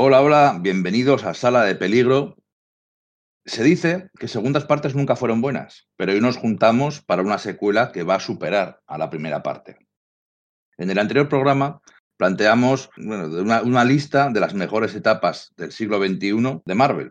[0.00, 2.36] Hola, hola, bienvenidos a Sala de Peligro.
[3.44, 7.90] Se dice que segundas partes nunca fueron buenas, pero hoy nos juntamos para una secuela
[7.90, 9.76] que va a superar a la primera parte.
[10.76, 11.80] En el anterior programa
[12.16, 17.10] planteamos una, una lista de las mejores etapas del siglo XXI de Marvel,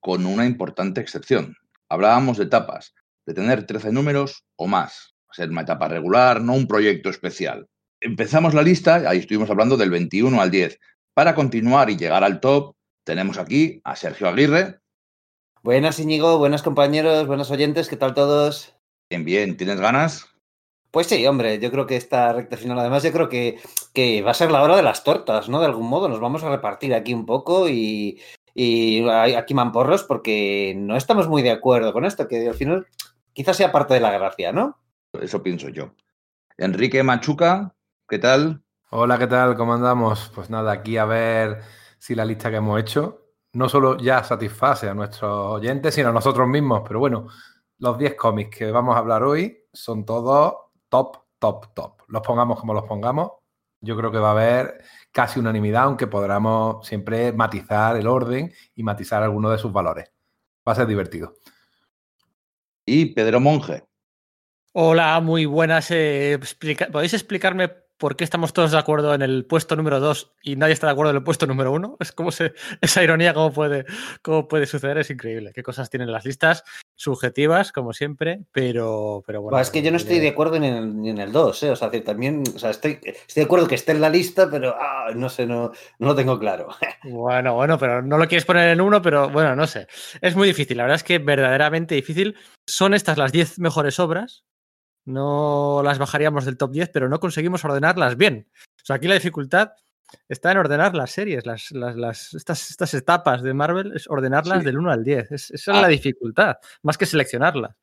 [0.00, 1.54] con una importante excepción.
[1.88, 2.92] Hablábamos de etapas,
[3.24, 7.68] de tener 13 números o más, ser una etapa regular, no un proyecto especial.
[8.00, 10.80] Empezamos la lista, ahí estuvimos hablando del 21 al 10,
[11.16, 14.80] para continuar y llegar al top, tenemos aquí a Sergio Aguirre.
[15.62, 18.76] Buenas, Íñigo, buenos compañeros, buenos oyentes, ¿qué tal todos?
[19.08, 20.26] Bien, bien, ¿tienes ganas?
[20.90, 23.58] Pues sí, hombre, yo creo que esta recta final, además, yo creo que,
[23.94, 25.60] que va a ser la hora de las tortas, ¿no?
[25.60, 28.20] De algún modo, nos vamos a repartir aquí un poco y,
[28.52, 32.86] y aquí mamporros porque no estamos muy de acuerdo con esto, que al final
[33.32, 34.78] quizás sea parte de la gracia, ¿no?
[35.14, 35.94] Eso pienso yo.
[36.58, 37.74] Enrique Machuca,
[38.06, 38.65] ¿qué tal?
[38.90, 39.56] Hola, ¿qué tal?
[39.56, 40.30] ¿Cómo andamos?
[40.32, 41.60] Pues nada, aquí a ver
[41.98, 46.12] si la lista que hemos hecho no solo ya satisface a nuestros oyentes, sino a
[46.12, 46.82] nosotros mismos.
[46.86, 47.26] Pero bueno,
[47.78, 50.54] los 10 cómics que vamos a hablar hoy son todos
[50.88, 52.02] top, top, top.
[52.06, 53.32] Los pongamos como los pongamos.
[53.80, 58.84] Yo creo que va a haber casi unanimidad, aunque podamos siempre matizar el orden y
[58.84, 60.12] matizar algunos de sus valores.
[60.66, 61.34] Va a ser divertido.
[62.84, 63.84] Y Pedro Monge.
[64.74, 65.90] Hola, muy buenas.
[65.90, 66.38] Eh,
[66.92, 70.74] ¿Podéis explicarme por qué estamos todos de acuerdo en el puesto número 2 y nadie
[70.74, 71.96] está de acuerdo en el puesto número 1.
[72.00, 73.84] Es como se, esa ironía, cómo puede,
[74.22, 75.52] cómo puede suceder, es increíble.
[75.54, 79.58] Qué cosas tienen las listas, subjetivas, como siempre, pero, pero bueno.
[79.58, 80.68] es que yo no estoy de acuerdo ni
[81.10, 81.70] en el 2, ¿eh?
[81.70, 84.74] o sea, también, o sea, estoy, estoy de acuerdo que esté en la lista, pero
[84.78, 86.68] ah, no sé, no, no lo tengo claro.
[87.04, 89.86] Bueno, bueno, pero no lo quieres poner en uno, pero bueno, no sé.
[90.20, 92.36] Es muy difícil, la verdad es que verdaderamente difícil.
[92.66, 94.44] Son estas las 10 mejores obras,
[95.06, 98.48] no las bajaríamos del top 10, pero no conseguimos ordenarlas bien.
[98.82, 99.70] O sea, aquí la dificultad
[100.28, 104.78] está en ordenar las series, las, las, estas, estas, etapas de Marvel, es ordenarlas del
[104.78, 105.32] 1 al 10.
[105.32, 105.88] esa es la ah.
[105.88, 107.76] dificultad, más que seleccionarlas.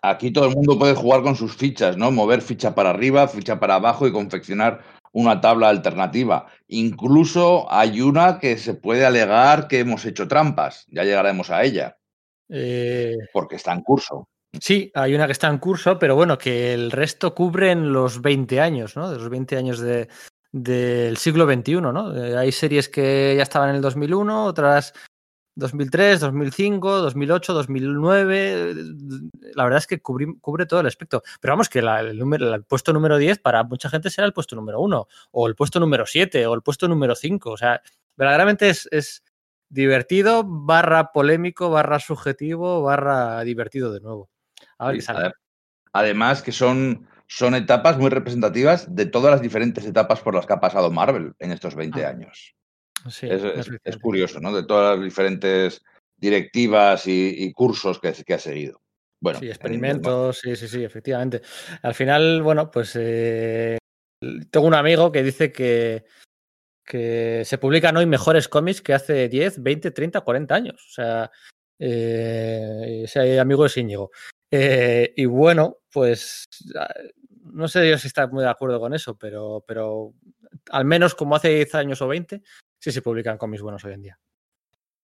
[0.00, 2.12] Aquí todo el mundo puede jugar con sus fichas, ¿no?
[2.12, 4.80] Mover ficha para arriba, ficha para abajo y confeccionar
[5.12, 6.46] una tabla alternativa.
[6.68, 10.86] Incluso hay una que se puede alegar que hemos hecho trampas.
[10.88, 11.98] Ya llegaremos a ella.
[12.48, 13.16] Eh...
[13.32, 14.28] Porque está en curso.
[14.60, 18.60] Sí, hay una que está en curso, pero bueno, que el resto cubren los 20
[18.60, 19.10] años, ¿no?
[19.10, 20.08] De los 20 años de,
[20.52, 22.16] del siglo XXI, ¿no?
[22.16, 24.94] Eh, hay series que ya estaban en el 2001, otras
[25.56, 28.74] 2003, 2005, 2008, 2009.
[29.54, 31.22] La verdad es que cubre todo el espectro.
[31.40, 34.56] Pero vamos, que el, número, el puesto número 10 para mucha gente será el puesto
[34.56, 37.50] número 1, o el puesto número 7, o el puesto número 5.
[37.50, 37.82] O sea,
[38.16, 39.24] verdaderamente es, es
[39.68, 44.30] divertido, barra polémico, barra subjetivo, barra divertido de nuevo.
[45.92, 50.52] Además que son, son etapas muy representativas de todas las diferentes etapas por las que
[50.52, 52.08] ha pasado Marvel en estos 20 ah.
[52.08, 52.54] años.
[53.22, 54.54] es, curioso, ¿no?
[54.54, 55.82] De todas las diferentes
[56.16, 58.80] directivas y, cursos que, que, ha seguido.
[59.20, 61.42] Bueno, sí, experimentos, sí, sí, sí, efectivamente.
[61.82, 63.78] Al final, bueno, pues eh,
[64.50, 66.04] tengo un amigo que dice que,
[66.84, 70.86] que se publican hoy mejores cómics que hace 10, 20, 30, 40 años.
[70.88, 71.30] O sea,
[71.78, 74.10] eh, ese amigo es Íñigo.
[74.50, 76.48] Eh, y bueno, pues
[76.78, 76.88] ah,
[77.52, 80.14] no sé yo si está muy de acuerdo con eso, pero, pero
[80.70, 82.42] al menos como hace 10 años o 20,
[82.78, 84.18] sí se publican cómics buenos hoy en día.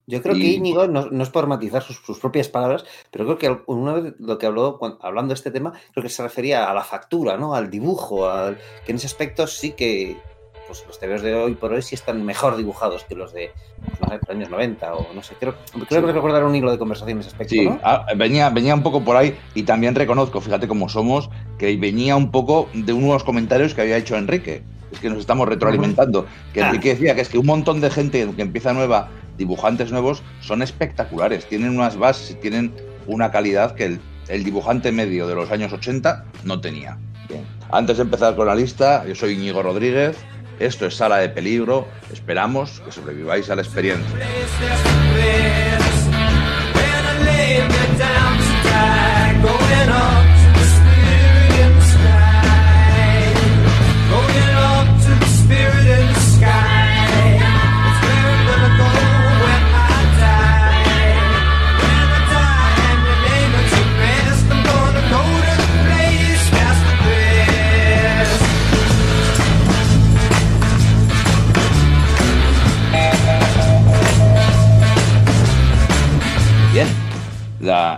[0.06, 3.94] Yo creo que Íñigo, no, es por matizar sus, propias palabras, pero creo que una
[3.94, 7.38] vez lo que habló hablando de este tema, creo que se refería a la factura,
[7.38, 7.54] ¿no?
[7.54, 10.18] Al dibujo, al, que en ese aspecto sí que
[10.66, 13.52] pues los TVOs de hoy por hoy sí están mejor dibujados que los de
[14.00, 15.54] los años 90 o no sé, creo,
[15.88, 17.54] creo que recordar un hilo de conversación en ese aspecto.
[17.54, 21.76] Sí, ah, venía, venía un poco por ahí y también reconozco, fíjate cómo somos, que
[21.76, 24.62] venía un poco de unos comentarios que había hecho Enrique.
[24.92, 26.26] Es que nos estamos retroalimentando.
[26.52, 26.60] Que.
[26.60, 30.62] Enrique decía que es que un montón de gente que empieza nueva, dibujantes nuevos, son
[30.62, 31.46] espectaculares.
[31.46, 32.72] Tienen unas bases, tienen
[33.08, 36.96] una calidad que el, el dibujante medio de los años 80 no tenía.
[37.28, 37.44] Bien.
[37.72, 40.16] Antes de empezar con la lista, yo soy Íñigo Rodríguez,
[40.58, 41.88] esto es Sala de Peligro.
[42.12, 44.06] Esperamos que sobreviváis a la experiencia.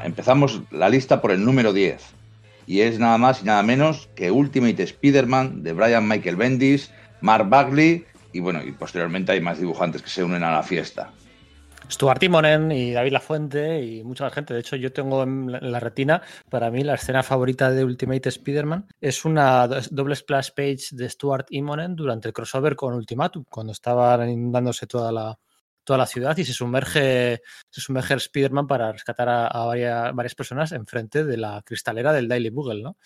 [0.04, 2.02] Empezamos la lista por el número 10.
[2.66, 6.90] Y es nada más y nada menos que Ultimate Spider-Man de Brian Michael Bendis,
[7.20, 11.10] Mark Bagley y bueno, y posteriormente hay más dibujantes que se unen a la fiesta.
[11.90, 14.54] Stuart Timonen y David Lafuente y mucha gente.
[14.54, 16.20] De hecho, yo tengo en la retina,
[16.50, 21.46] para mí, la escena favorita de Ultimate Spider-Man es una doble splash page de Stuart
[21.48, 25.38] Timonen durante el crossover con Ultimatum, cuando estaba inundándose toda la,
[25.86, 27.40] toda la ciudad y se sumerge,
[27.70, 32.50] se sumerge Spider-Man para rescatar a, varias, varias, personas enfrente de la cristalera del Daily
[32.50, 32.96] Bugle, ¿no?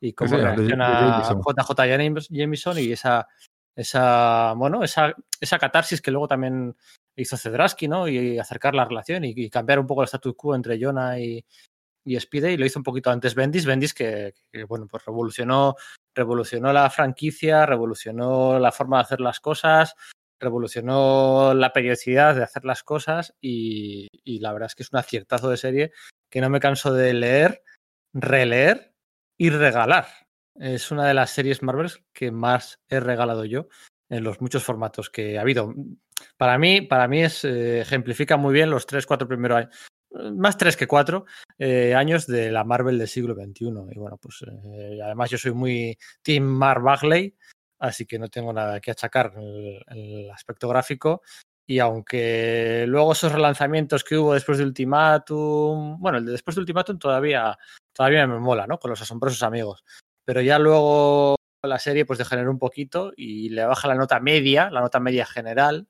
[0.00, 3.28] Y cómo reacciona JJ Jameson y esa,
[3.76, 6.74] esa, bueno, esa, esa catarsis que luego también
[7.14, 8.08] hizo Cedrasky, ¿no?
[8.08, 11.44] Y acercar la relación y, cambiar un poco el status quo entre Jonah y,
[12.04, 12.56] y Spidey.
[12.56, 13.66] Lo hizo un poquito antes Bendis.
[13.66, 14.32] Bendis que,
[14.66, 15.76] bueno, pues revolucionó,
[16.14, 19.94] revolucionó la franquicia, revolucionó la forma de hacer las cosas,
[20.40, 24.08] revolucionó la periodicidad de hacer las cosas y,
[24.40, 25.92] la verdad es que es un aciertazo de serie
[26.30, 27.62] que no me canso de leer,
[28.12, 28.94] releer
[29.36, 30.06] y regalar.
[30.54, 33.68] Es una de las series Marvel que más he regalado yo
[34.08, 35.74] en los muchos formatos que ha habido.
[36.36, 39.76] Para mí, para mí es, eh, ejemplifica muy bien los tres, cuatro primeros años,
[40.34, 41.24] más tres que cuatro
[41.58, 43.66] eh, años de la Marvel del siglo XXI.
[43.90, 47.36] Y bueno, pues eh, además yo soy muy Team Mar Bagley,
[47.80, 51.22] así que no tengo nada que achacar el, el aspecto gráfico.
[51.66, 56.60] Y aunque luego esos relanzamientos que hubo después de Ultimatum, bueno, el de después de
[56.60, 57.56] Ultimatum todavía,
[57.92, 58.78] todavía me mola, ¿no?
[58.78, 59.84] Con los asombrosos amigos.
[60.24, 64.70] Pero ya luego la serie pues degenera un poquito y le baja la nota media,
[64.70, 65.86] la nota media general,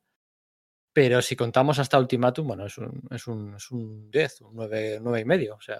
[0.92, 4.98] pero si contamos hasta Ultimatum, bueno, es un, es un, es un 10, un 9,
[5.00, 5.78] 9 y medio, o sea,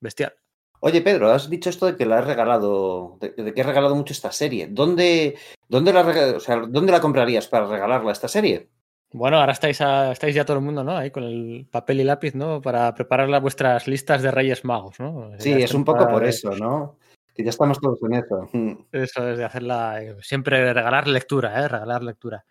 [0.00, 0.36] bestial.
[0.80, 4.12] Oye, Pedro, has dicho esto de que la has regalado, de, que has regalado mucho
[4.12, 4.68] esta serie.
[4.70, 5.36] ¿Dónde,
[5.68, 8.68] dónde, la, o sea, ¿Dónde la comprarías para regalarla esta serie?
[9.12, 10.96] Bueno, ahora estáis, estáis ya todo el mundo, ¿no?
[10.96, 12.60] Ahí con el papel y lápiz, ¿no?
[12.60, 15.30] Para preparar las vuestras listas de Reyes Magos, ¿no?
[15.38, 16.98] Sí, es un poco por eso, ¿no?
[17.34, 18.48] Que ya estamos todos en eso.
[18.92, 21.68] Eso es de hacerla, eh, siempre regalar lectura, ¿eh?
[21.68, 22.44] Regalar lectura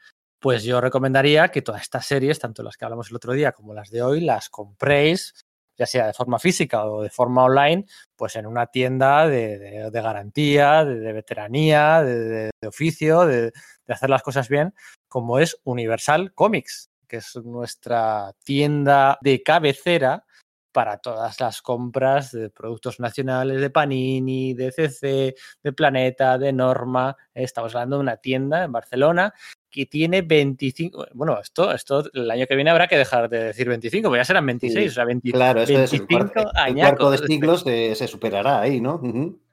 [0.45, 3.74] pues yo recomendaría que todas estas series, tanto las que hablamos el otro día como
[3.74, 5.33] las de hoy, las compréis,
[5.77, 7.86] ya sea de forma física o de forma online,
[8.16, 13.51] pues en una tienda de, garantía, de, veteranía, de, oficio, de,
[13.88, 14.74] hacer las cosas bien,
[15.07, 20.25] como es Universal Comics, que es nuestra tienda de cabecera
[20.72, 27.16] para todas las compras de productos nacionales de Panini, de CC, de Planeta, de Norma.
[27.33, 29.33] Estamos hablando de una tienda en Barcelona
[29.75, 31.07] que tiene 25.
[31.13, 34.25] Bueno, esto, esto el año que viene habrá que dejar de decir 25, porque ya
[34.25, 35.38] serán 26, o sea, 25.
[35.38, 39.01] Claro, eso es el, cuarto, de siglos se, superará ahí, ¿no?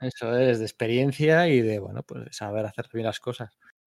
[0.01, 3.51] Eso es, de experiencia y de, bueno, pues saber hacer bien las cosas.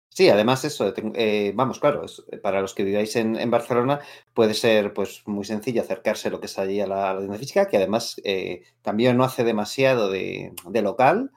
[0.09, 2.07] Sí, además eso, eh, vamos, claro,
[2.43, 3.99] para los que viváis en, Barcelona
[4.33, 7.67] puede ser pues muy sencillo acercarse a lo que es allí a la, a física,
[7.67, 11.33] que además eh, también no hace demasiado de, de, local,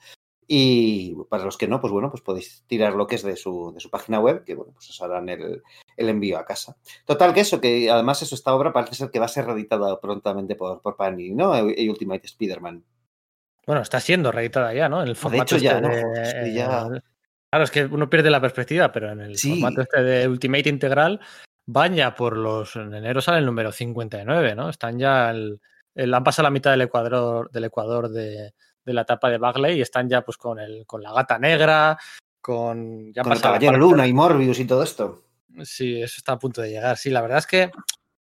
[0.47, 3.71] y para los que no, pues bueno, pues podéis tirar lo que es de su,
[3.73, 5.61] de su página web, que bueno, pues os harán el,
[5.97, 6.75] el, envío a casa.
[7.05, 9.99] Total, que eso, que además eso, esta obra parece ser que va a ser reeditada
[9.99, 11.69] prontamente por, por Panini, ¿no?
[11.69, 12.83] Y Ultimate Spider-Man.
[13.65, 15.01] Bueno, está siendo reeditada ya, ¿no?
[15.01, 15.89] En el formato de hecho, ya, ¿no?
[16.53, 16.87] ya...
[17.49, 21.19] Claro, es que uno pierde la perspectiva, pero en el formato este de Ultimate Integral
[21.67, 22.75] van ya por los.
[22.75, 24.69] En enero sale el número 59, ¿no?
[24.69, 25.29] Están ya.
[25.29, 25.61] El,
[25.93, 28.53] el, han pasado la mitad del Ecuador, del Ecuador de,
[28.85, 31.97] de la etapa de Bagley y están ya pues con el con la gata negra,
[32.41, 35.23] con ya con el Caballero Luna y Morbius y todo esto.
[35.63, 36.97] Sí, eso está a punto de llegar.
[36.97, 37.71] Sí, la verdad es que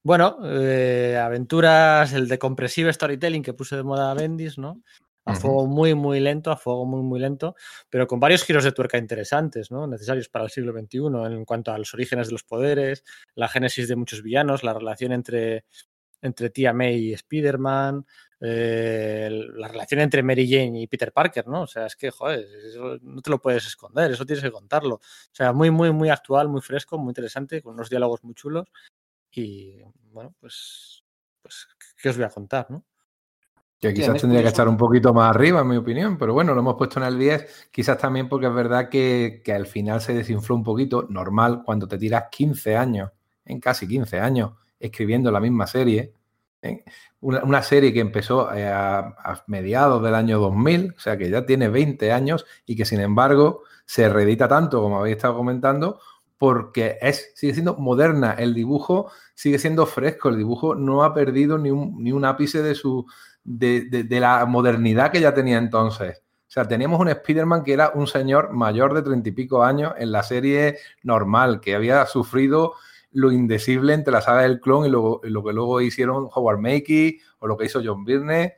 [0.02, 4.82] bueno, eh, aventuras, el de compresive storytelling que puse de moda Bendis, ¿no?
[5.26, 7.54] A fuego muy, muy lento, a fuego muy, muy lento,
[7.90, 9.86] pero con varios giros de tuerca interesantes, ¿no?
[9.86, 13.86] Necesarios para el siglo XXI en cuanto a los orígenes de los poderes, la génesis
[13.86, 15.66] de muchos villanos, la relación entre,
[16.22, 18.06] entre Tia May y Spider-Man,
[18.42, 21.62] eh, la relación entre Mary Jane y Peter Parker, ¿no?
[21.62, 24.94] O sea, es que, joder, eso no te lo puedes esconder, eso tienes que contarlo.
[24.94, 25.00] O
[25.32, 28.66] sea, muy, muy, muy actual, muy fresco, muy interesante, con unos diálogos muy chulos.
[29.32, 31.04] Y bueno, pues,
[31.42, 31.68] pues
[32.02, 32.84] ¿qué os voy a contar, no?
[33.78, 36.60] Que quizás tendría que estar un poquito más arriba, en mi opinión, pero bueno, lo
[36.60, 40.12] hemos puesto en el 10, quizás también porque es verdad que, que al final se
[40.12, 43.10] desinfló un poquito, normal, cuando te tiras 15 años,
[43.46, 46.12] en casi 15 años, escribiendo la misma serie,
[46.62, 46.84] ¿eh?
[47.20, 51.68] Una, serie que empezó eh, a, mediados del año 2000, o sea que ya tiene
[51.68, 56.00] 20 años y que sin embargo se reedita tanto, como habéis estado comentando,
[56.38, 61.58] porque es, sigue siendo moderna, el dibujo sigue siendo fresco, el dibujo no ha perdido
[61.58, 63.06] ni un, ni un ápice de, su,
[63.44, 66.22] de, de, la modernidad que ya tenía entonces.
[66.48, 69.92] O sea, teníamos un Spider-Man que era un señor mayor de treinta y pico años
[69.98, 72.74] en la serie normal, que había sufrido
[73.12, 77.18] lo indecible entre la saga del clon y lo, lo que luego hicieron Howard Makey
[77.40, 78.54] o lo que hizo John Byrne.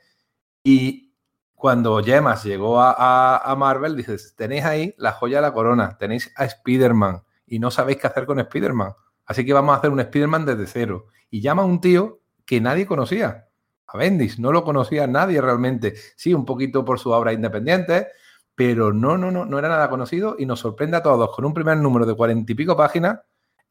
[0.62, 1.12] Y
[1.54, 6.32] cuando Gemas llegó a, a, Marvel, dices, tenéis ahí la joya de la corona, tenéis
[6.37, 7.23] a Spider-Man.
[7.47, 8.92] y no sabéis qué hacer con Spider-Man.
[9.25, 11.06] Así que vamos a hacer un Spider-Man desde cero.
[11.30, 13.49] Y llama a un tío que nadie conocía,
[13.87, 14.38] a Bendis.
[14.38, 15.94] No lo conocía nadie realmente.
[16.16, 18.09] Sí, un poquito por su obra independiente,
[18.54, 21.54] pero no, no, no, no era nada conocido y nos sorprende a todos con un
[21.54, 23.21] primer número de cuarenta y pico páginas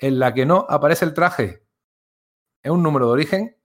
[0.02, 1.64] en la que no aparece el traje.
[2.64, 3.58] Es un número de origen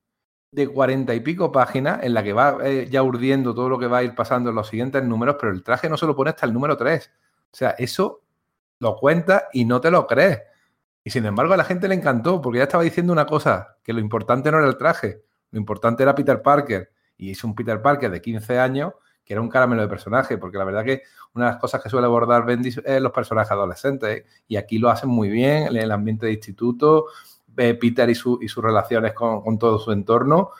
[0.52, 3.88] de cuarenta y pico páginas en la que va eh, ya urdiendo todo lo que
[3.88, 6.30] va a ir pasando en los siguientes números, pero el traje no se lo pone
[6.30, 7.10] hasta el número 3.
[7.50, 8.22] O sea, eso
[8.78, 10.42] lo cuenta y no te lo crees.
[11.02, 13.92] Y sin embargo a la gente le encantó porque ya estaba diciendo una cosa, que
[13.92, 16.90] lo importante no era el traje, lo importante era Peter Parker.
[17.16, 18.92] Y es un Peter Parker de 15 años
[19.26, 21.02] que era un caramelo de personaje, porque la verdad que
[21.34, 24.88] una de las cosas que suele abordar Bendis es los personajes adolescentes, y aquí lo
[24.88, 27.06] hacen muy bien, en el ambiente de instituto,
[27.56, 30.50] Peter y, su, y sus relaciones con, todo su entorno,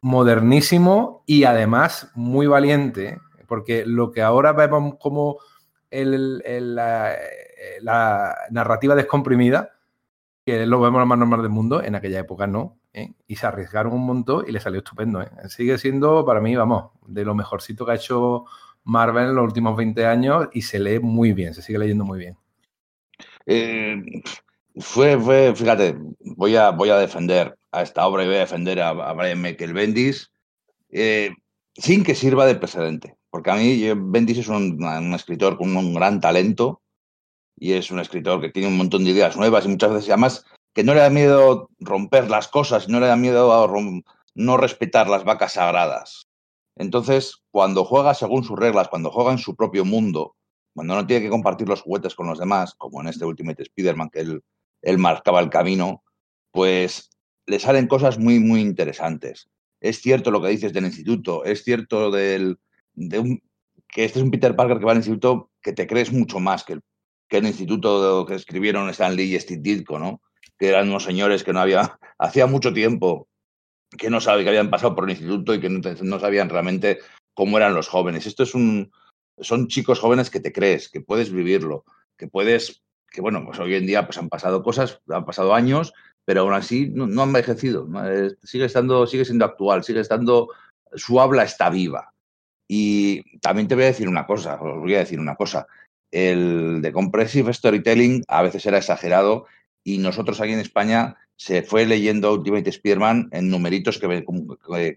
[0.00, 3.18] modernísimo y además muy valiente,
[3.48, 5.38] porque lo que ahora vemos como
[5.90, 7.16] la,
[8.50, 9.72] narrativa descomprimida,
[10.46, 13.12] que lo vemos lo más normal del mundo, en aquella época no, ¿eh?
[13.26, 15.20] y se arriesgaron un montón y le salió estupendo.
[15.20, 15.28] ¿eh?
[15.48, 18.44] Sigue siendo, para mí, vamos, de lo mejorcito que ha hecho
[18.84, 22.18] Marvel en los últimos 20 años y se lee muy bien, se sigue leyendo muy
[22.18, 22.36] bien.
[23.46, 24.02] Eh,
[24.76, 28.80] fue, fue, fíjate, voy a, voy a defender a esta obra y voy a defender
[28.80, 30.30] a, Brian Michael Bendis
[31.76, 33.16] sin que sirva de precedente.
[33.30, 34.78] Porque a mí Bendis es un,
[35.14, 36.80] escritor con un gran talento
[37.56, 40.44] y es un escritor que tiene un montón de ideas nuevas y muchas veces además
[40.74, 43.68] que no le da miedo romper las cosas, no le da miedo
[44.34, 46.28] no respetar las vacas sagradas.
[46.76, 50.36] Entonces, cuando juega según sus reglas, cuando juega en su propio mundo,
[50.74, 54.10] cuando no tiene que compartir los juguetes con los demás, como en este Ultimate Spider-Man
[54.10, 54.40] que
[54.82, 56.02] él marcaba el camino,
[56.50, 57.10] pues
[57.46, 59.48] le salen cosas muy, muy interesantes.
[59.80, 62.56] Es cierto lo que dices del instituto, es cierto que
[62.96, 66.74] este es un Peter Parker que va al instituto que te crees mucho más que
[66.74, 66.82] el,
[67.28, 70.20] que el instituto que escribieron Stan Lee y Steve Ditko, ¿no?
[70.58, 73.28] Que eran unos señores que no había, hacía mucho tiempo
[73.96, 76.98] que no sabe que habían pasado por el instituto y que no, no sabían realmente
[77.32, 78.26] cómo eran los jóvenes.
[78.26, 78.90] Esto es un,
[79.38, 81.84] son chicos jóvenes que te crees, que puedes vivirlo,
[82.16, 82.84] que puedes
[83.14, 85.94] que bueno, pues hoy en día pues han pasado cosas, han pasado años,
[86.24, 87.88] pero aún así no, han envejecido,
[88.42, 90.48] sigue, estando, sigue siendo actual, sigue estando,
[90.94, 92.12] su habla está viva.
[92.68, 95.68] Y también te voy a decir una cosa, os voy a decir una cosa,
[96.10, 99.46] el de Compressive Storytelling a veces era exagerado
[99.84, 104.24] y nosotros aquí en España se fue leyendo Ultimate Spider-Man en numeritos que,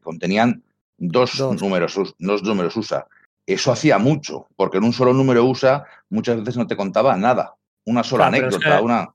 [0.02, 0.64] contenían
[0.98, 3.06] dos, números, dos números USA.
[3.46, 7.56] Eso hacía mucho, porque en un solo número USA muchas veces no te contaba nada
[7.86, 9.14] una sola anécdota, pero una...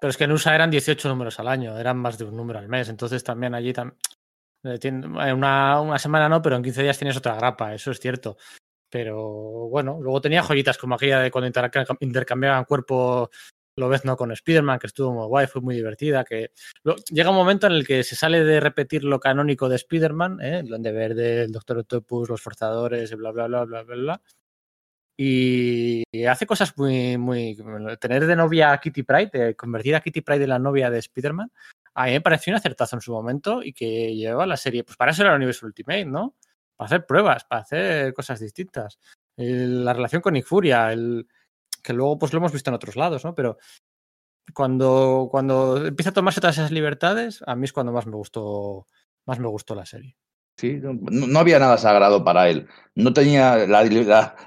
[0.00, 2.58] Pero es que en USA eran 18 números al año, eran más de un número
[2.58, 3.72] al mes, entonces también allí
[4.64, 8.36] eh, una, una semana no, pero en 15 días tienes otra grapa, eso es cierto.
[8.90, 11.50] Pero bueno, luego tenía joyitas como aquella de cuando
[12.00, 13.30] intercambiaban cuerpo
[13.76, 16.24] lo ves no con Spider-Man, que estuvo muy guay, fue muy divertida.
[16.24, 16.52] que
[17.10, 20.58] Llega un momento en el que se sale de repetir lo canónico de Spider-Man, ¿eh?
[20.60, 24.22] el de verde, el Doctor Octopus, los forzadores, bla, bla, bla, bla, bla, bla.
[25.16, 27.56] Y hace cosas muy, muy.
[28.00, 31.52] Tener de novia a Kitty Pride, convertir a Kitty Pride en la novia de Spider-Man,
[31.94, 34.82] a mí me pareció un acertazo en su momento y que llevaba la serie.
[34.82, 36.34] Pues para eso era el universo Ultimate, ¿no?
[36.76, 38.98] Para hacer pruebas, para hacer cosas distintas.
[39.36, 41.28] la relación con Nick Furia, el,
[41.84, 43.34] que luego pues lo hemos visto en otros lados, ¿no?
[43.34, 43.58] Pero
[44.52, 48.86] cuando, cuando empieza a tomarse todas esas libertades, a mí es cuando más me gustó,
[49.26, 50.16] más me gustó la serie.
[50.56, 52.68] Sí, no, había nada sagrado para él.
[52.94, 53.82] No tenía la,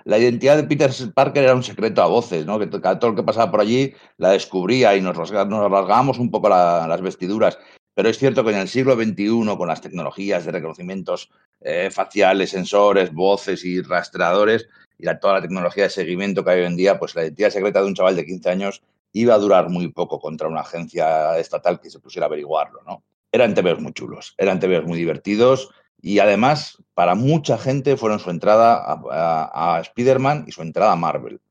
[0.05, 2.57] la, identidad de Peter Parker era un secreto a voces, ¿no?
[2.57, 7.01] Que todo lo que pasaba por allí la descubría y nos, rasgábamos un poco las
[7.01, 7.59] vestiduras.
[7.93, 11.29] Pero es cierto que en el siglo XXI, con las tecnologías de reconocimientos
[11.69, 16.67] eh, faciales, sensores, voces y rastreadores, y toda la tecnología de seguimiento que hay hoy
[16.67, 19.69] en día, pues la identidad secreta de un chaval de 15 años iba a durar
[19.69, 23.03] muy poco contra una agencia estatal que se pusiera a averiguarlo, ¿no?
[23.33, 25.69] Eran TVs muy chulos, eran TVs muy divertidos
[26.01, 31.41] y además, para mucha gente fueron su entrada a, Spider-Man y su entrada a Marvel.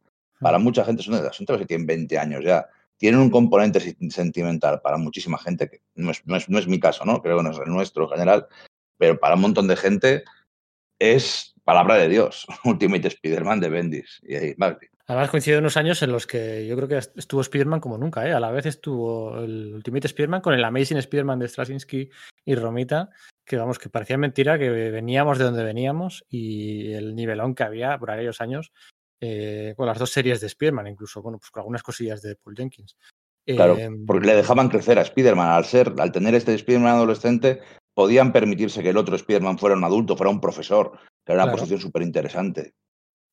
[0.41, 2.67] Para mucha gente son son que tienen 20 años ya.
[2.97, 7.21] Tienen un componente sentimental para muchísima gente, que no es, no es, mi caso, ¿no?
[7.21, 8.47] Creo que no es el nuestro en general,
[8.99, 10.25] pero para un montón de gente
[10.99, 12.47] es palabra de Dios.
[12.65, 14.55] Ultimate Spider-Man de Bendis y ahí,
[15.09, 18.33] Además coincide unos años en los que yo creo que estuvo Spider-Man como nunca, ¿eh?
[18.33, 22.11] A la vez estuvo el Ultimate Spider-Man con el Amazing Spider-Man de Straczynski
[22.45, 23.11] y Romita,
[23.45, 27.97] que vamos, que parecía mentira que veníamos de donde veníamos y el nivelón que había
[27.99, 28.73] por aquellos años
[29.21, 32.57] eh, con las dos series de Spider-Man, incluso, bueno, pues con algunas cosillas de Paul
[32.57, 32.97] Jenkins.
[33.47, 35.49] Claro, em, porque le dejaban crecer a Spider-Man.
[35.49, 37.61] Al ser, al tener este Spider-Man adolescente,
[37.97, 41.53] podían permitirse que el otro Spider-Man fuera un adulto, fuera un profesor, que era una
[41.53, 42.75] posición súper interesante.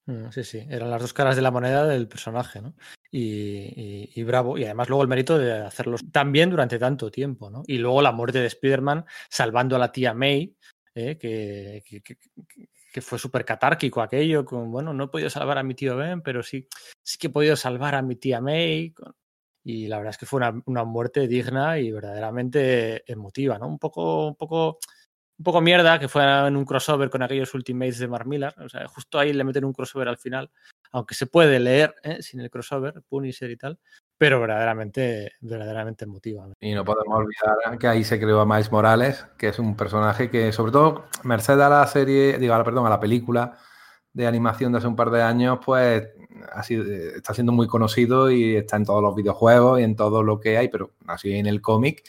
[0.05, 2.73] Mm, sí, sí, eran las dos caras de la moneda del personaje, ¿no?
[3.11, 7.63] Y, bravo, y además luego el mérito de hacerlo tan bien durante tanto tiempo, ¿no?
[7.67, 10.55] Y luego la muerte de Spider-Man salvando a la tía May,
[10.95, 11.17] ¿eh?
[11.17, 15.97] que, que, fue súper catárquico aquello, con, bueno, no he podido salvar a mi tío
[15.97, 16.69] Ben, pero sí,
[17.03, 18.93] sí que he podido salvar a mi tía May.
[19.63, 23.67] Y la verdad es que fue una, una muerte digna y verdaderamente emotiva, ¿no?
[23.67, 24.79] Un poco, un poco
[25.37, 28.55] un poco mierda que fue en un crossover con aquellos Ultimates de Mark Millar.
[28.63, 30.51] O sea, justo ahí le meten un crossover al final,
[30.91, 32.21] aunque se puede leer ¿eh?
[32.21, 33.79] sin el crossover, Punisher y tal,
[34.17, 36.47] pero verdaderamente, verdaderamente emotiva.
[36.59, 40.29] Y no podemos olvidar que ahí se creó a Miles Morales, que es un personaje
[40.29, 43.57] que, sobre todo, merced a la serie, digo, perdón, a la película
[44.13, 46.07] de animación de hace un par de años, pues
[46.53, 46.75] así,
[47.15, 50.57] está siendo muy conocido y está en todos los videojuegos y en todo lo que
[50.57, 52.03] hay, pero así en el cómic.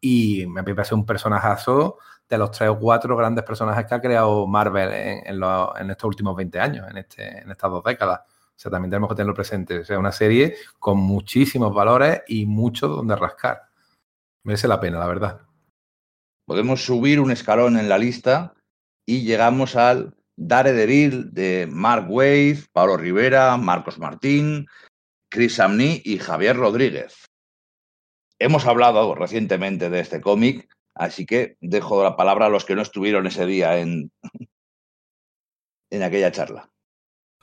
[0.00, 4.46] Y me parece un personajazo de los tres o cuatro grandes personajes que ha creado
[4.46, 8.20] Marvel en, estos últimos 20 años, en, este, en estas dos décadas.
[8.20, 9.80] O sea, también tenemos que tenerlo presente.
[9.80, 13.62] O sea, una serie con muchísimos valores y mucho donde rascar.
[14.44, 15.40] Merece la pena, la verdad.
[16.46, 18.54] Podemos subir un escalón en la lista
[19.06, 24.66] y llegamos al Daredevil de Mark Wade, Pablo Rivera, Marcos Martín,
[25.30, 27.26] Chris Samney y Javier Rodríguez.
[28.38, 32.82] Hemos hablado recientemente de este cómic Así que dejo la palabra a los que no
[32.82, 34.12] estuvieron ese día en,
[35.90, 36.70] en aquella charla.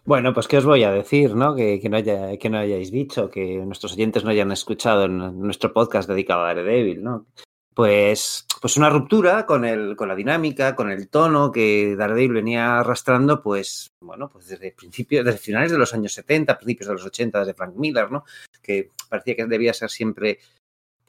[0.05, 1.53] Bueno, pues qué os voy a decir, ¿no?
[1.53, 6.09] Que, no haya, que no hayáis dicho, que nuestros oyentes no hayan escuchado nuestro podcast
[6.09, 7.27] dedicado a Daredevil, ¿no?
[7.73, 12.79] Pues, pues una ruptura con, el, con la dinámica, con el tono que Daredevil venía
[12.79, 17.05] arrastrando, pues, bueno, pues desde principios, desde finales de los años 70, principios de los
[17.05, 18.25] 80, desde Frank Miller, ¿no?
[18.61, 20.39] Que parecía que debía ser siempre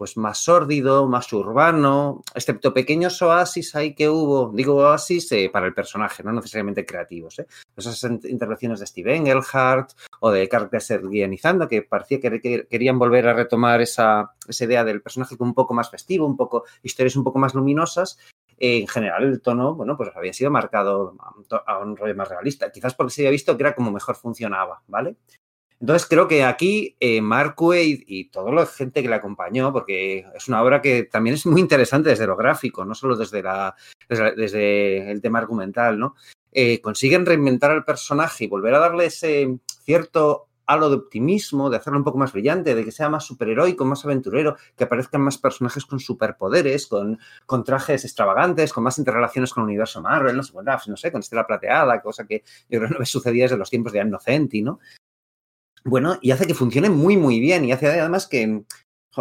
[0.02, 5.64] pues más sórdido, más urbano, excepto pequeños oasis ahí que hubo, digo oasis eh, para
[5.66, 7.38] el personaje, no necesariamente creativos.
[7.38, 7.46] ¿eh?
[7.76, 13.28] Esas intervenciones de Steve Engelhardt o de Carl Kessler guionizando, que parecía que querían volver
[13.28, 17.22] a retomar esa, esa, idea del personaje un poco más festivo, un poco, historias un
[17.22, 18.18] poco más luminosas.
[18.58, 21.14] en general, el tono, bueno, pues había sido marcado
[21.64, 22.72] a un rollo más realista.
[22.72, 25.14] Quizás porque se había visto que era como mejor funcionaba, ¿vale?
[25.82, 30.24] Entonces creo que aquí eh, Mark Wade y toda la gente que le acompañó, porque
[30.32, 33.74] es una obra que también es muy interesante desde lo gráfico, no solo desde, la,
[34.08, 36.14] desde, el tema argumental, ¿no?
[36.52, 41.78] Eh, consiguen reinventar al personaje y volver a darle ese cierto halo de optimismo, de
[41.78, 45.36] hacerlo un poco más brillante, de que sea más superheroico, más aventurero, que aparezcan más
[45.36, 47.18] personajes con superpoderes, con,
[47.64, 50.52] trajes extravagantes, con más interrelaciones con el universo Marvel, no sé,
[50.86, 53.92] no sé, con Estela Plateada, cosa que yo creo que no sucedía desde los tiempos
[53.92, 54.78] de Anne Nocenti, ¿no?
[55.84, 57.64] Bueno, y hace que funcione muy, muy bien.
[57.64, 58.64] Y hace además que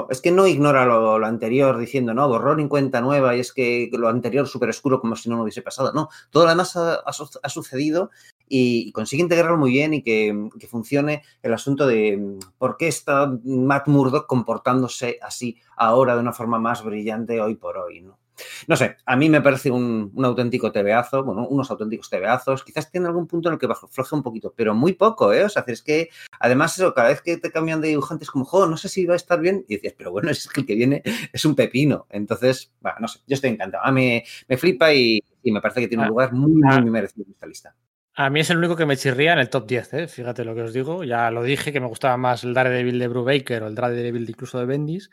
[0.09, 3.89] es que no ignora lo, anterior diciendo, no, borrón en cuenta nueva y es que
[3.91, 5.91] lo anterior súper oscuro como si no lo hubiese pasado.
[5.91, 8.09] No, todo lo demás ha, sucedido
[8.47, 13.33] y, consigue integrarlo muy bien y que, que, funcione el asunto de por qué está
[13.43, 18.20] Matt Murdock comportándose así ahora de una forma más brillante hoy por hoy, ¿no?
[18.67, 22.63] No sé, a mí me parece un, auténtico tebeazo, bueno, unos auténticos tebeazos.
[22.63, 25.43] Quizás tiene algún punto en el que floje un poquito, pero muy poco, ¿eh?
[25.43, 28.67] O sea, es que además eso, cada vez que te cambian de dibujantes como, jo,
[28.67, 30.75] no sé si va a estar bien, y dices, pero bueno, es que el que
[30.75, 32.07] viene es un pepino.
[32.09, 33.83] Entonces, bueno, no sé, yo estoy encantado.
[33.83, 36.81] A mí me flipa y, me parece que tiene un ah, lugar muy, muy, ah.
[36.81, 37.75] muy merecido en esta lista.
[38.13, 40.07] A mí es el único que me chirría en el top 10, ¿eh?
[40.07, 41.03] fíjate lo que os digo.
[41.03, 44.59] Ya lo dije que me gustaba más el Daredevil de Brubaker o el Daredevil incluso
[44.59, 45.09] de Bendis.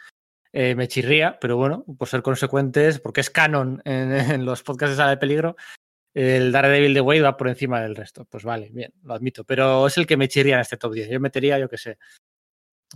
[0.61, 4.97] Eh, me chirría, pero bueno, por ser consecuentes, porque es canon en, los podcasts de
[4.97, 5.55] Sala de Peligro,
[6.13, 8.25] el Daredevil de Wade va por encima del resto.
[8.25, 11.11] Pues vale, bien, lo admito, pero es el que me chirría en este top 10.
[11.11, 11.99] Yo metería, yo qué sé,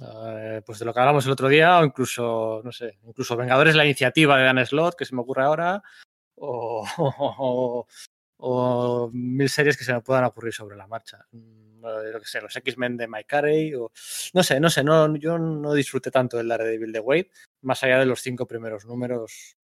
[0.05, 3.77] eh, pues de lo que hablamos el otro día, o incluso, no sé, incluso Vengadores
[3.77, 5.85] la iniciativa de Dan Slot, que se me ocurre ahora,
[6.35, 7.87] o,
[8.39, 11.29] o mil series que se me puedan ocurrir sobre la marcha.
[11.83, 13.91] Lo que sé, los X-Men de Mike Carey, o
[14.35, 17.31] no sé, no sé, no, yo no disfruté tanto del Daredevil de Wade,
[17.63, 19.57] más allá de los cinco primeros números.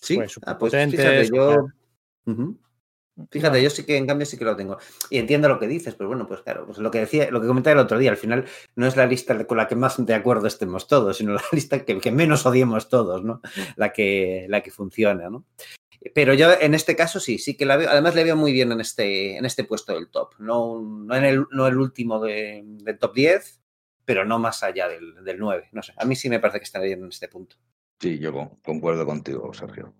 [0.00, 1.66] Sí, pues, ah, pues fíjate, yo...
[3.30, 4.76] Fíjate, yo sí que en cambio sí que lo tengo.
[5.08, 7.46] Y entiendo lo que dices, pero bueno, pues claro, pues lo que decía, lo que
[7.46, 10.14] comentaba el otro día, al final no es la lista con la que más de
[10.14, 13.40] acuerdo estemos todos, sino la lista que, que menos odiemos todos, ¿no?
[13.76, 15.44] La que, la que funciona, ¿no?
[16.12, 17.88] Pero yo en este caso sí, sí que la veo.
[17.88, 20.34] Además, le veo muy bien en este, en este puesto del top.
[20.38, 23.60] No, no, en el, no el último de, del top 10,
[24.04, 25.68] pero no más allá del, del, 9.
[25.72, 27.56] No sé, a mí sí me parece que está bien en este punto.
[28.00, 29.94] Sí, yo concuerdo contigo, Sergio.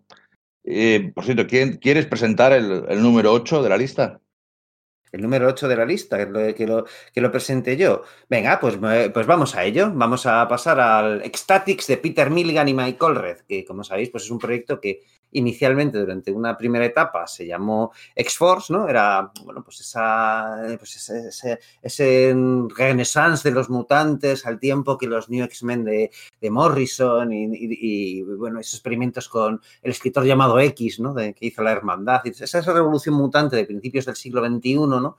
[0.65, 4.21] Eh, por cierto, ¿quién, ¿quieres presentar el, el número 8 de la lista?
[5.15, 8.03] el número 8 de la lista, que lo, que lo, presente yo.
[8.29, 8.77] Venga, pues,
[9.13, 9.93] pues vamos a ello.
[9.95, 14.25] Vamos a pasar al Ecstatics de Peter Milligan y Michael Red, que como sabéis, pues
[14.25, 15.03] es un proyecto que
[15.35, 18.89] inicialmente durante una primera etapa se llamó X-Force, ¿no?
[18.89, 22.35] Era, bueno, pues esa, pues ese, ese,
[22.75, 28.61] renaissance de los mutantes al tiempo que los New X-Men de, de, Morrison y, bueno,
[28.61, 31.13] esos experimentos con el escritor llamado X, ¿no?
[31.13, 32.21] De, que hizo la hermandad.
[32.25, 35.17] Esa, esa revolución mutante de principios del siglo XXI, ¿no?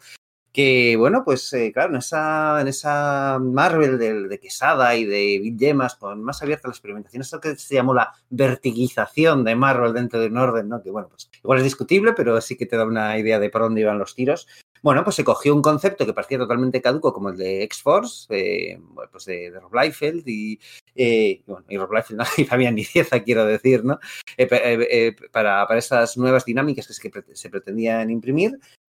[0.56, 5.40] Que bueno, pues eh, claro, en esa, en esa Marvel de, de, Quesada y de
[5.42, 9.92] Big Gemas, con más abierta la experimentación, eso que se llamó la vertiguización de Marvel
[9.92, 10.82] dentro de un orden, ¿no?
[10.82, 13.64] Que bueno, pues igual es discutible, pero sí que te da una idea de por
[13.64, 14.48] dónde iban los tiros.
[14.82, 18.80] Bueno, pues se cogió un concepto que parecía totalmente caduco, como el de X-Force, eh,
[19.12, 20.58] pues de, Rob Liefeld y,
[20.96, 24.00] eh, bueno, y Rob Liefeld no, y Fabián Nicieza, quiero decir, ¿no?
[24.38, 28.58] Eh, para, para esas nuevas dinámicas que se pretendían imprimir.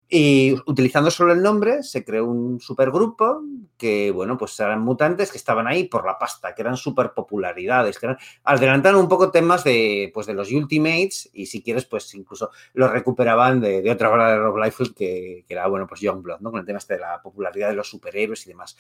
[0.08, 3.42] Y utilizando solo el nombre, se creó un supergrupo
[3.76, 7.98] que, bueno, pues eran mutantes que estaban ahí por la pasta, que eran super popularidades,
[7.98, 12.14] que eran, adelantaron un poco temas de, pues, de los Ultimates y si quieres, pues
[12.14, 16.00] incluso lo recuperaban de, de otra obra de Rob Liefeld que, que, era, bueno, pues
[16.00, 16.52] Youngblood, ¿no?
[16.52, 18.76] Con el tema este de la popularidad de los superhéroes y demás.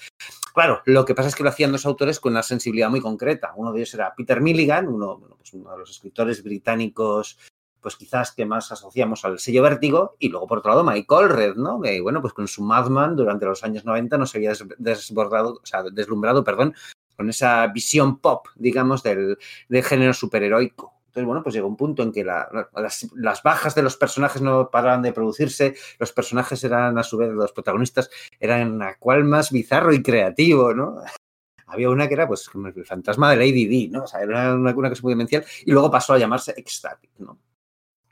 [0.54, 3.52] Claro, lo que pasa es que lo hacían dos autores con una sensibilidad muy concreta.
[3.56, 7.38] Uno de ellos era Peter Milligan, uno, bueno, pues uno de los escritores británicos
[7.86, 11.54] pues quizás que más asociamos al sello Vértigo, y luego por otro lado Michael Red,
[11.54, 11.80] ¿no?
[11.80, 15.84] Que bueno, pues con su Madman durante los años 90 nos había desbordado, o sea,
[15.84, 16.74] deslumbrado, perdón,
[17.16, 20.94] con esa visión pop, digamos, del, del género superheroico.
[21.06, 24.42] Entonces, bueno, pues llegó un punto en que la, las, las, bajas de los personajes
[24.42, 29.22] no paraban de producirse, los personajes eran, a su vez, los protagonistas eran a cual
[29.22, 30.96] más bizarro y creativo, ¿no?
[31.68, 34.02] Había una que era, pues, el fantasma de Lady D, ¿no?
[34.02, 37.38] O sea, era una, una cosa muy demencial, y luego pasó a llamarse Ecstatic, ¿no?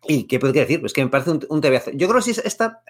[0.06, 0.80] ¿Y qué podría decir?
[0.80, 1.62] Pues que me parece un, un.
[1.62, 2.82] Yo creo que sí está,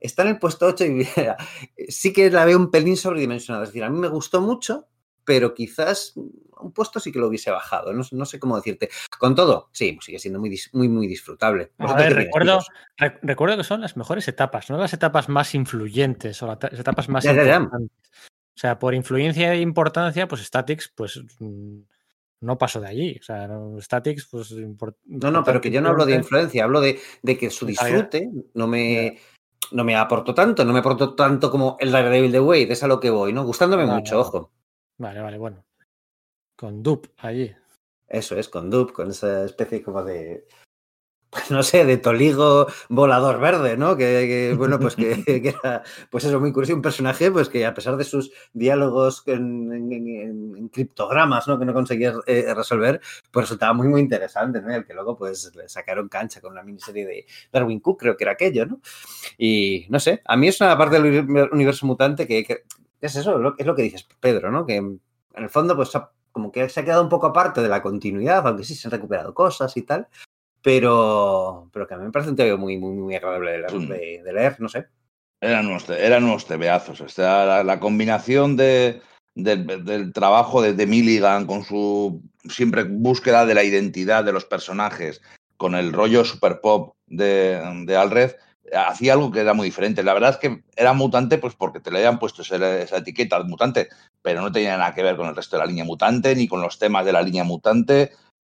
[0.00, 1.08] está en el puesto 8 y
[1.88, 3.64] sí que la veo un pelín sobredimensionada.
[3.64, 4.86] Es decir, a mí me gustó mucho,
[5.24, 7.92] pero quizás un puesto sí que lo hubiese bajado.
[7.92, 8.88] No, no sé cómo decirte.
[9.18, 11.72] Con todo, sí, pues sigue siendo muy, muy, muy disfrutable.
[11.78, 12.60] A ver, recuerdo,
[12.96, 17.08] re, recuerdo que son las mejores etapas, no las etapas más influyentes o las etapas
[17.08, 17.60] más ya, ya, ya.
[18.58, 21.22] O sea, por influencia e importancia, pues Statics, pues
[22.40, 23.16] no paso de allí.
[23.20, 23.48] O sea,
[23.80, 24.54] Statics, pues.
[25.06, 28.30] No, no, pero que yo no hablo de influencia, hablo de, de que su disfrute
[28.54, 29.18] no me,
[29.72, 32.88] no me aportó tanto, no me aportó tanto como el Daredevil de Wade, es a
[32.88, 33.44] lo que voy, ¿no?
[33.44, 34.52] Gustándome vale, mucho, ojo.
[34.98, 35.64] Vale, vale, bueno.
[36.56, 37.54] Con Dup allí.
[38.08, 40.46] Eso es, con Dup, con esa especie como de.
[41.30, 43.96] Pues no sé, de toligo volador verde, ¿no?
[43.96, 47.66] Que, que bueno, pues que, que, era, pues eso, muy curioso, un personaje, pues que
[47.66, 51.58] a pesar de sus diálogos en, en, en, en criptogramas, ¿no?
[51.58, 54.74] Que no conseguía eh, resolver, pues resultaba muy, muy interesante, ¿no?
[54.74, 58.24] El que luego, pues, le sacaron cancha con una miniserie de Darwin Cook, creo que
[58.24, 58.80] era aquello, ¿no?
[59.36, 62.64] Y, no sé, a mí es una parte del universo mutante que, que
[63.00, 64.64] es eso, es lo que dices, Pedro, ¿no?
[64.64, 65.00] Que en
[65.34, 65.92] el fondo, pues,
[66.32, 68.92] como que se ha quedado un poco aparte de la continuidad, aunque sí se han
[68.92, 70.08] recuperado cosas y tal,
[70.62, 73.72] pero, pero que a mí me parece un TV muy, muy, muy agradable de, leer,
[73.72, 74.86] de, de leer no sé.
[75.40, 77.00] Eran unos, eran unos tebeazos.
[77.00, 79.00] O sea, la, la combinación de,
[79.34, 84.44] de, del trabajo de, de, Milligan con su siempre búsqueda de la identidad de los
[84.44, 85.22] personajes,
[85.56, 88.32] con el rollo super pop de, de Alred,
[88.74, 90.02] hacía algo que era muy diferente.
[90.02, 93.38] La verdad es que era mutante pues porque te le habían puesto esa, esa etiqueta
[93.38, 93.88] de mutante,
[94.22, 96.60] pero no tenía nada que ver con el resto de la línea mutante, ni con
[96.60, 98.10] los temas de la línea mutante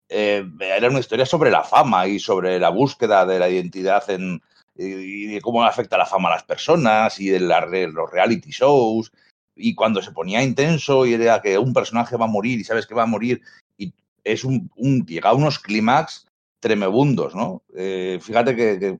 [0.08, 4.40] eh, era una historia sobre la fama y sobre la búsqueda de la identidad en,
[4.76, 9.12] y, cómo afecta la fama a las personas y la, los reality shows.
[9.56, 12.86] Y cuando se ponía intenso y era que un personaje va a morir y sabes
[12.86, 13.40] que va a morir,
[13.78, 13.92] y
[14.24, 16.26] es un, un llega a unos clímax
[16.60, 17.62] tremebundos, ¿no?
[17.76, 18.98] Eh, fíjate que, que,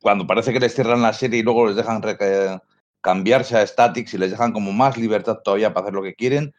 [0.00, 2.02] cuando parece que les cierran la serie y luego les dejan
[3.00, 6.52] cambiarse a Statics y les dejan como más libertad todavía para hacer lo que quieren,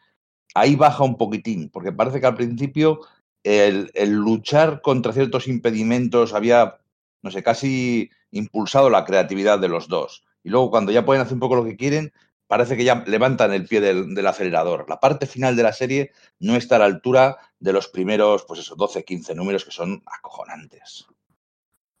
[0.54, 3.00] ahí baja un poquitín, porque parece que al principio
[3.44, 6.78] el, luchar contra ciertos impedimentos había,
[7.22, 10.24] no sé, casi impulsado la creatividad de los dos.
[10.42, 12.12] Y luego cuando ya pueden hacer un poco lo que quieren,
[12.46, 14.86] parece que ya levantan el pie del, del acelerador.
[14.88, 18.60] La parte final de la serie no está a la altura de los primeros, pues
[18.60, 21.06] esos 12, 15 números que son acojonantes.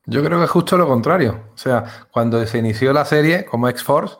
[0.06, 1.50] Yo creo que es justo lo contrario.
[1.54, 4.16] O sea, cuando se inició la serie como X-Force,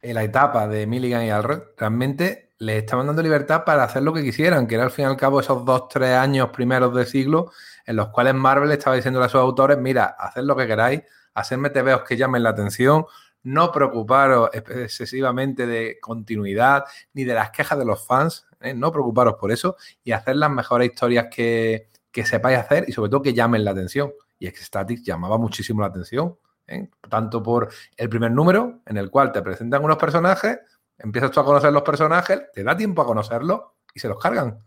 [0.00, 4.12] en la etapa de Milligan y Alred, realmente les estaban dando libertad para hacer lo
[4.12, 7.06] que quisieran, que era al fin y al cabo esos dos, tres años primeros de
[7.06, 7.52] siglo
[7.86, 11.02] en los cuales Marvel estaba diciendo a sus autores, mira, haced lo que queráis,
[11.34, 13.06] hacerme tebeos que llamen la atención,
[13.44, 18.74] no preocuparos excesivamente de continuidad ni de las quejas de los fans, ¿eh?
[18.74, 23.10] no preocuparos por eso y hacer las mejores historias que, que sepáis hacer y sobre
[23.10, 24.12] todo que llamen la atención.
[24.38, 26.36] Y Ecstatic llamaba muchísimo la atención.
[26.66, 26.88] ¿eh?
[27.08, 30.58] Tanto por el primer número, en el cual te presentan unos personajes,
[30.98, 33.60] empiezas tú a conocer los personajes, te da tiempo a conocerlos
[33.94, 34.58] y se los cargan.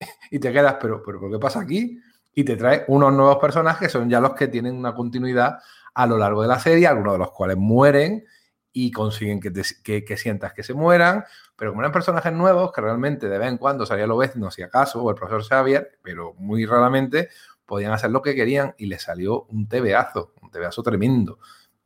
[0.30, 1.98] y te quedas, pero, pero ¿qué pasa aquí?
[2.34, 5.58] Y te trae unos nuevos personajes, son ya los que tienen una continuidad
[5.94, 8.24] a lo largo de la serie, algunos de los cuales mueren
[8.72, 9.52] y consiguen que,
[10.02, 11.24] que, sientas que se mueran,
[11.56, 14.62] pero como eran personajes nuevos que realmente de vez en cuando salía lo no si
[14.62, 17.28] acaso, o el profesor Xavier, pero muy raramente
[17.66, 21.38] podían hacer lo que querían y les salió un tebeazo, un tebeazo tremendo.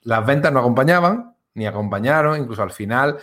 [0.02, 3.18] Las ventas no acompañaban, ni acompañaron, incluso al final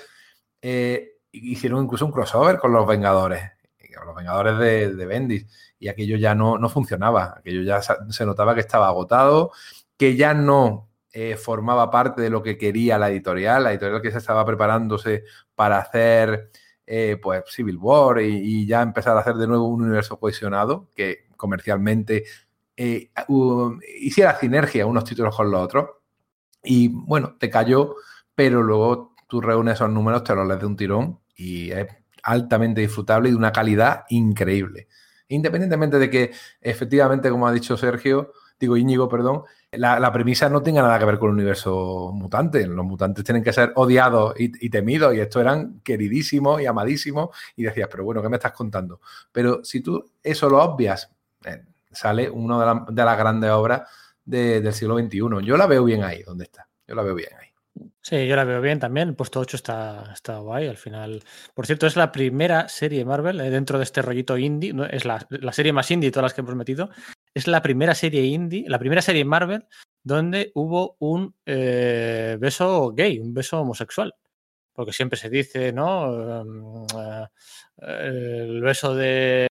[0.63, 3.52] eh, hicieron incluso un crossover con los Vengadores,
[3.97, 5.45] con los Vengadores de, de Bendis,
[5.78, 9.52] y aquello ya no, no funcionaba, aquello ya se notaba que estaba agotado,
[9.97, 14.12] que ya no eh, formaba parte de lo que quería la editorial, la editorial que
[14.12, 16.49] se estaba preparándose para hacer
[16.88, 21.28] eh, pues Civil War y, ya empezar a hacer de nuevo un universo cohesionado que
[21.36, 22.23] comercialmente
[22.76, 25.89] hiciera sinergia unos títulos con los otros.
[26.63, 27.95] Y bueno, te cayó,
[28.34, 31.88] pero luego tú reúnes esos números, te los lees de un tirón y es
[32.23, 34.88] altamente disfrutable y de una calidad increíble.
[35.27, 36.31] Independientemente de que
[36.62, 41.17] efectivamente, como ha dicho Sergio, digo Íñigo, perdón, la, premisa no tenga nada que ver
[41.17, 42.65] con el universo mutante.
[42.67, 47.63] Los mutantes tienen que ser odiados y, temidos, y estos eran queridísimos y amadísimos, y
[47.63, 49.01] decías, pero bueno, ¿qué me estás contando?
[49.31, 51.12] Pero si tú eso lo obvias,
[51.45, 53.83] eh, sale una de, las grandes obras
[54.23, 55.19] del siglo XXI.
[55.43, 56.67] Yo la veo bien ahí, donde está.
[56.88, 57.52] Yo la veo bien ahí.
[58.01, 59.09] Sí, yo la veo bien también.
[59.09, 61.23] El puesto 8 está, está guay al final.
[61.53, 64.73] Por cierto, es la primera serie Marvel eh, dentro de este rollito indie.
[64.91, 66.89] Es la, la, serie más indie de todas las que hemos metido
[67.33, 69.65] es la primera serie indie, la primera serie Marvel
[70.03, 74.13] donde hubo un eh, beso gay, un beso homosexual.
[74.73, 76.41] Porque siempre se dice, ¿no?
[76.41, 77.27] Em, eh,
[77.77, 79.47] el beso de,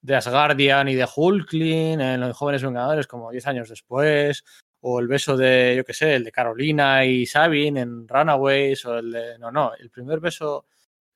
[0.00, 4.44] de Asgardian y de Hulkling en los Jóvenes Vengadores como 10 años después,
[4.88, 8.98] o el beso de, yo qué sé, el de Carolina y Sabine en Runaways, o
[8.98, 9.36] el de...
[9.36, 10.66] No, no, el primer beso,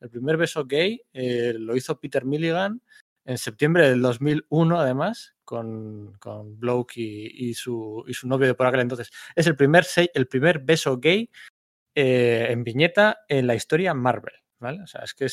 [0.01, 2.83] el primer beso gay eh, lo hizo Peter Milligan
[3.25, 8.67] en septiembre del 2001, además, con, con Bloke y, su, y, su, novio de por
[8.67, 9.13] aquel entonces.
[9.37, 11.31] Es el primer, el primer beso gay
[11.95, 14.35] eh, en viñeta en la historia Marvel.
[14.59, 14.83] ¿vale?
[14.83, 15.29] O sea, es que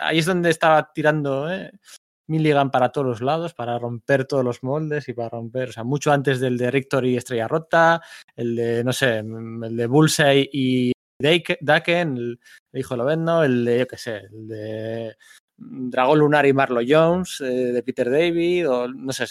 [0.00, 1.70] ahí es donde estaba tirando eh,
[2.30, 5.84] Milligan para todos los lados, para romper todos los moldes y para romper, o sea,
[5.84, 8.00] mucho antes del de Rictor y Estrella Rota,
[8.36, 10.92] el de, no sé, el de Bullseye y
[11.60, 12.40] Daken, el,
[12.72, 15.16] hijo de Lovendo, el de, yo qué sé, el de
[15.56, 19.26] Dragón Lunar y Marlo Jones, eh, de Peter David, o no sé,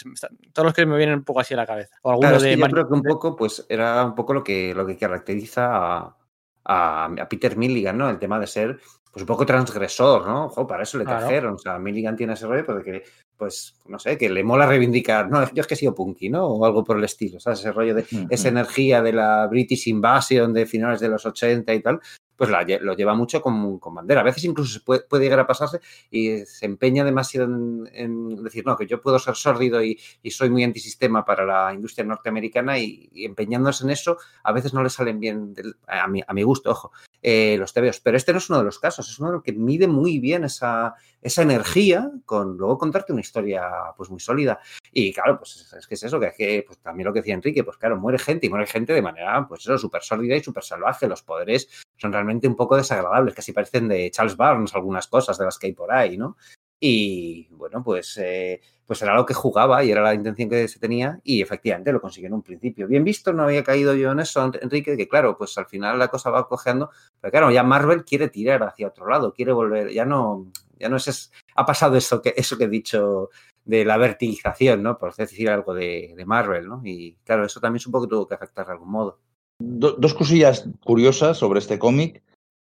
[0.52, 1.96] todos los que me vienen un poco así a la cabeza.
[2.02, 4.86] O alguno de yo creo que un poco, pues, era un poco lo que, lo
[4.86, 6.16] que caracteriza a,
[6.64, 8.08] a, Peter Milligan, ¿no?
[8.08, 8.78] El tema de ser,
[9.12, 10.46] pues, un poco transgresor, ¿no?
[10.46, 11.54] Ojo, para eso le trajeron.
[11.54, 13.02] O sea, Milligan tiene ese rollo, porque,
[13.36, 16.28] pues, pues, no sé, que le mola reivindicar, no, yo es que he sido punky,
[16.28, 16.46] ¿no?
[16.46, 17.60] O algo por el estilo, ¿sabes?
[17.60, 21.80] Ese rollo de esa energía de la British Invasion de finales de los 80 y
[21.80, 22.00] tal,
[22.40, 24.22] pues lo lleva mucho con, bandera.
[24.22, 25.78] A veces incluso puede, puede, llegar a pasarse
[26.10, 27.44] y se empeña demasiado
[27.92, 30.00] en, decir, no, que yo puedo ser sórdido y,
[30.30, 34.88] soy muy antisistema para la industria norteamericana y, empeñándose en eso, a veces no le
[34.88, 35.54] salen bien,
[35.86, 36.92] a, mi, a mi gusto, ojo,
[37.22, 38.00] eh, los TVOs.
[38.00, 40.18] Pero este no es uno de los casos, es uno de los que mide muy
[40.18, 43.62] bien esa, esa energía con luego contarte una historia
[43.96, 44.60] pues muy sólida.
[44.92, 47.34] Y claro, pues es que es eso, que, es que pues, también lo que decía
[47.34, 50.42] Enrique, pues claro, muere gente y muere gente de manera, pues eso, súper sólida y
[50.42, 51.06] súper salvaje.
[51.06, 55.44] Los poderes son realmente un poco desagradables, casi parecen de Charles Barnes algunas cosas de
[55.44, 56.36] las que hay por ahí, ¿no?
[56.80, 60.80] Y bueno, pues, eh, pues era lo que jugaba y era la intención que se
[60.80, 62.88] tenía y efectivamente lo consiguió en un principio.
[62.88, 66.08] Bien visto, no había caído yo en eso, Enrique, que claro, pues al final la
[66.08, 66.90] cosa va cojeando,
[67.20, 70.96] pero claro, ya Marvel quiere tirar hacia otro lado, quiere volver, ya no, ya no
[70.96, 73.28] es, ha pasado eso que, eso que he dicho
[73.64, 74.98] de la vertilización, ¿no?
[74.98, 76.80] Por decir algo de, Marvel, ¿no?
[76.84, 79.20] Y claro, eso también supongo que tuvo que afectar de algún modo.
[79.58, 82.22] dos cosillas curiosas sobre este cómic.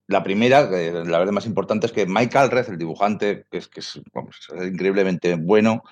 [0.08, 3.80] La primera, la verdad más importante, es que Mike Alred, el dibujante, que es, que
[3.80, 4.00] es,
[4.50, 5.84] increíblemente bueno,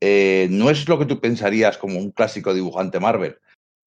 [0.00, 3.38] eh, no es lo que tú pensarías como un clásico dibujante Marvel,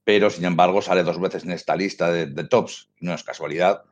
[0.04, 2.90] pero sin embargo sale dos veces en esta lista de, de tops.
[3.00, 3.84] No es casualidad,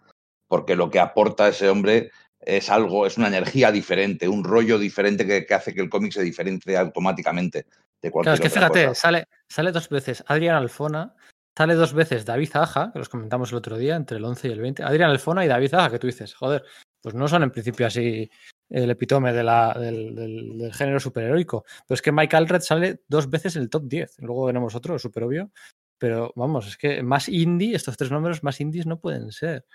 [0.48, 2.12] porque lo que aporta ese hombre
[2.46, 6.22] es algo, es una energía diferente, un rollo diferente que, hace que el cómic se
[6.22, 7.66] diferencie automáticamente
[8.02, 11.16] de cualquier Claro, es que fíjate, sale, sale dos veces Adrián Alfona,
[11.58, 14.52] sale dos veces David Aja, que los comentamos el otro día, entre el 11 y
[14.52, 14.84] el 20.
[14.84, 16.64] Adrián Alfona y David Aja, que tú dices, joder,
[17.02, 18.30] pues no son en principio así
[18.70, 21.64] el epitome de la, del, género superheroico.
[21.88, 24.16] Pero es que Mike Alred sale dos veces en el top 10.
[24.20, 25.52] Luego tenemos otro, súper obvio.
[25.98, 29.66] Pero vamos, es que más indie, estos tres números más indies no pueden ser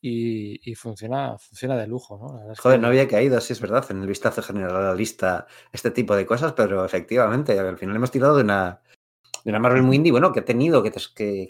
[0.00, 2.54] y, funciona, funciona de lujo, ¿no?
[2.56, 5.90] Joder, no había caído, sí es verdad, en el vistazo general a la lista este
[5.90, 8.80] tipo de cosas, pero efectivamente, al final hemos tirado de una,
[9.48, 10.92] de una Marvel muy indie, bueno, que ha tenido que,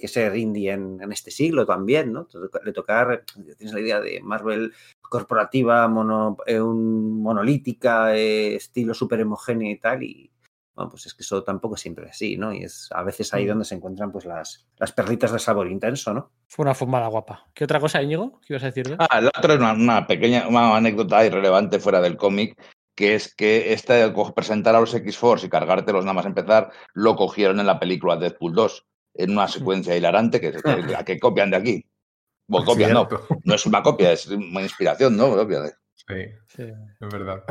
[0.01, 2.29] que, ser indie en, este siglo también, ¿no?
[2.65, 3.25] Le tocar,
[3.59, 9.81] tienes la idea de Marvel corporativa, mono, eh, un, monolítica, eh, estilo súper homogéneo y
[9.81, 10.31] tal, y
[10.77, 12.53] bueno, pues es que eso tampoco es siempre así, ¿no?
[12.53, 13.49] Y es a veces ahí mm.
[13.49, 16.31] donde se encuentran pues las, las perlitas de sabor intenso, ¿no?
[16.47, 17.49] Fue una fumada guapa.
[17.53, 18.39] ¿Qué otra cosa, Íñigo?
[18.47, 18.97] ¿Qué ibas a decir?
[18.97, 22.57] Ah, la otra es una, pequeña una anécdota irrelevante fuera del cómic,
[22.99, 27.61] que es que este presentar a los X-Force y cargártelos nada más empezar, lo cogieron
[27.61, 31.87] en la película Deadpool 2, en una secuencia hilarante que, que, que copian de aquí.
[32.49, 33.09] Bueno, copian no,
[33.45, 35.37] no es una copia, es una inspiración, ¿no?
[35.95, 37.45] Sí, sí, es verdad.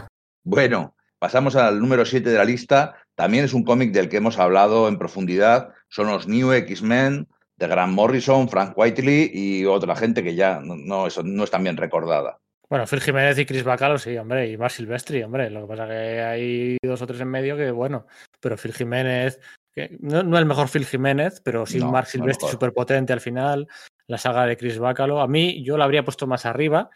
[0.43, 2.97] Bueno, pasamos al número 7 de la lista.
[3.15, 5.69] También es un cómic del que hemos hablado en profundidad.
[5.88, 10.75] Son los New X-Men de Grant Morrison, Frank Whiteley y otra gente que ya no,
[10.75, 12.41] no, no es tan bien recordada.
[12.69, 15.49] Bueno, Phil Jiménez y Chris Bacalo, sí, hombre, y Mar Silvestri, hombre.
[15.49, 18.08] Lo que pasa es que hay dos o tres en medio que, bueno,
[18.41, 19.39] pero Phil Jiménez,
[19.73, 23.67] que no, el mejor Phil Jiménez, pero sí no, Mark Silvestri súper potente al final,
[24.08, 25.21] la saga de Chris Bacalo.
[25.21, 26.89] A mí yo la habría puesto más arriba,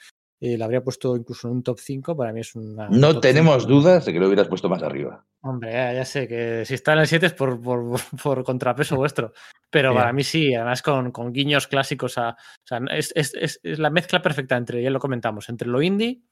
[0.44, 2.90] y la habría puesto incluso en un top 5, para mí es una...
[2.90, 5.24] No tenemos dudas de que lo hubieras puesto más arriba.
[5.42, 7.62] Hombre, ya, sé que si está en el 7 es por,
[8.24, 9.34] por, contrapeso vuestro,
[9.70, 12.32] pero para mí sí, además con, con guiños clásicos a...
[12.32, 16.24] O sea, es, es, es, la mezcla perfecta entre, ya lo comentamos, entre lo indie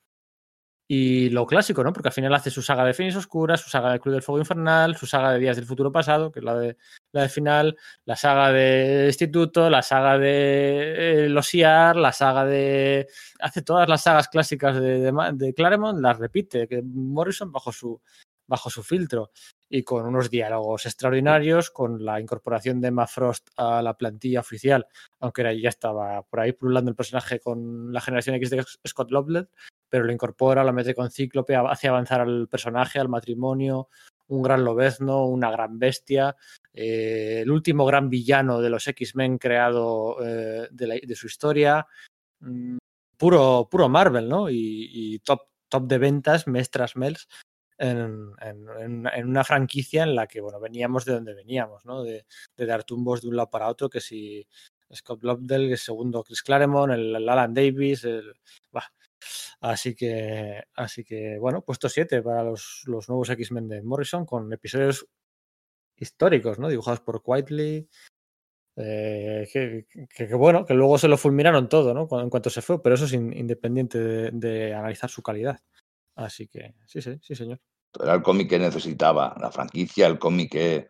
[0.91, 1.93] y lo clásico, ¿no?
[1.93, 4.39] Porque al final hace su saga de Finis Oscuras, su saga de Cruz del Fuego
[4.39, 6.77] Infernal, su saga de Días del Futuro Pasado, que es la de,
[7.11, 12.43] la de final, la saga de Instituto, la saga de eh, Los IAR, la saga
[12.43, 13.07] de...
[13.39, 18.01] Hace todas las sagas clásicas de, de, Claremont, las repite, que Morrison bajo su,
[18.47, 19.29] bajo su filtro
[19.69, 24.87] y con unos diálogos extraordinarios, con la incorporación de Emma Frost a la plantilla oficial,
[25.19, 29.49] aunque ya estaba por ahí pululando el personaje con la generación X de Scott Loveland,
[29.89, 33.89] pero lo incorpora, lo mete con Cíclope, hace avanzar al personaje, al matrimonio,
[34.29, 36.35] un gran lobezno, una gran bestia,
[36.73, 41.85] eh, el último gran villano de los X-Men creado eh, de, su historia,
[42.39, 42.77] mm,
[43.17, 44.49] puro, puro Marvel, ¿no?
[44.49, 47.27] Y, top, top de ventas, mes tras mes,
[47.77, 48.35] en,
[49.25, 52.03] una franquicia en la que, bueno, veníamos de donde veníamos, ¿no?
[52.03, 52.25] De,
[52.57, 54.45] dar tumbos de un lado para otro, que si
[54.93, 58.33] Scott Lobdell, el segundo Chris Claremont, el, Alan Davis, el,
[59.61, 64.51] Así que, así que bueno, puesto 7 para los, los nuevos X-Men de Morrison con
[64.53, 65.07] episodios
[65.97, 66.69] históricos, ¿no?
[66.69, 67.87] Dibujados por Whiteley.
[68.81, 72.07] Eh, que, bueno, que luego se lo fulminaron todo, ¿no?
[72.21, 73.99] En cuanto se fue, pero eso es independiente
[74.31, 75.59] de, analizar su calidad.
[76.15, 77.59] Así que sí, sí, sí, señor.
[78.01, 80.89] Era el cómic que necesitaba la franquicia, el cómic que,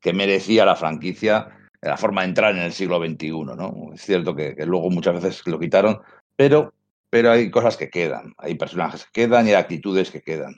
[0.00, 3.90] que merecía la franquicia, la forma de entrar en el siglo XXI, ¿no?
[3.94, 6.00] Es cierto que luego muchas veces lo quitaron,
[6.36, 6.74] pero
[7.10, 10.54] pero hay cosas que quedan, hay personajes que quedan y actitudes que quedan.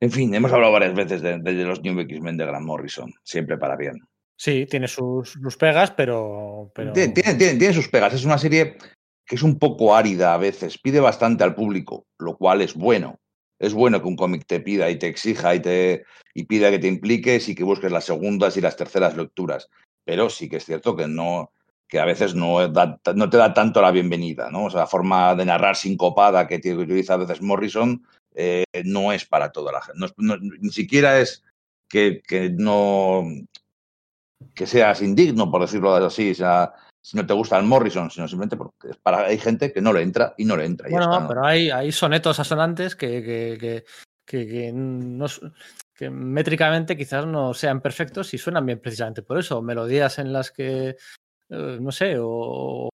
[0.00, 3.76] En fin, hemos hablado varias veces de, los New X-Men de Grant Morrison, siempre para
[3.76, 4.00] bien.
[4.36, 6.72] Sí, tiene sus, pegas, pero...
[6.92, 8.76] Tiene, tiene, sus pegas, es una serie
[9.24, 13.20] que es un poco árida a veces, pide bastante al público, lo cual es bueno.
[13.58, 16.80] Es bueno que un cómic te pida y te exija y, te, y pida que
[16.80, 19.70] te impliques y que busques las segundas y las terceras lecturas.
[20.04, 21.50] Pero sí que es cierto que no,
[21.88, 24.64] que a veces no, no te da tanto la bienvenida, ¿no?
[24.64, 28.02] O sea, la forma de narrar sincopada que, utiliza a veces Morrison
[28.34, 30.12] eh, no es para toda la gente.
[30.16, 31.44] ni siquiera es
[31.88, 33.24] que, que, no
[34.54, 38.26] que seas indigno, por decirlo así, o sea, si no te gusta el Morrison, sino
[38.26, 40.88] simplemente porque es para, hay gente que no le entra y no le entra.
[40.90, 43.22] Bueno, pero hay, hay sonetos asonantes que,
[43.60, 43.84] que,
[44.24, 45.26] que, no,
[45.94, 49.60] que métricamente quizás no sean perfectos y suenan bien precisamente por eso.
[49.60, 50.96] Melodías en las que
[51.48, 52.88] no sé, o,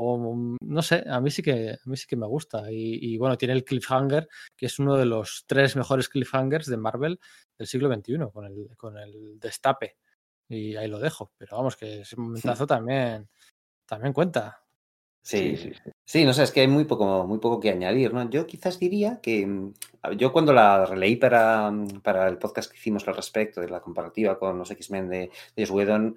[0.60, 2.64] no sé, a mí sí que a mí sí que me gusta.
[2.70, 7.20] Y, bueno, tiene el cliffhanger, que es uno de los tres mejores cliffhangers de Marvel
[7.56, 9.96] del siglo XXI, con el, con el destape.
[10.48, 11.32] Y ahí lo dejo.
[11.38, 13.28] Pero vamos, que ese momentazo también,
[13.86, 14.64] también cuenta.
[15.22, 15.72] Sí, sí,
[16.06, 18.28] sí, no sé, es que hay muy poco, muy poco que añadir, ¿no?
[18.30, 19.74] Yo quizás diría que mm,
[20.16, 23.80] yo cuando la releí para, mm, para el podcast que hicimos al respecto de la
[23.80, 26.14] comparativa con los X-Men de, de Joss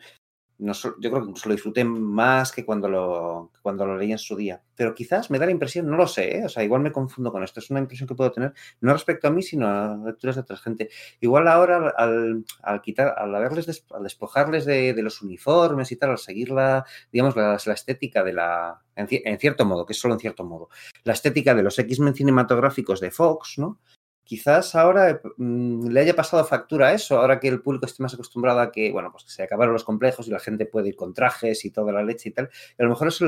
[0.58, 4.18] Whedon, yo creo que incluso lo disfruté más que cuando lo, cuando lo leí en
[4.18, 4.62] su día.
[4.76, 6.46] Pero quizás me da la impresión, no lo sé, ¿eh?
[6.46, 7.60] o sea, igual me confundo con esto.
[7.60, 10.58] Es una impresión que puedo tener, no respecto a mí, sino a lecturas de otra
[10.58, 10.90] gente.
[11.20, 16.18] Igual ahora, al, al quitar, al haberles, al despojarles de, los uniformes y tal, al
[16.18, 20.14] seguir la, digamos, la, la estética de la, en, en, cierto modo, que es solo
[20.14, 20.70] en cierto modo,
[21.04, 23.80] la estética de los X-Men cinematográficos de Fox, ¿no?
[24.24, 28.14] Quizás ahora mm, le haya pasado factura a eso, ahora que el público esté más
[28.14, 30.96] acostumbrado a que, bueno, pues que se acabaron los complejos y la gente puede ir
[30.96, 32.50] con trajes y toda la leche y tal.
[32.78, 33.26] a lo mejor eso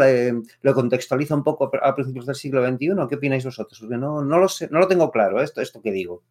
[0.61, 3.07] lo contextualiza un poco a principios del siglo XXI.
[3.09, 3.79] ¿Qué opináis vosotros?
[3.79, 6.23] Porque no, no lo sé, no lo tengo claro, esto, esto que digo.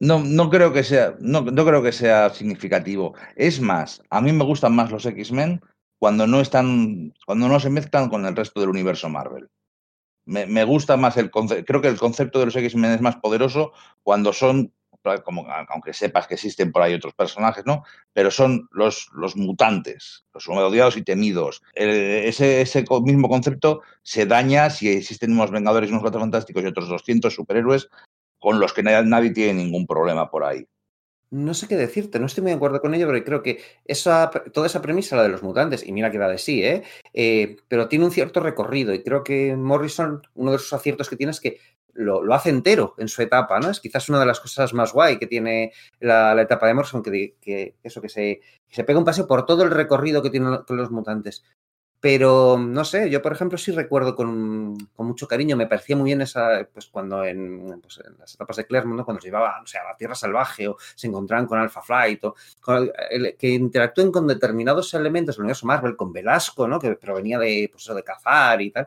[0.00, 3.14] No, no creo que sea, no, no creo que sea significativo.
[3.34, 5.60] Es más, a mí me gustan más los X-Men
[5.98, 9.48] cuando no están, cuando no se mezclan con el resto del universo Marvel.
[10.28, 13.16] Me, me gusta más el concepto, creo que el concepto de los X-Men es más
[13.16, 13.72] poderoso
[14.02, 14.72] cuando son,
[15.24, 17.82] como, aunque sepas que existen por ahí otros personajes, ¿no?
[18.12, 21.62] Pero son los, los mutantes, los odiados y temidos.
[21.74, 26.88] ese, ese mismo concepto se daña si existen unos Vengadores unos Cuatro Fantásticos y otros
[26.88, 27.88] 200 superhéroes
[28.38, 30.66] con los que nadie tiene ningún problema por ahí.
[31.30, 34.30] No sé qué decirte, no estoy muy de acuerdo con ello, pero creo que esa,
[34.52, 36.82] toda esa premisa, la de los mutantes, y mira que va de sí, ¿eh?
[37.12, 37.56] ¿eh?
[37.68, 41.32] pero tiene un cierto recorrido y creo que Morrison, uno de sus aciertos que tiene
[41.32, 41.58] es que
[41.92, 43.70] lo, lo, hace entero en su etapa, ¿no?
[43.70, 47.02] Es quizás una de las cosas más guay que tiene la, la etapa de Morrison,
[47.02, 50.30] que, que eso, que se, que se, pega un paseo por todo el recorrido que
[50.30, 51.44] tienen los mutantes.
[52.00, 56.06] Pero no sé, yo por ejemplo sí recuerdo con, con, mucho cariño, me parecía muy
[56.06, 59.04] bien esa, pues cuando en, pues, en las etapas de Claremont, ¿no?
[59.04, 62.24] cuando se llevaba o sea, a la Tierra Salvaje o se encontraban con Alpha Flight
[62.24, 66.78] o con el, que interactúen con determinados elementos del universo Marvel, con Velasco, ¿no?
[66.78, 68.86] que provenía de, pues, de cazar y tal,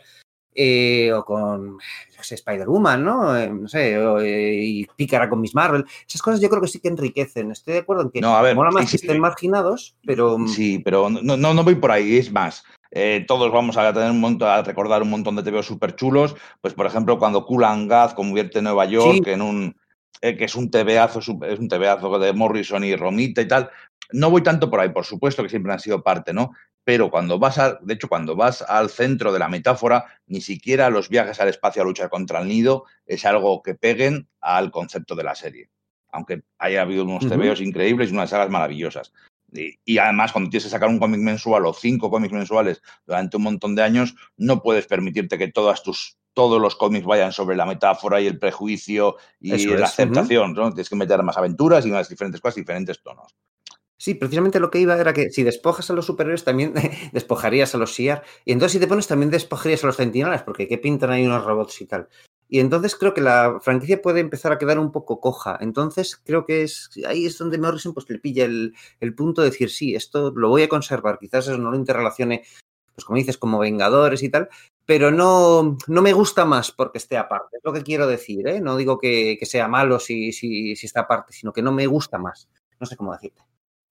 [0.53, 1.77] eh, o con
[2.19, 3.37] Spider-Woman, ¿no?
[3.37, 5.85] Eh, no sé, o, eh, y Pícara con Miss Marvel.
[6.07, 7.51] Esas cosas yo creo que sí que enriquecen.
[7.51, 10.37] Estoy de acuerdo en que no, a ver, mola más sí, que estén marginados, pero.
[10.47, 12.63] Sí, pero no, no, no voy por ahí, es más.
[12.91, 16.35] Eh, todos vamos a tener un montón, a recordar un montón de TVOs súper chulos.
[16.59, 19.31] Pues, por ejemplo, cuando Kulan Gaz convierte Nueva York sí.
[19.31, 19.75] en un.
[20.21, 23.71] Eh, que es un TVazo, es un TVazo de Morrison y Romita y tal.
[24.11, 26.51] No voy tanto por ahí, por supuesto que siempre han sido parte, ¿no?
[26.83, 30.89] Pero cuando vas a, de hecho, cuando vas al centro de la metáfora, ni siquiera
[30.89, 35.15] los viajes al espacio a luchar contra el nido es algo que peguen al concepto
[35.15, 35.69] de la serie.
[36.11, 37.61] Aunque haya habido unos uh -huh.
[37.65, 39.13] Increíbles y unas sagas maravillosas.
[39.51, 43.37] Y, y, además, cuando tienes que sacar un cómic mensual o cinco cómics mensuales durante
[43.37, 47.55] un montón de años, no puedes permitirte que todas tus, todos los cómics vayan sobre
[47.55, 49.91] la metáfora y el prejuicio y Eso la es.
[49.91, 50.51] aceptación.
[50.51, 50.57] Uh -huh.
[50.57, 50.69] ¿no?
[50.69, 53.35] Tienes que meter más aventuras y más diferentes cosas, diferentes tonos.
[53.97, 56.73] Sí, precisamente lo que iba era que si despojas a los superhéroes también
[57.13, 58.23] despojarías a los SIAR.
[58.45, 61.43] Y entonces si te pones también despojarías a los centinelas, porque ¿qué pintan ahí unos
[61.45, 62.07] robots y tal?
[62.53, 65.57] Y entonces creo que la franquicia puede empezar a quedar un poco coja.
[65.61, 69.51] Entonces creo que es ahí es donde Morrison pues, le pilla el, el punto de
[69.51, 71.17] decir, sí, esto lo voy a conservar.
[71.17, 72.43] Quizás eso no lo interrelacione,
[72.93, 74.49] pues como dices, como Vengadores y tal,
[74.85, 77.55] pero no, no me gusta más porque esté aparte.
[77.55, 78.59] Es lo que quiero decir, ¿eh?
[78.59, 81.87] No digo que, que sea malo si, si, si está aparte, sino que no me
[81.87, 82.49] gusta más.
[82.81, 83.41] No sé cómo decirte.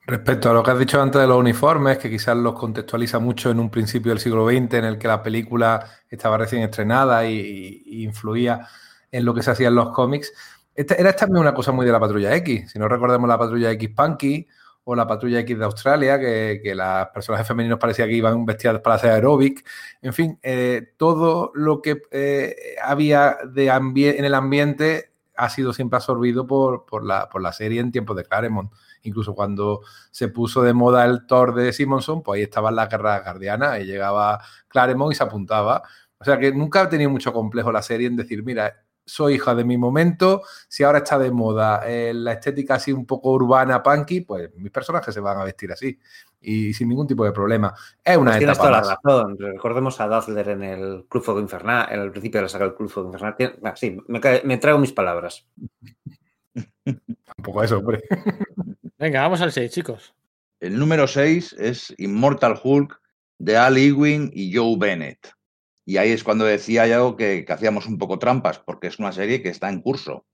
[0.07, 3.51] Respecto a lo que has dicho antes de los uniformes, que quizás los contextualiza mucho
[3.51, 8.03] en un principio del siglo XX, en el que la película estaba recién estrenada y,
[8.03, 8.67] influía
[9.13, 10.33] en lo que se hacía en los cómics,
[10.75, 12.73] esta, era también una cosa muy de la Patrulla X.
[12.73, 14.47] Si no recordemos la Patrulla X Punky
[14.85, 18.81] o la Patrulla X de Australia, que, que las personajes femeninos parecía que iban vestidas
[18.81, 19.65] para hacer aeróbic.
[20.01, 25.97] En fin, eh, todo lo que eh, había de en el ambiente ha sido siempre
[25.97, 28.73] absorbido por, por, la, por la serie en tiempos de Claremont.
[29.03, 29.81] Incluso cuando
[30.11, 33.85] se puso de moda el Thor de Simonson, pues ahí estaban las guerras guardianas y
[33.85, 35.83] llegaba Claremont y se apuntaba.
[36.19, 38.75] O sea que nunca ha tenido mucho complejo la serie en decir, mira,
[39.11, 43.07] soy hija de mi momento, si ahora está de moda eh, la estética así un
[43.07, 45.99] poco urbana, punky, pues mis personajes se van a vestir así
[46.41, 47.75] y sin ningún tipo de problema.
[48.05, 48.87] Es una pues etapa toda más.
[48.87, 49.37] la razón.
[49.39, 52.75] Recordemos a Dazzler en el Club Fuego Infernal, en el principio de la saga del
[52.75, 53.59] Club Fuego Infernal.
[53.65, 55.47] Ah, sí, me, me traigo mis palabras.
[57.37, 58.03] Tampoco eso, hombre.
[59.01, 60.15] Venga, vamos al 6, chicos.
[60.61, 63.01] El número 6 es Immortal Hulk
[63.39, 65.33] de Al Ewing y Joe Bennett.
[65.87, 69.11] Y ahí es cuando decía yo que, que hacíamos un poco trampas, porque es una
[69.13, 70.27] serie que está en curso.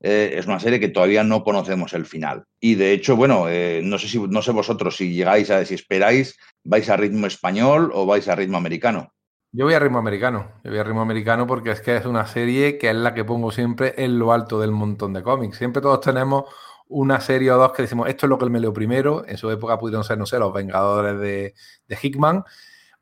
[0.00, 2.44] Eh, es una serie que todavía no conocemos el final.
[2.58, 5.74] Y de hecho, bueno, eh, no sé si no sé vosotros si llegáis a si
[5.74, 9.12] esperáis, vais a ritmo español o vais a ritmo americano.
[9.52, 10.52] Yo voy a ritmo americano.
[10.64, 13.24] Yo voy a ritmo americano porque es que es una serie que es la que
[13.24, 15.58] pongo siempre en lo alto del montón de cómics.
[15.58, 16.44] Siempre todos tenemos
[16.88, 19.24] una serie o dos que decimos, esto es lo que me leo primero.
[19.26, 21.54] En su época pudieron ser, no sé, los Vengadores de,
[22.02, 22.44] Hickman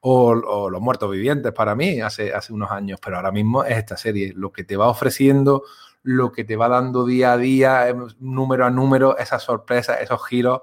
[0.00, 0.34] o,
[0.70, 2.98] Los Muertos Vivientes para mí hace, hace unos años.
[3.02, 4.32] Pero ahora mismo es esta serie.
[4.34, 5.64] Lo que te va ofreciendo,
[6.02, 10.24] lo que te va dando día a día, eh, número a número, esas sorpresas, esos
[10.26, 10.62] giros.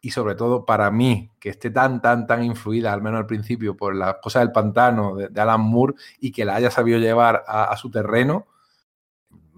[0.00, 3.76] Y sobre todo para mí, que esté tan, tan, tan influida, al menos al principio,
[3.76, 7.76] por las cosas del pantano de, Alan Moore y que la haya sabido llevar a
[7.76, 8.46] su terreno,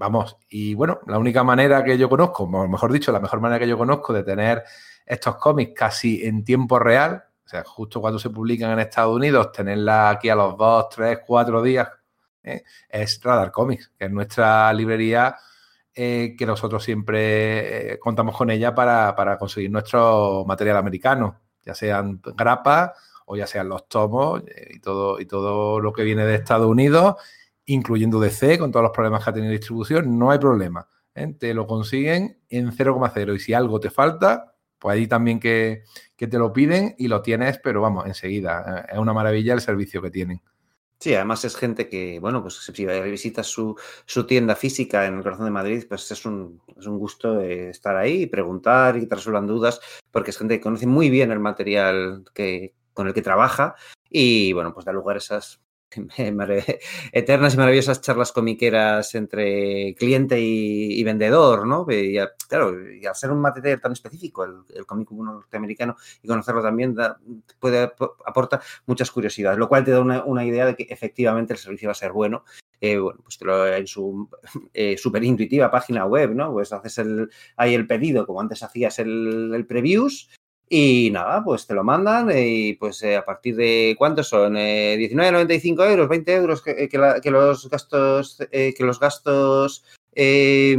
[0.01, 3.68] Vamos, y bueno, la única manera que yo conozco, mejor dicho, la mejor manera que
[3.68, 4.64] yo conozco de tener
[5.05, 9.53] estos cómics casi en tiempo real, o sea, justo cuando se publican en Estados Unidos,
[9.53, 11.86] tenerla aquí a los dos, tres, cuatro días,
[12.42, 12.62] ¿eh?
[12.88, 15.36] es Radar Comics, que es nuestra librería
[15.94, 21.74] eh, que nosotros siempre eh, contamos con ella para, para, conseguir nuestro material americano, ya
[21.74, 22.92] sean grapas
[23.26, 27.16] o ya sean los tomos y, todo, y todo lo que viene de Estados Unidos
[27.73, 30.87] incluyendo DC, con todos los problemas que ha tenido distribución, no hay problema.
[31.14, 31.35] ¿eh?
[31.39, 35.85] te lo consiguen en 0,0 y si algo te falta, pues ahí también que,
[36.16, 38.87] que, te lo piden y lo tienes, pero vamos, enseguida.
[38.91, 40.41] Es una maravilla el servicio que tienen.
[40.99, 45.23] Sí, además es gente que, bueno, pues si visitas su, su tienda física en el
[45.23, 49.07] corazón de Madrid, pues es un, es un gusto estar ahí y preguntar y que
[49.07, 53.14] te resuelvan dudas, porque es gente que conoce muy bien el material que, con el
[53.14, 53.77] que trabaja
[54.11, 55.62] y, bueno, pues da lugar a esas
[57.12, 61.86] eternas y maravillosas charlas comiqueras entre cliente y, vendedor, ¿no?
[61.91, 62.18] Y,
[62.49, 66.97] claro, y al ser un material tan específico, el, el cómic norteamericano, y conocerlo también
[67.59, 67.93] puede
[68.26, 71.93] aporta muchas curiosidades, lo cual te da una, idea de que efectivamente el servicio va
[71.93, 72.45] a ser bueno.
[72.80, 73.38] Eh, bueno, pues
[73.76, 74.28] en su
[74.72, 76.51] eh, súper intuitiva página web, ¿no?
[76.53, 80.30] Pues haces el, ahí el pedido, como antes hacías el previews,
[80.73, 84.97] y nada, pues te lo mandan y pues eh, a partir de cuántos son, eh,
[84.97, 90.73] 19,95 euros, 20 euros que, que, los gastos, eh, que los gastos de,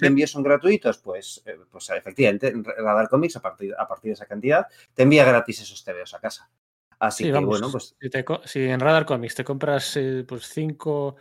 [0.00, 4.26] envío son gratuitos, pues, eh, pues efectivamente, Radar Comics a partir, a partir de esa
[4.26, 6.50] cantidad te envía gratis esos TVOs a casa.
[6.98, 7.94] Así que bueno, pues.
[8.00, 8.10] Si,
[8.44, 9.96] si, en Radar Comics te compras
[10.26, 11.14] pues cinco,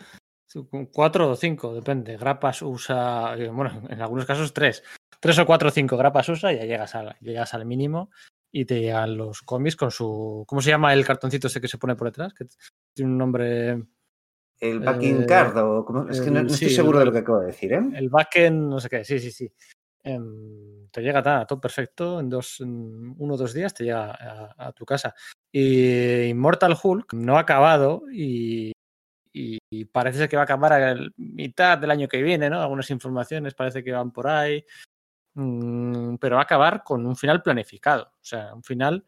[0.92, 2.18] cuatro o cinco, depende.
[2.18, 4.82] Grapas usa, bueno, en algunos casos tres
[5.22, 8.10] tres o cuatro o cinco grapas usa y ya llegas, a, llegas al mínimo
[8.52, 10.44] y te llegan los cómics con su.
[10.48, 12.34] ¿Cómo se llama el cartoncito ese que se pone por detrás?
[12.34, 12.46] Que
[12.94, 13.84] tiene un nombre.
[14.60, 17.40] El backing eh, card, o como, es que no, estoy seguro de lo que acabo
[17.40, 17.82] de decir, ¿eh?
[17.96, 19.52] El backend, no sé qué, sí, sí, sí.
[20.04, 20.20] Eh,
[20.92, 24.72] te llega todo perfecto, en, dos, en uno o dos días te llega a, a,
[24.72, 25.16] tu casa.
[25.52, 28.72] Y Immortal Hulk no ha acabado y,
[29.34, 32.62] y, y parece ser que va a acabar a mitad del año que viene, ¿no?
[32.62, 34.64] Algunas informaciones parece que van por ahí.
[35.34, 38.04] Mm, pero va a acabar con un final planificado.
[38.04, 39.06] O sea, un final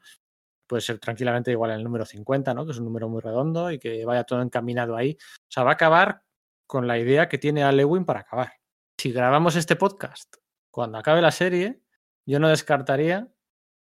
[0.68, 2.66] puede ser tranquilamente igual al número 50, ¿no?
[2.66, 5.18] Que es un número muy redondo y que vaya todo encaminado ahí.
[5.20, 6.24] O sea, va a acabar
[6.66, 8.54] con la idea que tiene Alewin para acabar.
[8.98, 10.36] Si grabamos este podcast
[10.72, 11.82] cuando acabe la serie,
[12.26, 13.28] yo no descartaría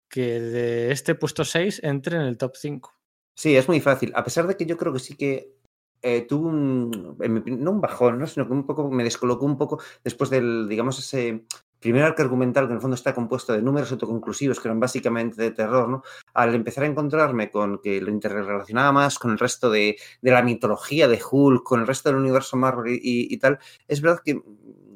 [0.09, 2.93] que de este puesto 6 entre en el top 5.
[3.37, 4.13] Sí, es muy fácil.
[4.15, 5.59] A pesar de que yo creo que sí que
[6.03, 7.17] eh, tuvo un,
[7.47, 8.27] no un bajón, ¿no?
[8.27, 11.47] sino que un poco me descolocó un poco después del, digamos, ese
[11.85, 15.43] primer arco argumental que en el fondo está compuesto de números autoconclusivos que eran básicamente
[15.43, 16.03] de terror, ¿no?
[16.33, 20.41] Al empezar a encontrarme con que lo interrelacionaba más con el resto de, de la
[20.41, 24.41] mitología de Hulk, con el resto del universo Marvel y, y, tal, es verdad que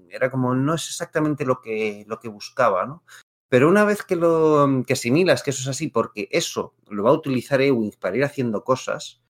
[0.09, 3.05] era como no es exactamente lo que, lo que buscaba, ¿no?
[3.51, 7.11] Pero una vez que lo que asimilas que eso es así, porque eso lo va
[7.11, 9.21] a utilizar Ewing para ir haciendo cosas,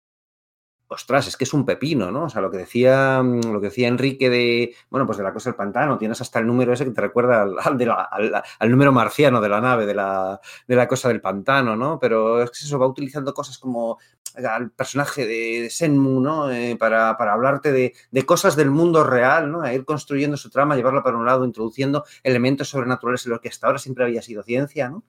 [0.89, 2.25] ostras, es que es un pepino, ¿no?
[2.25, 5.33] O sea, lo que decía, mm, lo que decía Enrique de, bueno, pues de la
[5.33, 9.49] cosa del pantano, tienes hasta el número ese que te recuerda al, número marciano de
[9.49, 11.99] la nave, de la, de la, cosa del pantano, ¿no?
[11.99, 13.99] Pero es que eso va utilizando cosas como
[14.35, 16.51] al personaje de Senmu, ¿no?
[16.51, 19.63] Eh, para, para, hablarte de, de, cosas del mundo real, ¿no?
[19.63, 23.49] A ir construyendo su trama, llevarla para un lado, introduciendo elementos sobrenaturales en lo que
[23.49, 25.05] hasta ahora siempre había sido ciencia, ¿no?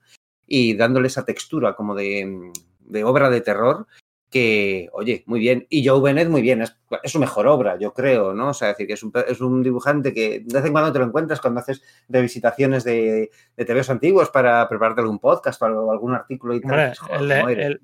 [0.46, 3.86] Y dándole esa textura como de, de obra de terror
[4.30, 5.66] que, oye, muy bien.
[5.68, 6.62] Y Joe Bennett, muy bien.
[6.62, 8.50] Es, es, su mejor obra, yo creo, ¿no?
[8.50, 10.92] O sea, es decir, que es un, es un, dibujante que de vez en cuando
[10.92, 15.90] te lo encuentras cuando haces revisitaciones de, de TVs antiguos para prepararte algún podcast o
[15.90, 16.94] algún artículo y tal.
[17.10, 17.80] El, el,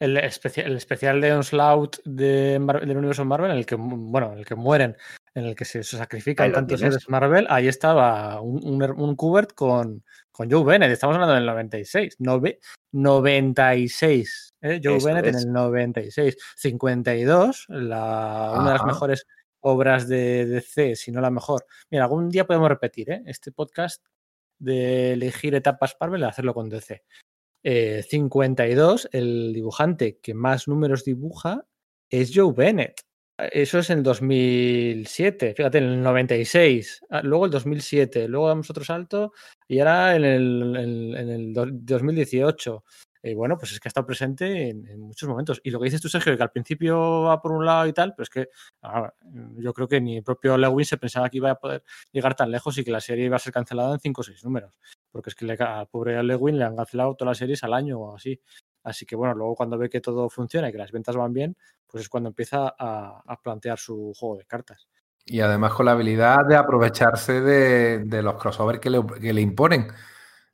[0.00, 4.38] el, especial, el especial de Onslaught de del universo Marvel, en el que, bueno, en
[4.38, 4.96] el que mueren,
[5.34, 9.52] en el que se, se sacrifican tantos seres Marvel, ahí estaba un, un, un Kubert
[9.52, 10.90] con, con Joe Bennett.
[10.90, 12.16] Estamos hablando del 96.
[12.20, 12.58] Nove,
[12.92, 14.80] 96 ¿eh?
[14.82, 15.36] Joe Eso Bennett es.
[15.36, 16.36] en el 96.
[16.56, 19.26] 52, la, una de las mejores
[19.60, 21.64] obras de DC, si no la mejor.
[21.90, 23.22] Mira, algún día podemos repetir ¿eh?
[23.26, 24.04] este podcast
[24.58, 27.02] de elegir etapas Marvel y hacerlo con DC.
[27.62, 31.64] Eh, 52, el dibujante que más números dibuja
[32.10, 33.00] es Joe Bennett.
[33.36, 38.70] Eso es en el 2007, fíjate, en el 96, ah, luego el 2007, luego damos
[38.70, 39.32] otro salto
[39.66, 42.84] y ahora en el, en, en el 2018
[43.26, 45.58] eh, bueno, pues es que ha estado presente en, muchos momentos.
[45.64, 48.14] Y lo que dices tú, Sergio, que al principio va por un lado y tal,
[48.14, 48.50] pero es que
[48.82, 49.14] ahora,
[49.56, 52.50] yo creo que ni el propio Lewin se pensaba que iba a poder llegar tan
[52.50, 54.78] lejos y que la serie iba a ser cancelada en 5 o 6 números.
[55.10, 58.14] Porque es que al pobre Lewin le han cancelado todas las series al año o
[58.14, 58.38] así.
[58.82, 61.56] Así que bueno, luego cuando ve que todo funciona y que las ventas van bien,
[61.86, 64.86] pues es cuando empieza a, plantear su juego de cartas.
[65.24, 69.40] Y además con la habilidad de aprovecharse de, de los crossovers que le, que le
[69.40, 69.88] imponen.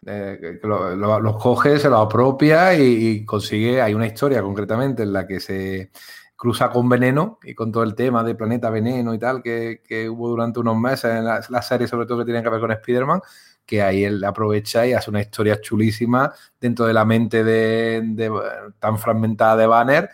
[0.07, 3.83] Eh, lo, lo, los coge, se los apropia y, consigue.
[3.83, 5.91] Hay una historia concretamente en la que se
[6.37, 10.09] cruza con Veneno y con todo el tema de Planeta Veneno y tal que, que
[10.09, 12.71] hubo durante unos meses en la, la, serie, sobre todo que tiene que ver con
[12.73, 13.21] Spider-Man.
[13.67, 18.31] Que ahí él aprovecha y hace una historia chulísima dentro de la mente de,
[18.79, 20.11] tan fragmentada de Banner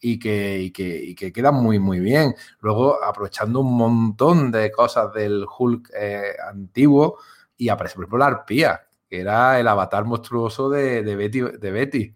[0.00, 2.34] y que, que, y que quedan muy, muy bien.
[2.60, 7.18] Luego, aprovechando un montón de cosas del Hulk eh, antiguo,
[7.58, 11.40] y aparece, por ejemplo, la arpía, que era el avatar monstruoso de, de Betty.
[11.40, 12.14] De Betty.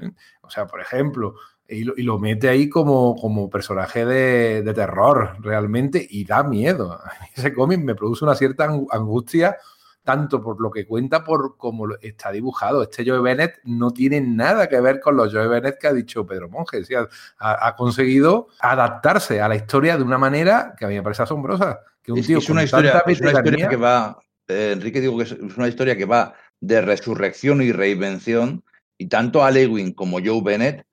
[0.00, 0.10] ¿eh?
[0.42, 1.34] O sea, por ejemplo,
[1.68, 6.42] y lo, y lo mete ahí como, como personaje de, de, terror realmente y da
[6.42, 6.98] miedo.
[7.36, 9.56] Ese cómic me produce una cierta angustia
[10.02, 12.82] tanto por lo que cuenta por cómo está dibujado.
[12.82, 16.26] Este Joe Bennett no tiene nada que ver con los Joe Bennett que ha dicho
[16.26, 16.84] Pedro Monge.
[16.84, 16.94] ¿sí?
[16.94, 17.06] Ha,
[17.38, 21.80] ha, conseguido adaptarse a la historia de una manera que a mí me parece asombrosa.
[22.02, 24.18] Que un es, tío es, una historia, es, una historia, que va,
[24.50, 28.64] eh, Enrique digo que es, una historia que va de resurrección y reinvención
[28.98, 30.84] y tanto Alewin como Joe Bennett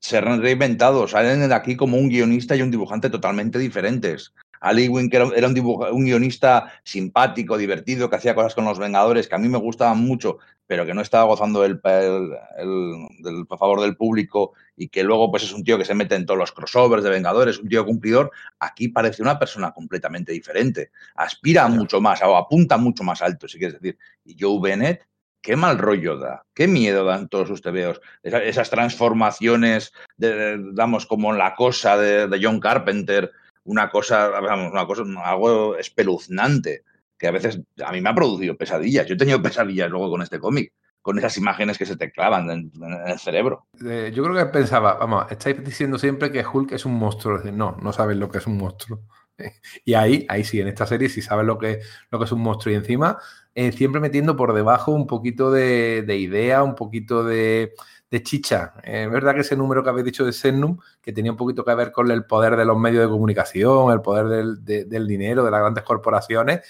[0.00, 4.34] se han reinventado, salen de aquí como un guionista y un dibujante totalmente diferentes.
[4.64, 8.78] Ali Wing, que era, un, dibujo, un, guionista simpático, divertido, que hacía cosas con los
[8.78, 13.06] Vengadores que a mí me gustaban mucho, pero que no estaba gozando el, el, el,
[13.18, 16.24] del favor del público y que luego pues es un tío que se mete en
[16.24, 20.90] todos los crossovers de Vengadores, un tío cumplidor, aquí parece una persona completamente diferente.
[21.14, 23.98] Aspira mucho más, o apunta mucho más alto, si quieres decir.
[24.24, 25.06] Y Joe Bennett,
[25.42, 28.00] qué mal rollo da, qué miedo dan todos sus tebeos.
[28.22, 33.30] Esas, esas transformaciones, de, damos como la cosa de, de John Carpenter,
[33.64, 36.84] una cosa, una cosa, algo espeluznante,
[37.18, 39.06] que a veces a mí me ha producido pesadillas.
[39.06, 42.50] Yo he tenido pesadillas luego con este cómic, con esas imágenes que se te clavan
[42.50, 42.72] en,
[43.06, 43.66] el cerebro.
[43.84, 47.38] Eh, yo creo que pensaba, vamos, estáis diciendo siempre que Hulk es un monstruo.
[47.52, 49.00] No, no sabes lo que es un monstruo.
[49.84, 52.40] Y ahí, ahí sí, en esta serie sí sabes lo que, lo que es un
[52.40, 52.72] monstruo.
[52.72, 53.18] Y encima,
[53.54, 57.74] eh, siempre metiendo por debajo un poquito de, de idea, un poquito de,
[58.14, 58.74] de chicha.
[58.84, 61.74] Es verdad que ese número que habéis dicho de Sennum, que tenía un poquito que
[61.74, 65.44] ver con el poder de los medios de comunicación, el poder del, de, del dinero,
[65.44, 66.60] de las grandes corporaciones,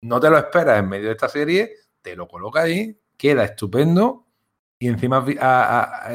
[0.00, 4.26] no te lo esperas en medio de esta serie, te lo coloca ahí, queda estupendo.
[4.80, 6.10] Y encima, a, a,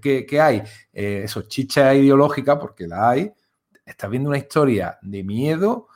[0.00, 0.62] ¿qué, ¿qué, hay?
[0.90, 3.30] Eh, eso, chicha ideológica, porque la hay.
[3.84, 5.88] Estás viendo una historia de miedo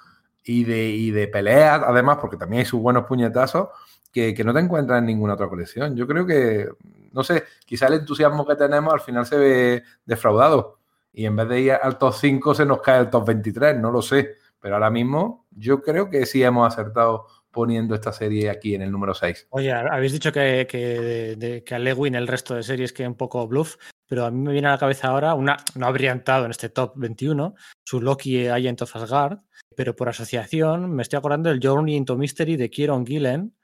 [0.45, 3.69] y de, y de peleas, además, porque también hay sus buenos puñetazos,
[4.13, 5.97] que, que, no te encuentras en ninguna otra colección.
[5.97, 6.69] Yo creo que
[7.13, 10.79] no sé, quizá el entusiasmo que tenemos al final se ve defraudado.
[11.13, 13.91] Y en vez de ir al top 5 se nos cae el top 23, no
[13.91, 14.37] lo sé.
[14.61, 18.93] Pero ahora mismo yo creo que sí hemos acertado poniendo esta serie aquí en el
[18.93, 19.49] número 6.
[19.51, 23.47] Oye, habéis dicho que, que, que a Lewin el resto de series que un poco
[23.47, 26.51] bluff, pero a mí me viene a la cabeza ahora, una, no habría entrado en
[26.51, 27.55] este top 21,
[27.85, 29.39] su Loki Agent of Asgard,
[29.75, 33.57] pero por asociación me estoy acordando del Journey into Mystery de Kieron Gillen,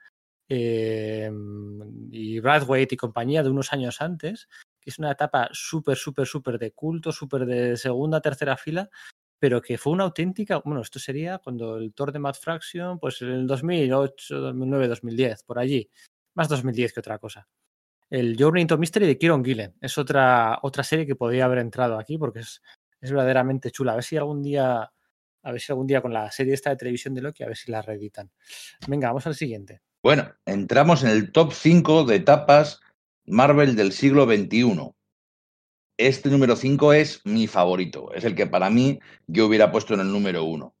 [0.47, 1.31] eh,
[2.11, 4.47] y Bradwaite y compañía de unos años antes,
[4.79, 8.89] que es una etapa súper, súper, súper de culto, súper de segunda, tercera fila,
[9.39, 13.21] pero que fue una auténtica, bueno, esto sería cuando el Thor de Mad Fraction, pues
[13.21, 15.89] en el 2008, 2009, 2010, por allí,
[16.35, 17.47] más 2010 que otra cosa.
[18.09, 21.97] El Journey into Mystery de Kieron Gillen es otra, otra serie que podría haber entrado
[21.97, 22.61] aquí porque es,
[23.01, 23.93] es verdaderamente chula.
[23.93, 24.91] A ver si algún día,
[25.43, 27.57] a ver si algún día con la serie esta de televisión de Loki, a ver
[27.57, 28.31] si la reeditan.
[28.87, 29.81] Venga, vamos al siguiente.
[30.05, 32.79] Bueno, entramos en el top 5 de etapas
[33.25, 34.91] Marvel del siglo XXI.
[35.97, 40.01] Este número 5 es mi favorito, es el que para mí yo hubiera puesto en
[40.01, 40.75] el número 1.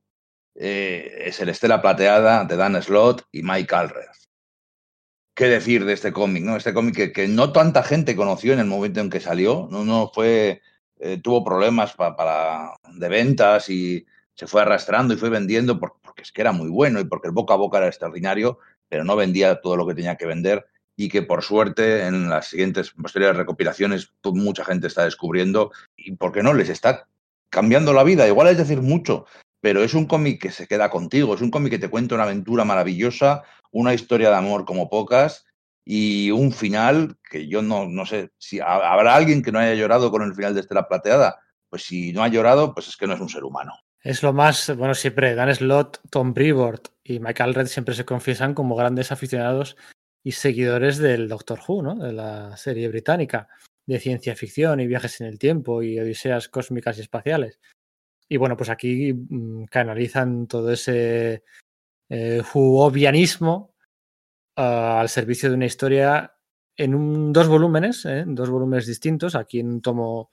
[0.53, 4.05] Eh, es el Estela Plateada de Dan Slott y Mike Alred.
[5.33, 6.43] ¿Qué decir de este cómic?
[6.43, 6.55] ¿no?
[6.55, 10.11] Este cómic que, no tanta gente conoció en el momento en que salió, no, no
[10.13, 10.61] fue,
[10.99, 14.05] eh, tuvo problemas pa, para, de ventas y
[14.35, 17.27] se fue arrastrando y fue vendiendo por, porque es que era muy bueno y porque
[17.27, 18.59] el boca a boca era extraordinario,
[18.89, 20.65] pero no vendía todo lo que tenía que vender
[20.95, 26.31] y que por suerte en las siguientes posteriores recopilaciones mucha gente está descubriendo y por
[26.31, 27.07] qué no les está
[27.49, 28.27] cambiando la vida.
[28.27, 29.25] Igual es decir mucho,
[29.61, 32.23] pero es un cómic que se queda contigo, es un cómic que te cuenta una
[32.23, 35.45] aventura maravillosa, una historia de amor como pocas
[35.83, 40.11] y un final que yo no, no sé si habrá alguien que no haya llorado
[40.11, 41.39] con el final de Estela Plateada.
[41.69, 43.73] Pues si no ha llorado, pues es que no es un ser humano.
[44.05, 48.53] Es lo más, bueno, siempre Dan Slott, Tom Brevoort y Michael Red siempre se confiesan
[48.53, 49.77] como grandes aficionados
[50.23, 51.95] y seguidores del Doctor Who, ¿no?
[51.95, 53.49] De la serie británica
[53.87, 57.59] de ciencia ficción y viajes en el tiempo y odiseas cósmicas y espaciales.
[58.29, 61.43] Y bueno, pues aquí mmm, canalizan todo ese
[62.07, 63.69] eh, uh,
[64.55, 66.31] al servicio de una historia
[66.77, 68.23] en un, dos volúmenes, ¿eh?
[68.27, 69.33] dos volúmenes distintos.
[69.33, 70.29] Aquí en un tomo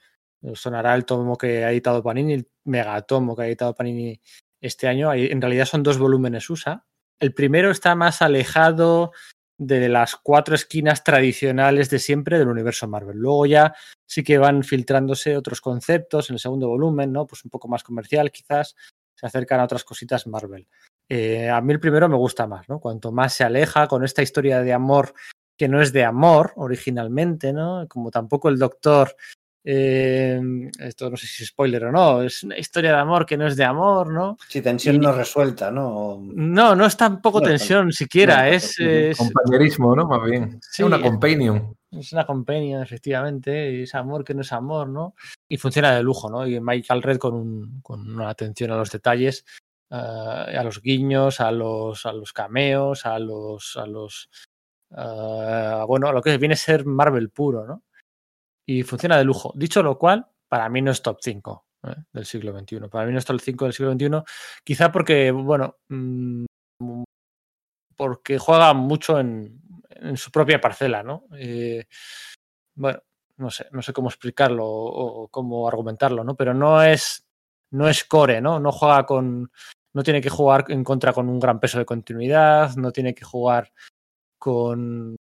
[0.55, 4.21] sonará el tomo que ha editado Panini, el megatomo que ha editado Panini
[4.61, 5.13] este año.
[5.13, 6.85] En realidad son dos volúmenes USA.
[7.19, 9.13] El primero está más alejado
[9.59, 13.19] de las cuatro esquinas tradicionales de siempre del universo Marvel.
[13.19, 13.75] Luego ya
[14.07, 17.27] sí que van filtrándose otros conceptos en el segundo volumen, ¿no?
[17.27, 18.75] Pues un poco más comercial, quizás
[19.15, 20.67] se acercan a otras cositas Marvel.
[21.09, 22.81] Eh, a mí el primero me gusta más, ¿no?
[22.81, 25.15] Cuanto más se aleja con esta historia de amor
[25.57, 27.87] que no es de amor originalmente, ¿no?
[27.89, 29.15] Como tampoco el doctor
[29.65, 30.41] eh,
[30.79, 33.47] esto no sé si es spoiler o no, es una historia de amor que no
[33.47, 34.37] es de amor, ¿no?
[34.49, 36.21] Sí, tensión no resuelta, ¿no?
[36.23, 38.77] No, no es tampoco tensión siquiera, es,
[39.17, 40.07] Compañerismo, ¿no?
[40.07, 40.59] Más bien.
[40.63, 41.77] Sí, es una companion.
[41.93, 45.15] Es una companion, efectivamente, es amor que no es amor, ¿no?
[45.49, 46.47] Y funciona de lujo, ¿no?
[46.47, 49.45] Y Michael Red con, un, con una atención a los detalles,
[49.91, 54.31] eh, a los guiños, a los, a los cameos, a los, a los
[54.91, 57.83] uh, bueno, a lo que viene a ser Marvel puro, ¿no?
[58.79, 59.53] Y funciona de lujo.
[59.55, 61.95] Dicho lo cual, para mí no es top 5 ¿eh?
[62.13, 62.89] del siglo XXI.
[62.89, 64.23] Para mí no es top 5 del siglo XXI,
[64.65, 66.45] quizá porque, bueno, mmm,
[67.97, 69.61] porque juega mucho en,
[69.91, 71.25] en, su propia parcela, ¿no?
[71.37, 71.85] Eh,
[72.75, 73.01] bueno,
[73.37, 76.35] no sé, no sé cómo explicarlo o, o, cómo argumentarlo, ¿no?
[76.35, 77.27] Pero no es,
[77.73, 78.59] no es core, ¿no?
[78.59, 79.51] No juega con,
[79.95, 83.25] no tiene que jugar en contra con un gran peso de continuidad, no tiene que
[83.25, 83.73] jugar
[84.39, 85.17] con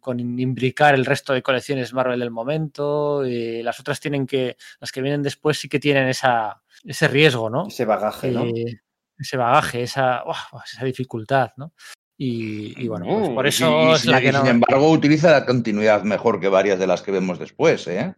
[0.00, 3.26] con imbricar el resto de colecciones Marvel del momento.
[3.26, 7.50] Y las otras tienen que, las que vienen después sí que tienen esa, ese riesgo,
[7.50, 7.66] ¿no?
[7.66, 8.44] Ese bagaje, ¿no?
[8.44, 8.80] Eh,
[9.18, 11.72] ese bagaje, esa, oh, esa dificultad, ¿no?
[12.16, 14.40] Y, y bueno, pues por eso y, es la y, que no...
[14.40, 18.14] Sin embargo, utiliza la continuidad mejor que varias de las que vemos después, ¿eh?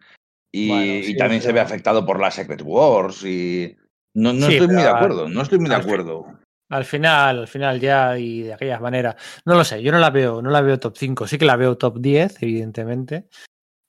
[0.52, 3.76] Y, bueno, sí, también se ve afectado por la Secret Wars y...
[4.14, 6.26] No, no sí, estoy muy de acuerdo, no estoy muy de acuerdo.
[6.72, 9.14] Al final, al final ya y de aquella manera.
[9.44, 11.26] No lo sé, yo no la veo, no la veo top 5.
[11.26, 13.28] Sí que la veo top 10, evidentemente.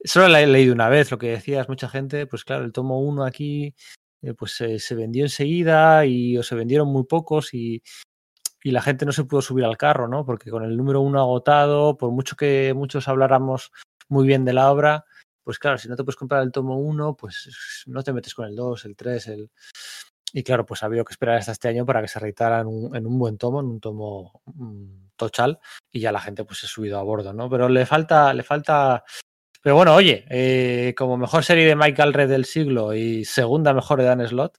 [0.03, 2.99] Solo la he leído una vez, lo que decías, mucha gente, pues claro, el tomo
[2.99, 3.73] 1 aquí,
[4.21, 7.81] eh, pues se vendió enseguida y o se vendieron muy pocos y,
[8.61, 10.25] y, la gente no se pudo subir al carro, ¿no?
[10.25, 13.71] Porque con el número 1 agotado, por mucho que muchos habláramos
[14.09, 15.05] muy bien de la obra,
[15.43, 18.45] pues claro, si no te puedes comprar el tomo 1, pues no te metes con
[18.45, 19.51] el 2, el 3, el...
[20.35, 22.67] Y claro, pues ha habido que esperar hasta este año para que se reeditara en
[22.67, 25.59] un, en un buen tomo, en un tomo mmm, tochal,
[25.91, 27.47] y ya la gente pues se ha subido a bordo, ¿no?
[27.49, 29.03] Pero le falta, le falta.
[29.61, 33.99] Pero bueno, oye, eh, como mejor serie de Michael Red del siglo y segunda mejor
[33.99, 34.57] de Dan Slot,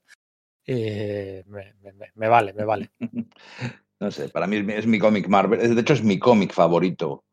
[0.64, 2.90] eh, me, vale, me vale.
[4.00, 7.24] No sé, para mí es mi cómic Marvel, de hecho es mi cómic favorito.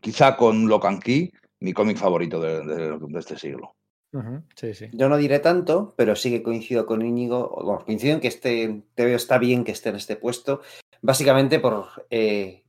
[0.00, 3.76] Quizá con Locan Key, mi cómic favorito de este siglo.
[4.54, 4.88] Sí, sí.
[4.92, 7.60] Yo no diré tanto, pero sí que coincido con Íñigo.
[7.64, 10.60] Bueno, coincido en que este TVO está bien que esté en este puesto,
[11.00, 12.62] básicamente por eh,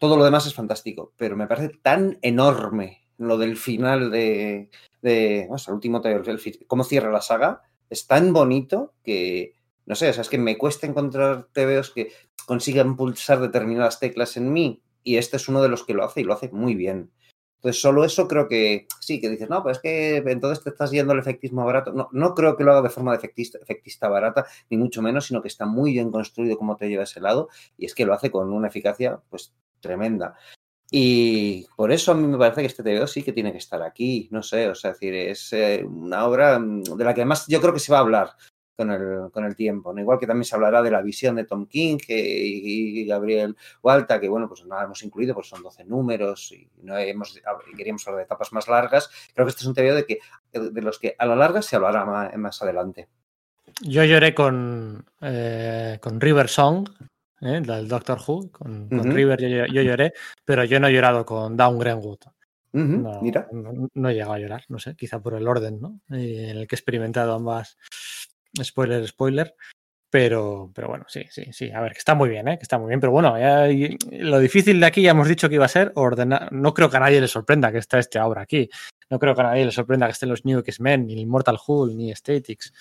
[0.00, 4.70] todo lo demás es fantástico, pero me parece tan enorme lo del final de,
[5.02, 6.22] de el último TVO,
[6.66, 9.54] cómo cierra la saga, es tan bonito que
[9.88, 12.12] no sé, o sea, es que me cuesta encontrar TVOs que
[12.46, 16.20] consigan pulsar determinadas teclas en mí y este es uno de los que lo hace
[16.20, 17.10] y lo hace muy bien.
[17.58, 20.92] Entonces, solo eso creo que sí, que dices, no, pues es que entonces te estás
[20.92, 21.92] yendo al efectismo barato.
[21.92, 25.42] No, no creo que lo haga de forma efectista, efectista, barata, ni mucho menos, sino
[25.42, 28.30] que está muy bien construido cómo te lleva ese lado y es que lo hace
[28.30, 30.36] con una eficacia pues tremenda.
[30.90, 33.82] Y por eso a mí me parece que este TVO sí que tiene que estar
[33.82, 37.44] aquí, no sé, o sea, es decir, es eh, una obra de la que además
[37.48, 38.30] yo creo que se va a hablar
[38.78, 39.92] con el, con el tiempo.
[39.92, 40.00] ¿no?
[40.00, 44.20] Igual que también se hablará de la visión de Tom King y, y, Gabriel Walta,
[44.20, 47.40] que bueno, pues no la hemos incluido, pues son 12 números y, no hemos,
[47.76, 49.10] queríamos hablar de etapas más largas.
[49.34, 50.20] Creo que este es un TVO de, que,
[50.52, 53.08] de los que a la larga se hablará más, más adelante.
[53.82, 56.88] Yo lloré con, eh, con River Song,
[57.40, 57.60] ¿eh?
[57.60, 59.12] del Doctor Who, con, con uh -huh.
[59.12, 60.12] River yo, yo, lloré,
[60.44, 62.20] pero yo no he llorado con Down Greenwood.
[62.72, 63.02] Uh -huh.
[63.02, 63.48] no, Mira.
[63.50, 66.00] No, no, he llegado a llorar, no sé, quizá por el orden ¿no?
[66.10, 67.76] Eh, en el que he experimentado ambas,
[68.62, 69.54] spoiler, spoiler.
[70.10, 71.70] Pero, pero bueno, sí, sí, sí.
[71.70, 72.56] A ver, que está muy bien, ¿eh?
[72.56, 73.00] Que está muy bien.
[73.00, 73.66] Pero bueno, ya,
[74.10, 76.50] lo difícil de aquí ya hemos dicho que iba a ser ordenar.
[76.50, 78.70] No creo que a nadie le sorprenda que está este ahora aquí.
[79.10, 81.94] No creo que a nadie le sorprenda que estén los New X-Men, ni Immortal Hulk,
[81.94, 82.72] ni Statics.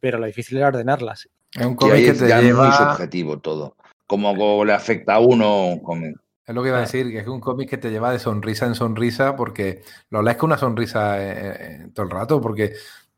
[0.00, 1.28] Pero lo difícil era ordenarlas.
[1.54, 2.68] Es un cómic que te ya lleva...
[2.68, 3.76] muy subjetivo todo.
[4.06, 5.78] Como le afecta a uno.
[5.82, 6.04] Con...
[6.04, 8.66] Es lo que iba a decir, que es un cómic que te lleva de sonrisa
[8.66, 12.72] en sonrisa porque lo lees con una sonrisa eh, eh, todo el rato, porque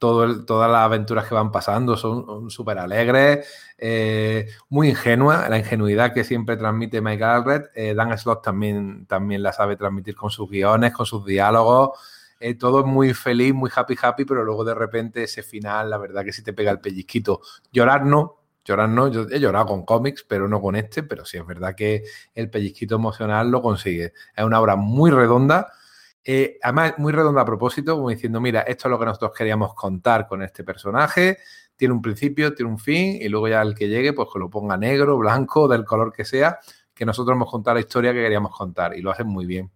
[0.05, 3.49] todo el, todas las aventuras que van pasando son súper alegres,
[3.79, 7.63] eh, muy ingenua, la ingenuidad que siempre transmite Michael Alred.
[7.75, 11.99] Eh, Dan Slott también, también la sabe transmitir con sus guiones, con sus diálogos.
[12.39, 15.97] Eh, todo es muy feliz, muy happy, happy, pero luego de repente ese final, la
[15.97, 17.41] verdad que sí te pega el pellizquito.
[17.73, 21.39] Llorar no, llorar no, yo he llorado con cómics, pero no con este, pero sí
[21.39, 24.13] es verdad que el pellizquito emocional lo consigue.
[24.37, 25.73] Es una obra muy redonda
[26.25, 29.75] eh, además, muy redonda a propósito, como diciendo, mira, esto es lo que nosotros queríamos
[29.75, 31.39] contar con este personaje,
[31.77, 34.49] tiene un principio, tiene un fin, y luego ya el que llegue, pues que lo
[34.49, 36.59] ponga negro, blanco, del color que sea,
[36.95, 39.71] que nosotros hemos contado la historia que queríamos contar, y lo hacen muy bien.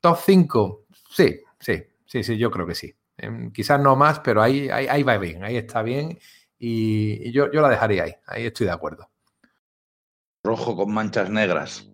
[0.00, 2.94] Top 5, sí, sí, sí, sí, yo creo que sí.
[3.16, 6.18] Eh, quizás no más, pero ahí, ahí, ahí, va bien, ahí está bien,
[6.58, 9.08] y, y yo, yo la dejaría ahí, ahí estoy de acuerdo.
[10.42, 11.88] Rojo con manchas negras.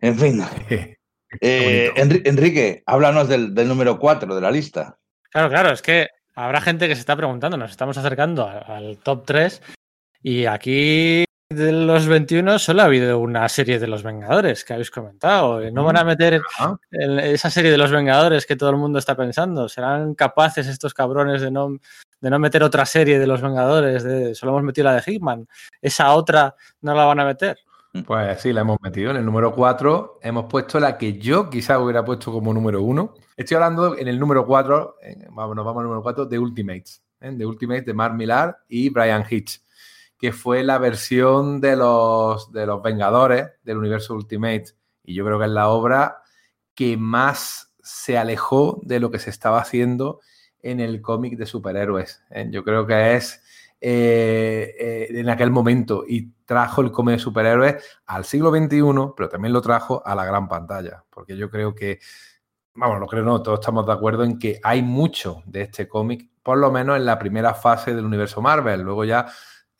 [0.00, 0.42] En fin.
[1.40, 4.98] Eh, Enrique, háblanos del, del número 4 de la lista.
[5.30, 9.24] Claro, claro, es que habrá gente que se está preguntando, nos estamos acercando al top
[9.26, 9.62] 3
[10.22, 14.90] y aquí de los 21 solo ha habido una serie de los Vengadores que habéis
[14.90, 15.60] comentado.
[15.70, 16.40] No van a meter
[17.22, 19.68] esa serie de los Vengadores que todo el mundo está pensando.
[19.68, 21.76] ¿Serán capaces estos cabrones de no,
[22.20, 24.02] de no meter otra serie de los Vengadores?
[24.02, 25.46] De, solo hemos metido la de Hickman.
[25.80, 27.58] ¿Esa otra no la van a meter?
[28.06, 29.10] Pues sí, la hemos metido.
[29.10, 33.14] En el número 4 hemos puesto la que yo quizás hubiera puesto como número 1.
[33.36, 34.96] Estoy hablando en el número 4,
[35.30, 37.02] vamos, nos vamos al número 4, de Ultimates.
[37.20, 37.30] ¿eh?
[37.32, 39.62] De Ultimates de Mark Millar y Brian Hitch
[40.22, 44.66] que fue la versión de los, de los Vengadores del universo Ultimate.
[45.02, 46.22] Y yo creo que es la obra
[46.76, 50.20] que más se alejó de lo que se estaba haciendo
[50.60, 52.22] en el cómic de superhéroes.
[52.30, 52.46] ¿eh?
[52.52, 53.42] Yo creo que es
[53.84, 58.80] eh, eh, en aquel momento y trajo el cómic de superhéroes al siglo XXI,
[59.16, 61.04] pero también lo trajo a la gran pantalla.
[61.10, 61.98] Porque yo creo que,
[62.74, 66.30] vamos, lo creo no, todos estamos de acuerdo en que hay mucho de este cómic,
[66.44, 68.82] por lo menos en la primera fase del universo Marvel.
[68.82, 69.26] Luego ya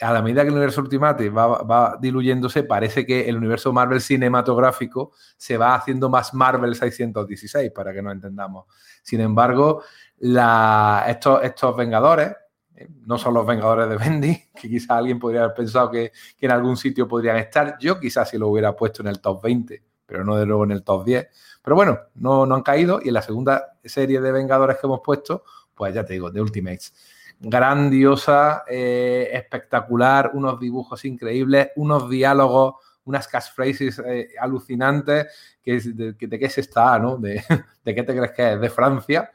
[0.00, 5.12] a la medida que el universo Ultimate va, diluyéndose, parece que el universo Marvel cinematográfico
[5.36, 8.64] se va haciendo más Marvel 616, para que nos entendamos.
[9.04, 9.84] Sin embargo,
[10.18, 12.32] estos, estos Vengadores,
[13.06, 16.76] no son los Vengadores de Bendy, que quizás alguien podría haber pensado que, en algún
[16.76, 17.76] sitio podrían estar.
[17.80, 20.72] Yo quizás si lo hubiera puesto en el top 20, pero no de nuevo en
[20.72, 21.28] el top 10.
[21.62, 25.00] Pero bueno, no, no han caído y en la segunda serie de Vengadores que hemos
[25.00, 26.92] puesto, pues ya te digo, de Ultimates
[27.42, 35.26] grandiosa, eh, espectacular, unos dibujos increíbles, unos diálogos, unas catchphrases eh, alucinantes,
[35.62, 37.16] que de, qué se está, ¿no?
[37.84, 38.60] De, qué te crees que es?
[38.60, 39.28] ¿De Francia?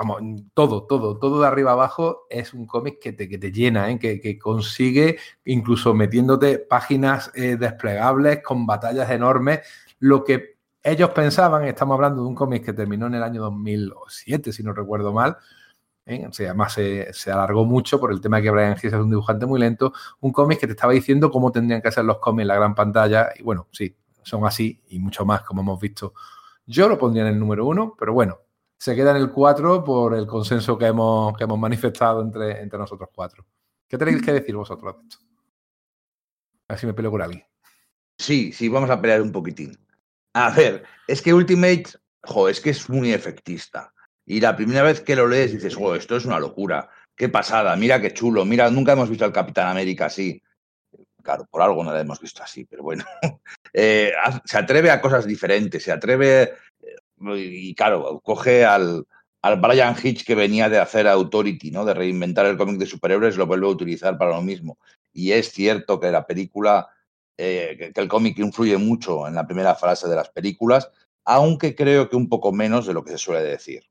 [0.00, 0.22] Vamos,
[0.54, 3.98] todo, todo, todo de arriba abajo es un cómic que te, que te llena, ¿eh?
[3.98, 9.60] que, consigue, incluso metiéndote páginas desplegables con batallas enormes,
[9.98, 14.54] lo que ellos pensaban, estamos hablando de un cómic que terminó en el año 2007,
[14.54, 15.36] si no recuerdo mal,
[16.06, 16.28] ¿eh?
[16.38, 19.60] además se, alargó mucho por el tema de que Brian Hitch es un dibujante muy
[19.60, 19.92] lento.
[20.20, 22.74] Un cómic que te estaba diciendo cómo tendrían que ser los cómics en la gran
[22.74, 23.30] pantalla.
[23.38, 26.14] Y bueno, sí, son así y mucho más, como hemos visto.
[26.66, 28.38] Yo lo pondría en el número uno, pero bueno,
[28.80, 32.78] se queda en el cuatro por el consenso que hemos, que hemos manifestado entre, entre
[32.78, 33.44] nosotros cuatro.
[33.86, 35.18] ¿Qué tenéis que decir vosotros de esto?
[36.66, 37.44] A ver si me peleo con alguien.
[38.16, 39.78] Sí, sí, vamos a pelear un poquitín.
[40.32, 41.84] A ver, es que Ultimate,
[42.22, 43.92] jo, es que es muy efectista.
[44.24, 47.76] Y la primera vez que lo lees dices, oh, esto es una locura, qué pasada,
[47.76, 50.42] mira qué chulo, mira, nunca hemos visto al Capitán América así.
[51.22, 53.04] Claro, por algo no lo hemos visto así, pero bueno.
[53.72, 54.12] Eh,
[54.44, 56.54] se atreve a cosas diferentes, se atreve,
[57.20, 59.06] y claro, coge al,
[59.42, 61.84] al Brian Hitch que venía de hacer Authority, ¿no?
[61.84, 64.78] De reinventar el cómic de superhéroes, lo vuelve a utilizar para lo mismo.
[65.12, 66.88] Y es cierto que la película,
[67.36, 70.90] eh, que el cómic influye mucho en la primera frase de las películas,
[71.24, 73.84] aunque creo que un poco menos de lo que se suele decir.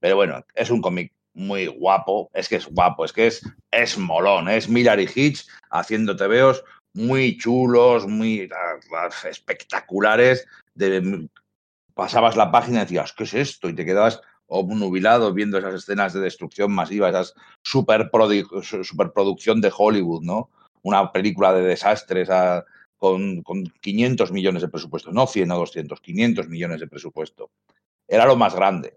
[0.00, 3.98] Pero bueno, es un cómic muy guapo, es que es guapo, es que es, es
[3.98, 10.46] molón, es Miller y Hitch haciendo tebeos muy chulos, muy ah, espectaculares.
[10.74, 11.28] De,
[11.98, 13.68] pasabas la página y decías, ¿qué es esto?
[13.68, 20.48] Y te quedabas obnubilado viendo esas escenas de destrucción masiva, esas superproducción de Hollywood, ¿no?
[20.82, 22.64] Una película de desastres ah,
[22.96, 27.50] con, con 500 millones de presupuesto, no 100 o 200, 500 millones de presupuesto.
[28.06, 28.96] Era lo más grande.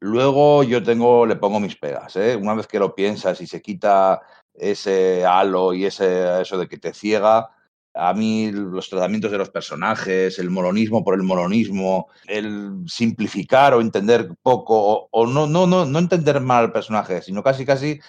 [0.00, 2.16] Luego yo tengo, le pongo mis pegas.
[2.16, 2.36] ¿eh?
[2.36, 4.20] Una vez que lo piensas y se quita
[4.52, 7.53] ese halo y ese, eso de que te ciega,
[7.94, 13.80] a mí los tratamientos de los personajes, el molonismo por el molonismo, el simplificar o
[13.80, 18.00] entender poco, o, no, no, no, no entender mal al personaje, sino casi, casi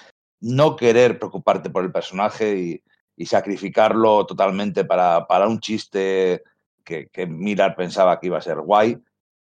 [0.41, 2.83] no querer preocuparte por el personaje y,
[3.15, 6.43] y sacrificarlo totalmente para, para un chiste
[6.83, 8.97] que, que Mirar pensaba que iba a ser guay,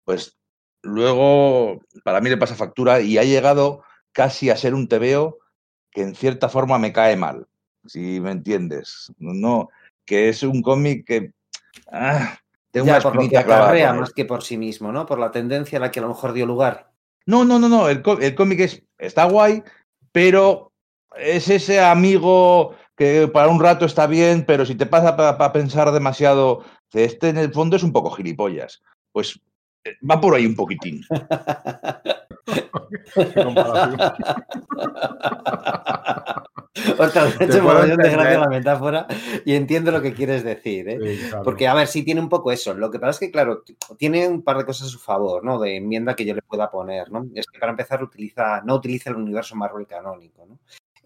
[0.04, 0.38] pues
[0.82, 3.82] luego para mí le pasa factura y ha llegado
[4.12, 5.38] casi a ser un tebeo
[5.90, 7.46] que en cierta forma me cae mal,
[7.86, 9.12] si me entiendes.
[9.18, 9.68] No,
[10.10, 11.30] que es un cómic que
[11.92, 12.36] ah,
[12.72, 15.06] tengo una por lo que acarrea más que por sí mismo, ¿no?
[15.06, 16.90] Por la tendencia a la que a lo mejor dio lugar.
[17.26, 17.88] No, no, no, no.
[17.88, 19.62] El, cómic es, está guay,
[20.10, 20.72] pero
[21.16, 25.92] es ese amigo que para un rato está bien, pero si te pasa para pensar
[25.92, 28.82] demasiado, este en el fondo es un poco gilipollas.
[29.12, 29.38] Pues
[29.84, 31.04] eh, va por ahí un poquitín.
[36.98, 39.06] Otra vez de gracia la metáfora
[39.44, 40.98] y entiendo lo que quieres decir, ¿eh?
[41.42, 42.74] Porque, a ver, sí tiene un poco eso.
[42.74, 43.62] Lo que pasa es que, claro,
[43.98, 45.58] tiene un par de cosas a su favor, ¿no?
[45.58, 47.26] De enmienda que yo le pueda poner, ¿no?
[47.34, 50.58] Es que para empezar utiliza, no utiliza el universo Marvel canónico, ¿no?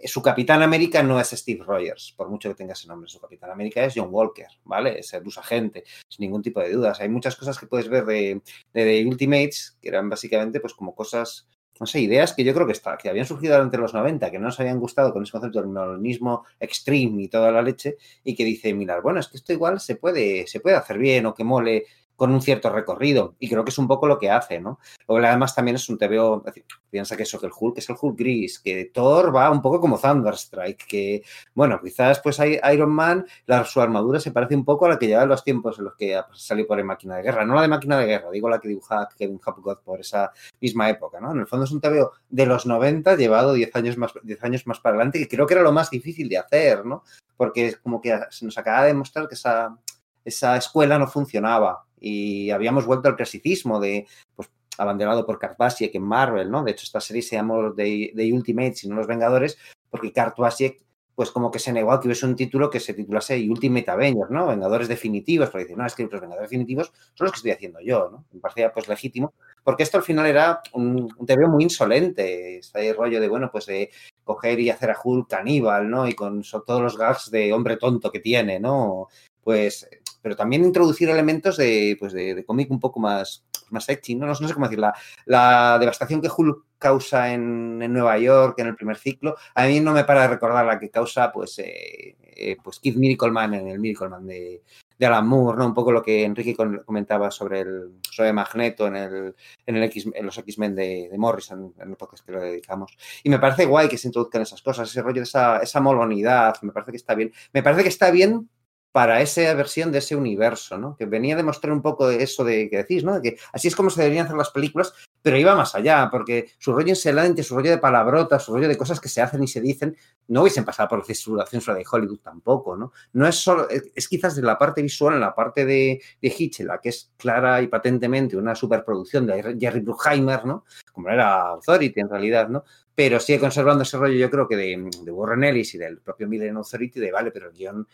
[0.05, 3.09] Su Capitán América no es Steve Rogers, por mucho que tenga ese nombre.
[3.09, 4.98] Su Capitán América es John Walker, ¿vale?
[4.98, 7.00] Es el agente, sin ningún tipo de dudas.
[7.00, 8.40] Hay muchas cosas que puedes ver de,
[8.72, 11.48] de, Ultimates que eran básicamente pues como cosas
[11.80, 14.38] no sé, ideas que yo creo que, está, que habían surgido durante los 90, que
[14.38, 18.36] no nos habían gustado con ese concepto del neolinismo extreme y toda la leche, y
[18.36, 21.34] que dice, mirar, bueno, es que esto igual se puede, se puede hacer bien o
[21.34, 21.86] que mole
[22.17, 23.35] con un cierto recorrido.
[23.39, 24.79] Y creo que es un poco lo que hace, ¿no?
[25.09, 26.45] Luego, además, también es un TVO,
[26.91, 29.81] piensa que eso, que el Hulk es el Hulk gris, que Thor va un poco
[29.81, 31.23] como Thunderstrike, que,
[31.55, 34.99] bueno, quizás pues hay Iron Man, la, su armadura se parece un poco a la
[34.99, 37.45] que lleva en los tiempos en los que salió por el Máquina de Guerra.
[37.45, 40.89] No la de Máquina de Guerra, digo la que dibujaba Kevin Hapgood por esa misma
[40.89, 41.33] época, ¿no?
[41.33, 44.67] En el fondo es un TVO de los 90 llevado 10 años más, 10 años
[44.67, 47.03] más para adelante, que creo que era lo más difícil de hacer, ¿no?
[47.37, 49.77] Porque es como que se nos acaba de demostrar que esa,
[50.25, 55.94] esa escuela no funcionaba y habíamos vuelto al clasicismo de, pues, abanderado por Kurt Busiek
[55.94, 56.62] en Marvel, ¿no?
[56.62, 59.57] De hecho, esta serie se llamó The, The Ultimates y no Los Vengadores,
[59.88, 60.84] porque Kurt Busiek,
[61.14, 64.30] pues como que se negó a que hubiese un título que se titulase Ultimate Avengers,
[64.30, 64.48] ¿no?
[64.48, 67.80] Vengadores definitivos, porque dice, no, es que los Vengadores definitivos son los que estoy haciendo
[67.80, 68.26] yo, ¿no?
[68.32, 69.32] Me parecía, pues, legítimo,
[69.62, 73.90] porque esto al final era un, un muy insolente, este rollo de, bueno, pues de
[74.24, 76.07] coger y hacer a Hulk caníbal, ¿no?
[76.07, 79.09] Y con todos los gags de hombre tonto que tiene, ¿no?
[79.42, 79.88] Pues
[80.25, 84.25] pero también introducir elementos de, pues de, cómic un poco más, más sexy, ¿no?
[84.25, 84.83] No, sé cómo decir,
[85.27, 89.81] la, devastación que Hulk causa en, en, Nueva York en el primer ciclo, a mí
[89.81, 93.68] no me para de recordar la que causa, pues, eh, eh, pues Kid Miracleman en
[93.68, 94.62] el Miracleman de,
[94.99, 95.66] de Alan Moore, ¿no?
[95.66, 96.57] Un poco lo que Enrique
[96.87, 99.35] comentaba sobre el sobre Magneto en el
[99.66, 102.97] en el X, en los X-Men de, de, Morrison, en el podcast que lo dedicamos.
[103.22, 106.55] Y me parece guay que se introduzcan esas cosas, ese rollo de esa, esa molonidad,
[106.62, 107.31] me parece que está bien.
[107.53, 108.49] Me parece que está bien
[108.95, 110.97] para esa versión de ese universo, ¿no?
[110.97, 113.18] Que venía a demostrar un poco de eso de que decís, ¿no?
[113.18, 116.53] De que así es como se deberían hacer las películas, pero iba más allá, porque
[116.59, 119.49] su rollo excelente, su rollo de palabrotas, su rollo de cosas que se hacen y
[119.49, 119.97] se dicen,
[120.28, 122.92] no hubiesen pasado por la censura, de Hollywood tampoco, ¿no?
[123.14, 126.88] No es solo, es quizás de la parte visual, en la parte de, de que
[126.88, 130.66] es clara y patentemente una superproducción de Jerry Bruckheimer, ¿no?
[130.92, 132.62] Como era Authority en realidad, ¿no?
[132.95, 136.28] Pero sigue conservando ese rollo, yo creo que de, de Warren Ellis y del propio
[136.28, 137.88] Miller en Authority, de vale, pero el guion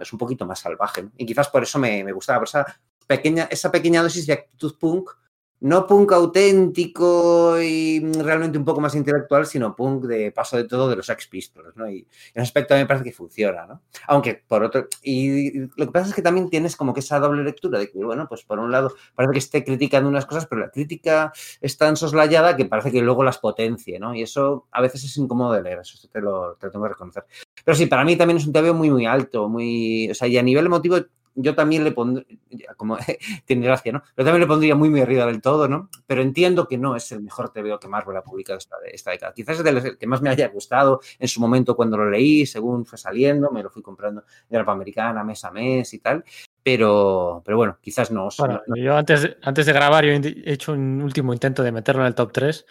[0.00, 1.02] es un poquito más salvaje.
[1.02, 1.12] ¿no?
[1.16, 2.66] Y quizás por eso me, me gustaba, por esa
[3.06, 5.10] pequeña, esa pequeña dosis de actitud punk,
[5.60, 10.88] no punk auténtico y realmente un poco más intelectual, sino punk de paso de todo
[10.88, 11.28] de los Sex
[11.74, 11.88] ¿no?
[11.88, 13.82] Y en ese aspecto a mí me parece que funciona, ¿no?
[14.08, 17.42] Aunque por otro, y lo que pasa es que también tienes como que esa doble
[17.42, 20.60] lectura de que, bueno, pues por un lado parece que esté criticando unas cosas, pero
[20.60, 24.14] la crítica es tan soslayada que parece que luego las potencie, ¿no?
[24.14, 26.90] Y eso a veces es incómodo de leer, eso te lo, te lo tengo que
[26.90, 27.24] reconocer.
[27.64, 30.36] Pero sí, para mí también es un TV muy, muy alto, muy, o sea, y
[30.38, 30.98] a nivel emotivo
[31.36, 32.26] yo también le pondría,
[32.76, 32.96] como
[33.44, 34.02] tiene gracia, ¿no?
[34.16, 35.90] Yo también le pondría muy, muy arriba del todo, ¿no?
[36.06, 39.32] Pero entiendo que no es el mejor TVO que Marvel ha publicado esta, esta década.
[39.34, 42.86] Quizás es del que más me haya gustado en su momento cuando lo leí, según
[42.86, 46.24] fue saliendo, me lo fui comprando de la americana mes a mes y tal.
[46.62, 48.28] Pero, pero bueno, quizás no.
[48.38, 48.76] Bueno, no.
[48.76, 52.14] yo antes, antes de grabar yo he hecho un último intento de meterlo en el
[52.14, 52.66] top 3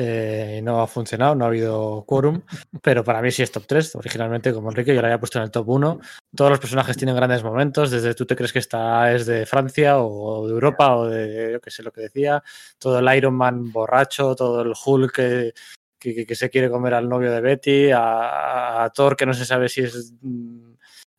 [0.00, 2.42] eh, no ha funcionado, no ha habido quórum,
[2.80, 3.96] pero para mí sí es top 3.
[3.96, 6.00] Originalmente, como Enrique, yo lo había puesto en el top 1.
[6.36, 9.98] Todos los personajes tienen grandes momentos, desde tú te crees que esta es de Francia
[9.98, 12.40] o de Europa o de, yo que sé lo que decía,
[12.78, 15.52] todo el Iron Man borracho, todo el Hulk que,
[15.98, 19.44] que, que se quiere comer al novio de Betty, a, a Thor que no se
[19.44, 20.14] sabe si es...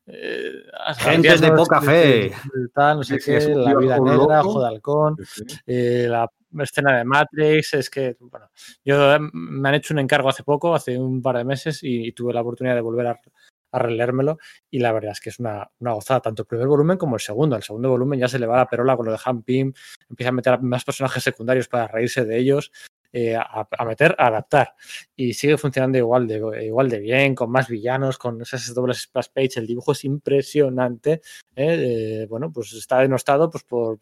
[0.06, 0.52] Eh,
[0.96, 2.32] Gente de poca fe.
[2.72, 5.44] Tal, no sé qué, la vida negra, ojo de halcón, sí.
[5.66, 6.26] eh, la
[6.58, 8.50] escena de Matrix, es que, bueno,
[8.84, 12.32] yo me han hecho un encargo hace poco, hace un par de meses, y, tuve
[12.32, 13.20] la oportunidad de volver a,
[13.72, 14.38] a, releérmelo,
[14.70, 17.20] y la verdad es que es una, una, gozada, tanto el primer volumen como el
[17.20, 17.56] segundo.
[17.56, 19.72] El segundo volumen ya se le va la perola con lo de Han Pym,
[20.08, 22.72] empieza a meter más personajes secundarios para reírse de ellos,
[23.12, 24.74] eh, a, meter, a adaptar.
[25.16, 29.28] Y sigue funcionando igual de, igual de bien, con más villanos, con esas dobles splash
[29.34, 29.58] page.
[29.58, 31.20] El dibujo es impresionante.
[31.56, 32.22] ¿eh?
[32.22, 33.98] Eh, bueno, pues está denostado pues, por,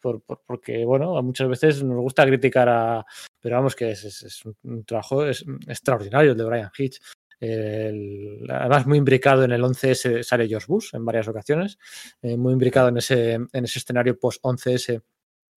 [0.00, 3.06] por, por, porque, bueno, muchas veces nos gusta criticar a.
[3.40, 7.00] Pero vamos, que es, es, es un trabajo es, extraordinario el de Brian Hitch.
[7.40, 11.78] El, además, muy imbricado en el 11S sale George Bush en varias ocasiones,
[12.20, 15.02] eh, muy imbricado en ese, en ese escenario post-11S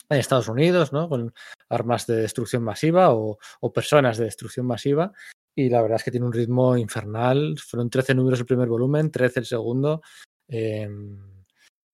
[0.10, 1.10] en Estados Unidos, ¿no?
[1.10, 1.34] Con
[1.70, 5.12] armas de destrucción masiva o, o, personas de destrucción masiva.
[5.56, 7.58] Y la verdad es que tiene un ritmo infernal.
[7.60, 10.02] Fueron 13 números el primer volumen, 13 el segundo.
[10.48, 10.88] Eh,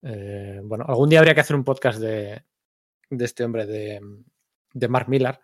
[0.02, 2.42] eh, bueno, algún día habría que hacer un podcast de,
[3.10, 5.40] este hombre, de, Mark Millar,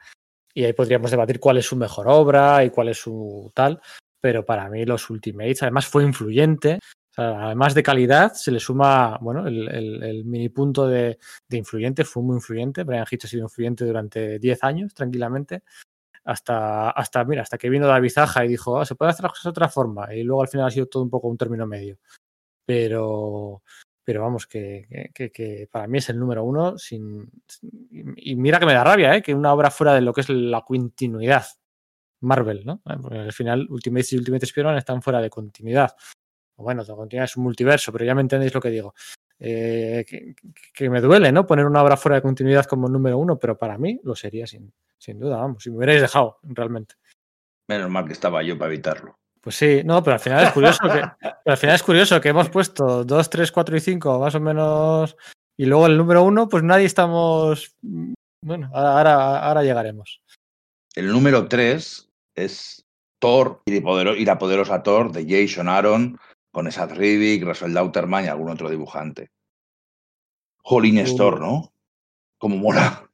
[0.54, 3.80] y ahí podríamos debatir cuál es su mejor obra y cuál es su tal.
[4.20, 6.80] Pero para mí, los Ultimates, además, fue influyente.
[7.18, 11.18] Además de calidad, se le suma, bueno, el, mini punto de,
[11.50, 12.84] influyente, fue muy influyente.
[12.84, 15.62] Brian Hitch ha sido influyente durante 10 años, tranquilamente.
[16.24, 19.32] Hasta, hasta, mira, hasta que vino David Zaja y dijo, oh, se puede hacer las
[19.32, 20.12] cosas de otra forma.
[20.14, 21.98] Y luego al final ha sido todo un poco un término medio.
[22.66, 23.62] Pero,
[24.06, 26.78] pero vamos, que, que, para mí es el número uno.
[26.78, 27.28] Sin,
[27.90, 29.20] y mira que me da rabia, ¿eh?
[29.20, 31.44] que una obra fuera de lo que es la continuidad
[32.20, 32.80] Marvel, ¿no?
[33.02, 35.96] Porque al final Ultimate y Ultimate Spider-Man están fuera de continuidad.
[36.56, 38.94] Bueno, de continuidad es un multiverso, pero ya me entendéis lo que digo.
[39.40, 40.06] Eh,
[40.72, 41.44] que, me duele, ¿no?
[41.44, 44.72] Poner una obra fuera de continuidad como número uno, pero para mí lo sería sin,
[44.96, 46.94] sin duda, vamos, si me hubierais dejado, realmente.
[47.68, 49.18] Menos mal que estaba yo para evitarlo.
[49.46, 52.50] Pues sí, no, pero al final es curioso que, al final es curioso que hemos
[52.50, 55.16] puesto 2, 3, 4 y 5 más o menos.
[55.56, 57.76] Y luego el número 1, pues nadie estamos.
[58.42, 60.20] Bueno, ahora, ahora llegaremos.
[60.96, 62.84] El número 3 es
[63.20, 66.18] Thor y, la poderosa Thor de Jason Aaron
[66.50, 69.30] con Esad Rivik, Russell Dauterman y algún otro dibujante.
[70.56, 71.16] Jolín uh.
[71.16, 71.72] Thor, ¿no?
[72.36, 73.08] Como mola.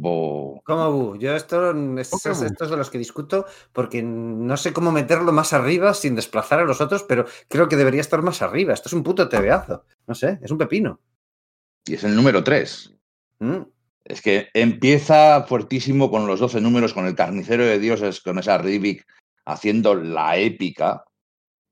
[0.00, 1.16] ¿Cómo Bu?
[1.18, 5.92] Yo esto, estos, estos de los que discuto porque no sé cómo meterlo más arriba
[5.94, 8.74] sin desplazar a los otros, pero creo que debería estar más arriba.
[8.74, 9.84] Esto es un puto tebeazo.
[10.06, 11.00] No sé, es un pepino.
[11.84, 12.94] Y es el número 3.
[13.40, 13.62] Mm.
[14.04, 18.58] Es que empieza fuertísimo con los 12 números, con el carnicero de dioses, con esa
[18.58, 19.04] Rivik
[19.44, 21.04] haciendo la épica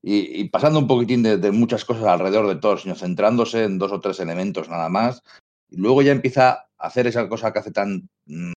[0.03, 3.93] y, pasando un poquitín de, de, muchas cosas alrededor de todo, sino centrándose en dos
[3.93, 5.23] o tres elementos nada más.
[5.69, 8.53] Y luego ya empieza hacer esa cosa que hace tan mm,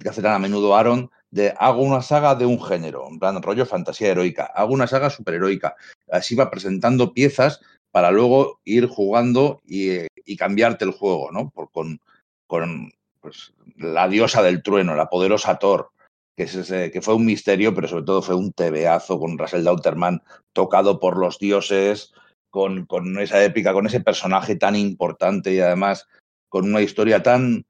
[0.00, 3.42] que hace tan a menudo Aaron de hago una saga de un género, en plan
[3.42, 5.74] rollo fantasía heroica, hago una saga superheroica.
[6.10, 11.50] Así va presentando piezas para luego ir jugando y, cambiarte el juego, ¿no?
[11.50, 12.00] Por, con,
[12.46, 15.90] con pues, la diosa del trueno, la poderosa Thor,
[16.36, 20.22] que, es que fue un misterio, pero sobre todo fue un tebeazo con Russell Dauterman
[20.52, 22.12] tocado por los dioses,
[22.50, 26.06] con, con esa épica, con ese personaje tan importante y además
[26.54, 27.66] con una historia tan,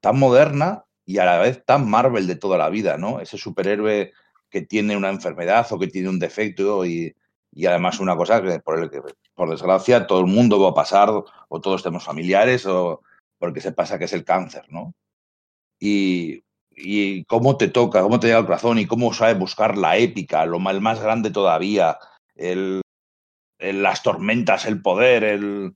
[0.00, 3.20] tan moderna y a la vez tan Marvel de toda la vida, ¿no?
[3.20, 4.14] Ese superhéroe
[4.48, 7.14] que tiene una enfermedad o que tiene un defecto y,
[7.66, 11.82] además una cosa que por, el desgracia, todo el mundo va a pasar o todos
[11.82, 13.02] tenemos familiares o
[13.36, 14.94] porque se pasa que es el cáncer, ¿no?
[15.78, 19.98] Y, y cómo te toca, cómo te llega al corazón y cómo sabe buscar la
[19.98, 21.98] épica, lo mal más grande todavía,
[22.36, 22.80] el,
[23.58, 25.74] las tormentas, el poder, el,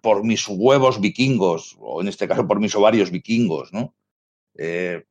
[0.00, 3.94] por mis huevos vikingos, o en este caso por mis ovarios vikingos, ¿no?
[4.56, 5.04] Eh,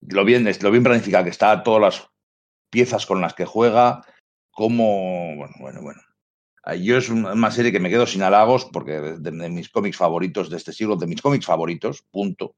[0.00, 2.10] lo, bien, lo bien planificado que está, todas las
[2.70, 4.04] piezas con las que juega,
[4.50, 6.00] como, bueno, bueno, bueno.
[6.78, 10.58] Yo es una serie que me quedo sin halagos porque de, mis cómics favoritos de
[10.58, 12.54] este siglo, de mis cómics favoritos, punto.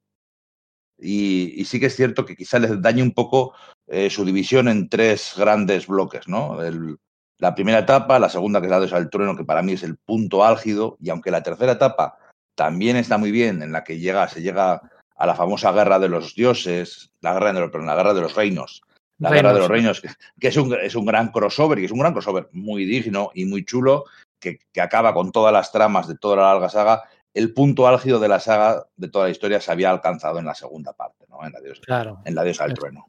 [0.98, 3.54] Y, sí que es cierto que quizá les dañe un poco
[3.86, 6.62] eh, su división en tres grandes bloques, ¿no?
[6.62, 6.98] El,
[7.42, 9.82] la primera etapa, la segunda que es la de al trueno, que para mí es
[9.82, 12.16] el punto álgido, y aunque la tercera etapa
[12.54, 14.80] también está muy bien, en la que llega, se llega
[15.16, 18.36] a la famosa guerra de los dioses, la guerra de los, la guerra de los
[18.36, 18.82] reinos,
[19.18, 21.98] la guerra de los reinos, que, es, un, es un gran crossover, y es un
[21.98, 24.04] gran crossover muy digno y muy chulo,
[24.38, 27.02] que, que acaba con todas las tramas de toda la larga saga,
[27.34, 30.54] el punto álgido de la saga de toda la historia se había alcanzado en la
[30.54, 31.44] segunda parte, ¿no?
[31.44, 32.20] En la diosa, claro.
[32.24, 33.08] en la diosa del trueno.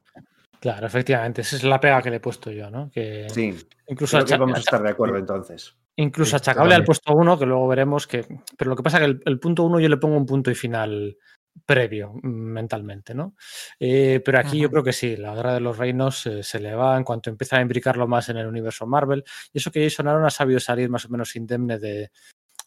[0.64, 2.90] Claro, efectivamente, esa es la pega que le he puesto yo, ¿no?
[2.90, 3.54] Que sí,
[3.86, 5.76] incluso vamos a estar de acuerdo entonces.
[5.96, 8.26] Incluso achacable al puesto uno, que luego veremos que.
[8.56, 10.54] Pero lo que pasa es que el, punto uno yo le pongo un punto y
[10.54, 11.18] final
[11.66, 13.34] previo mentalmente, ¿no?
[13.78, 16.74] Eh, pero aquí yo creo que sí, la guerra de los reinos eh, se le
[16.74, 19.22] va en cuanto empieza a imbricarlo más en el universo Marvel.
[19.52, 22.10] Y eso que Jason Aaron ha sabido salir más o menos indemne de,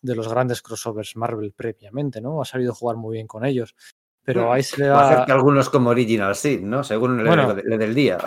[0.03, 2.41] de los grandes crossovers Marvel previamente, ¿no?
[2.43, 3.75] Ha sabido jugar muy bien con ellos.
[4.27, 5.03] Pero ahí se le va.
[5.03, 6.83] a hacer que algunos como Original sí, ¿no?
[6.83, 8.17] Según el del día.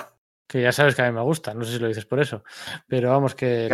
[0.47, 2.43] Que ya sabes que a mí me gusta, no sé si lo dices por eso.
[2.89, 3.69] Pero vamos, que.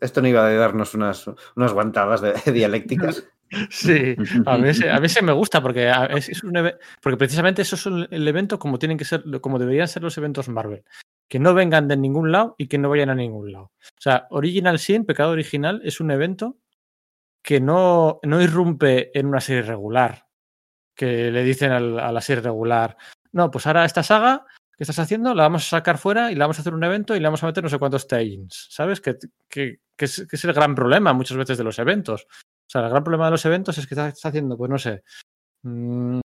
[0.00, 3.24] esto no iba a darnos unas, unas guantadas de, dialécticas.
[3.68, 4.14] Sí,
[4.46, 6.70] a mí, a mí se me gusta porque, es, un
[7.02, 10.48] porque precisamente eso es el evento como tienen que ser, como deberían ser los eventos
[10.48, 10.84] Marvel.
[11.26, 13.64] Que no vengan de ningún lado y que no vayan a ningún lado.
[13.64, 16.58] O sea, Original Sin, Pecado Original, es un evento
[17.42, 20.29] que no, no irrumpe en una serie regular
[21.00, 22.94] que le dicen a la serie regular,
[23.32, 24.44] no, pues ahora esta saga
[24.76, 27.16] que estás haciendo la vamos a sacar fuera y la vamos a hacer un evento
[27.16, 29.00] y le vamos a meter no sé cuántos tie-ins, ¿sabes?
[29.00, 29.16] Que,
[29.48, 32.26] que, es, el gran problema muchas veces de los eventos.
[32.28, 35.02] O sea, el gran problema de los eventos es que estás haciendo, pues no sé,
[35.62, 36.20] mm,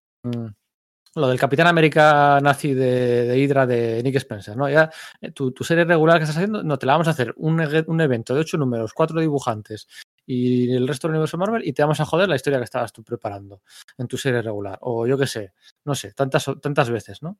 [1.15, 4.69] lo del Capitán América nazi de, de, Hydra de Nick Spencer, ¿no?
[4.69, 4.89] Ya
[5.21, 8.01] eh, tu, serie regular que estás haciendo, no, te la vamos a hacer un, un
[8.01, 9.87] evento de ocho números, cuatro dibujantes
[10.25, 12.93] y el resto del universo Marvel y te vamos a joder la historia que estabas
[12.93, 13.61] tú preparando
[13.97, 14.77] en tu serie regular.
[14.81, 15.53] O yo qué sé,
[15.85, 17.39] no sé, tantas, tantas veces, ¿no?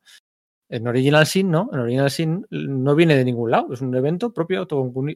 [0.70, 1.70] En Original Sin, ¿no?
[1.72, 3.74] En Original Sin no viene de ningún lado.
[3.74, 4.68] Es un evento propio,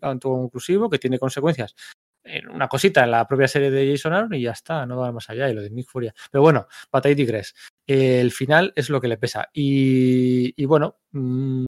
[0.02, 1.76] autoconclusivo, que tiene consecuencias.
[2.24, 5.12] En una cosita en la propia serie de Jason Aaron y ya está, no va
[5.12, 5.50] más allá.
[5.50, 6.14] Y lo de Nick Furia.
[6.32, 7.56] Pero bueno, batalla y digres.
[7.88, 9.50] El final es lo que le pesa.
[9.52, 11.66] Y, bueno, mm,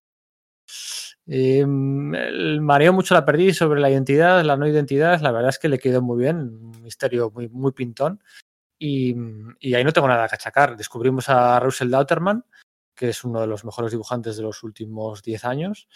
[1.28, 5.20] Eh, mareó mucho la perdí sobre la identidad, la no identidad.
[5.22, 8.22] La verdad es que le quedó muy bien, un misterio muy, muy pintón.
[8.80, 9.16] Y,
[9.60, 10.76] y, ahí no tengo nada que achacar.
[10.76, 12.44] Descubrimos a Russell Dauterman,
[12.96, 15.88] que es uno de los mejores dibujantes de los últimos 10 años.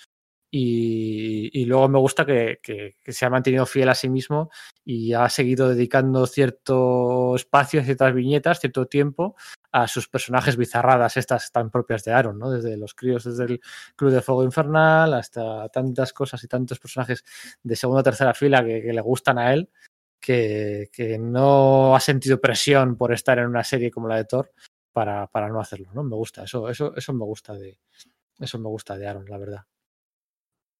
[0.51, 4.49] Y, luego me gusta que, que, que, se ha mantenido fiel a sí mismo
[4.85, 9.35] y ha seguido dedicando cierto espacio, ciertas viñetas, cierto tiempo
[9.71, 12.51] a sus personajes bizarradas, estas tan propias de Aaron, ¿no?
[12.51, 13.61] Desde los críos, desde el
[13.97, 17.25] Club de Fuego Infernal, hasta tantas cosas y tantos personajes
[17.61, 19.69] de segunda o tercera fila que, que le gustan a él,
[20.21, 24.53] que, que, no ha sentido presión por estar en una serie como la de Thor
[24.93, 26.03] para, para no hacerlo, ¿no?
[26.03, 27.77] Me gusta, eso, eso, eso me gusta de
[28.39, 29.65] eso me gusta de Aaron, la verdad.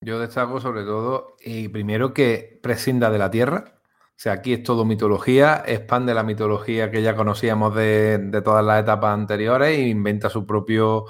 [0.02, 3.76] Yo destaco sobre todo, y primero que prescinda de la Tierra,
[4.10, 8.64] o sea, aquí es todo mitología, expande la mitología que ya conocíamos de, de todas
[8.64, 11.06] las etapas anteriores e inventa su propio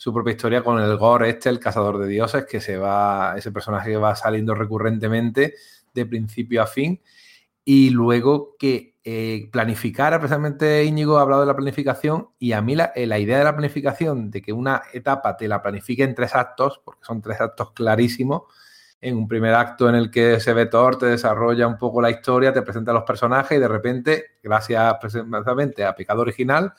[0.00, 3.52] su propia historia con el Gore este, el cazador de dioses, que se va, ese
[3.52, 5.54] personaje que va saliendo recurrentemente
[5.92, 7.02] de principio a fin.
[7.64, 12.76] Y luego que eh, planificara, precisamente Íñigo ha hablado de la planificación, y a mí
[12.76, 16.14] la, eh, la, idea de la planificación, de que una etapa te la planifique en
[16.14, 18.42] tres actos, porque son tres actos clarísimos,
[19.00, 22.10] en un primer acto en el que se ve Thor, te desarrolla un poco la
[22.10, 26.74] historia, te presenta a los personajes y de repente, gracias precisamente a Pecado Original,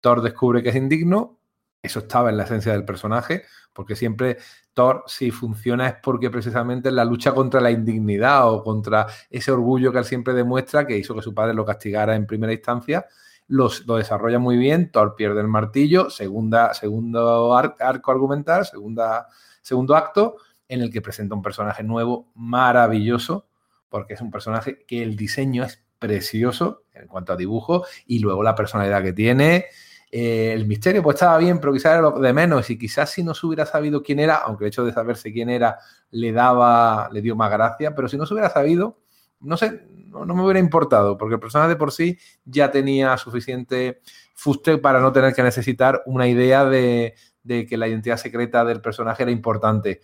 [0.00, 1.38] Thor descubre que es indigno.
[1.82, 3.42] Eso estaba en la esencia del personaje,
[3.72, 4.38] porque siempre
[4.72, 9.90] Thor, si funciona, es porque precisamente la lucha contra la indignidad o contra ese orgullo
[9.90, 13.06] que él siempre demuestra, que hizo que su padre lo castigara en primera instancia.
[13.48, 19.26] Lo desarrolla muy bien, Thor pierde el martillo, segunda, segundo arco argumental, segunda,
[19.60, 20.36] segundo acto,
[20.68, 23.48] en el que presenta un personaje nuevo maravilloso,
[23.88, 28.44] porque es un personaje que el diseño es precioso en cuanto a dibujo y luego
[28.44, 29.66] la personalidad que tiene.
[30.14, 33.22] Eh, el misterio pues estaba bien, pero quizás era lo de menos y quizás si
[33.22, 35.78] no se hubiera sabido quién era, aunque el hecho de saberse quién era
[36.10, 39.00] le daba, le dio más gracia, pero si no se hubiera sabido,
[39.40, 43.16] no sé, no, no me hubiera importado, porque el personaje de por sí ya tenía
[43.16, 44.02] suficiente
[44.34, 48.82] fuste para no tener que necesitar una idea de, de que la identidad secreta del
[48.82, 50.02] personaje era importante.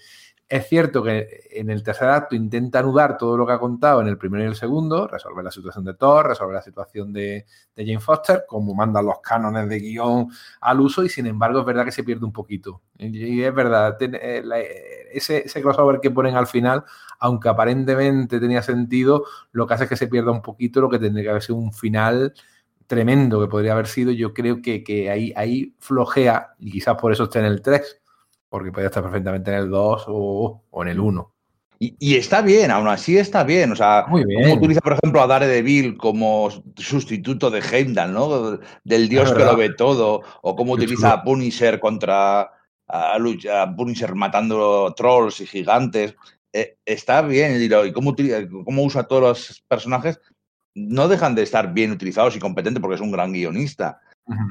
[0.50, 4.08] Es cierto que en el tercer acto intenta anudar todo lo que ha contado en
[4.08, 7.44] el primero y el segundo, resolver la situación de Thor, resolver la situación de,
[7.76, 10.30] de Jane Foster, como mandan los cánones de guion
[10.62, 12.80] al uso, y sin embargo es verdad que se pierde un poquito.
[12.96, 13.98] Y es verdad,
[15.12, 16.82] ese, ese crossover que ponen al final,
[17.18, 20.98] aunque aparentemente tenía sentido, lo que hace es que se pierda un poquito lo que
[20.98, 22.32] tendría que haber sido un final
[22.86, 24.12] tremendo que podría haber sido.
[24.12, 28.00] Yo creo que, ahí, flojea, y quizás por eso esté en el 3
[28.48, 31.34] porque podría estar perfectamente en el 2 o, o, en el 1.
[31.80, 33.70] Y, y, está bien, aún así está bien.
[33.72, 34.42] O sea, Muy bien.
[34.42, 38.58] cómo utiliza, por ejemplo, a Daredevil como sustituto de Heimdall, ¿no?
[38.82, 40.22] Del dios que lo ve todo.
[40.42, 42.50] O cómo utiliza a Punisher contra
[42.88, 46.16] a, a, Punisher matando trolls y gigantes.
[46.52, 48.16] Eh, está bien, y cómo,
[48.64, 50.20] cómo usa a todos los personajes.
[50.74, 54.00] No dejan de estar bien utilizados y competentes porque es un gran guionista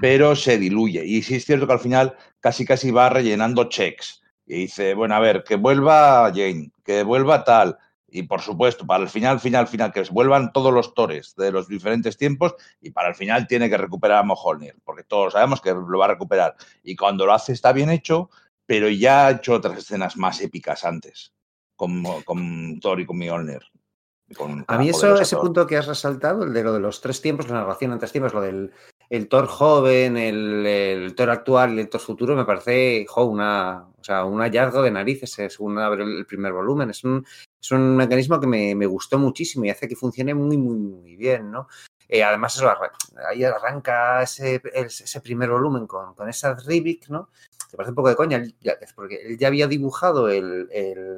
[0.02, 1.06] pero se diluye.
[1.06, 4.22] Y sí es cierto que al final casi casi va rellenando checks.
[4.46, 7.78] Y dice, bueno, a ver, que vuelva Jane, que vuelva tal.
[8.10, 11.68] Y por supuesto, para el final, final, final, que vuelvan todos los tores de los
[11.68, 15.74] diferentes tiempos y para el final tiene que recuperar a Moholnir, porque todos sabemos que
[15.74, 16.56] lo va a recuperar.
[16.84, 18.30] Y cuando lo hace está bien hecho,
[18.66, 21.34] pero ya ha hecho otras escenas más épicas antes,
[21.76, 23.62] con, con Thor y con Mjolnir.
[24.36, 27.22] Con a mí eso, ese punto que has resaltado, el de lo de los tres
[27.22, 28.74] tiempos, la narración en tres tiempos, lo del
[29.10, 34.04] el Thor joven, el, Thor actual y el Thor futuro, me parece jo, una, o
[34.04, 36.90] sea, un hallazgo de narices, según el primer volumen.
[36.90, 37.26] Es un,
[37.62, 41.16] es un mecanismo que me, me, gustó muchísimo y hace que funcione muy, muy, muy
[41.16, 41.68] bien, ¿no?
[42.10, 42.72] Eh, además, eso,
[43.30, 47.30] ahí arranca ese, ese primer volumen con, con esa Rivik, ¿no?
[47.70, 48.44] Que parece un poco de coña,
[48.96, 51.18] porque él ya había dibujado el, el,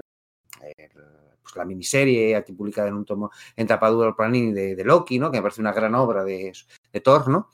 [1.43, 5.31] pues la miniserie aquí publicada en un tomo en tapadura Planini de, de, Loki, ¿no?
[5.31, 6.53] Que me parece una gran obra de,
[6.91, 7.49] de Thor, ¿no?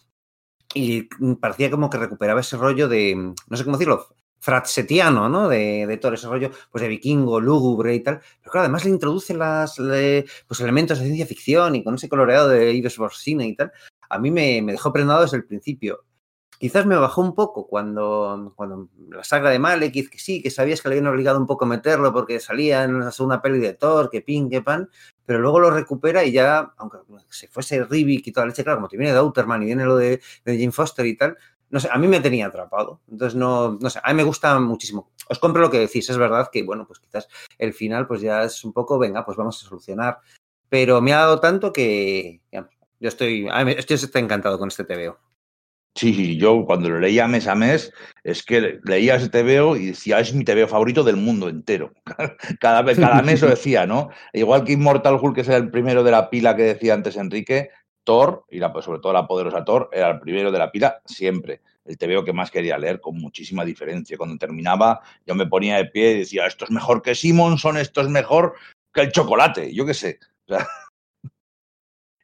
[0.75, 1.03] Y
[1.39, 4.07] parecía como que recuperaba ese rollo de, no sé cómo decirlo,
[4.39, 5.49] fratsetiano, ¿no?
[5.49, 8.19] De, de, todo ese rollo, pues de vikingo, lúgubre y tal.
[8.41, 12.07] Pero claro, además le introduce las, le, pues elementos de ciencia ficción y con ese
[12.07, 13.71] coloreado de Ives Borsine y tal.
[14.09, 16.04] A mí me, me, dejó prendado desde el principio.
[16.59, 20.81] Quizás me bajó un poco cuando, cuando la saga de Malekith, que sí, que sabías
[20.81, 23.73] que le habían obligado un poco a meterlo porque salía en la segunda peli de
[23.73, 24.89] Thor, que pin, que pan,
[25.25, 26.99] pero luego lo recupera y ya, aunque
[27.29, 29.97] se fuese Rivik y toda la leche, claro, como te viene Dauterman y viene lo
[29.97, 31.37] de, de Jane Foster y tal,
[31.69, 33.01] no sé, a mí me tenía atrapado.
[33.09, 35.11] Entonces, no, no sé, a mí me gusta muchísimo.
[35.27, 37.27] Os compro lo que decís, es verdad que, bueno, pues quizás
[37.57, 40.19] el final, pues ya es un poco, venga, pues vamos a solucionar.
[40.69, 45.17] Pero me ha dado tanto que, yo estoy, estoy, estoy encantado con este TVO.
[45.95, 47.93] Sí, yo cuando lo leía mes a mes,
[48.25, 51.93] es que leía ese TVO y decía, es mi TVO favorito del mundo entero.
[52.59, 54.09] cada, vez, cada mes lo decía, ¿no?
[54.33, 57.69] Igual que Immortal Hulk, que es el primero de la pila que decía antes Enrique,
[58.03, 61.61] Thor, y la, sobre todo la poderosa Thor, era el primero de la pila siempre.
[61.85, 64.17] El TVO que más quería leer, con muchísima diferencia.
[64.17, 68.01] Cuando terminaba, yo me ponía de pie y decía, esto es mejor que Simonson, esto
[68.01, 68.55] es mejor
[68.93, 70.19] que el chocolate, yo qué sé.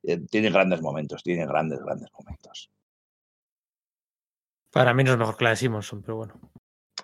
[0.03, 2.71] Eh, tiene grandes momentos, tiene grandes, grandes momentos.
[4.71, 6.39] Para mí no es mejor que la de Simonson, pero bueno.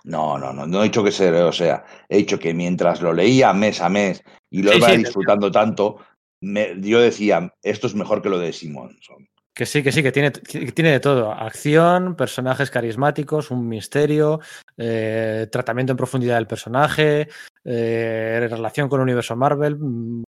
[0.04, 3.12] No, no, no, no he dicho que sea, o sea, he dicho que mientras lo
[3.14, 5.98] leía mes a mes y lo Sí, iba sí, disfrutando tanto,
[6.42, 9.28] me- yo decía, esto es mejor que lo de Simonson.
[9.54, 11.32] Que sí, que sí, que tiene, que tiene de todo.
[11.32, 14.40] Acción, personajes carismáticos, un misterio,
[14.78, 17.28] eh, tratamiento en profundidad del personaje,
[17.66, 20.24] eh, relación con el universo Marvel, mm,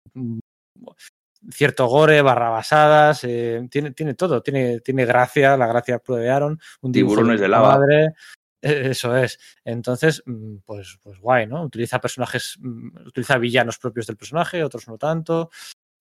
[1.52, 6.60] cierto gore, barrabasadas, eh, tiene, tiene todo, tiene, tiene gracia, la gracia pura de Aaron,
[6.82, 7.78] un Tiburones de lava.
[7.78, 8.14] madre,
[8.62, 9.40] eh, eso es.
[9.64, 11.64] Entonces, mm, pues, pues guay, ¿no?
[11.64, 15.52] Utiliza personajes, mm, utiliza villanos propios del personaje, otros no tanto.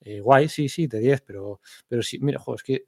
[0.01, 2.87] Eh, guay, sí, sí, de 10, pero, pero sí, mira, jo, es que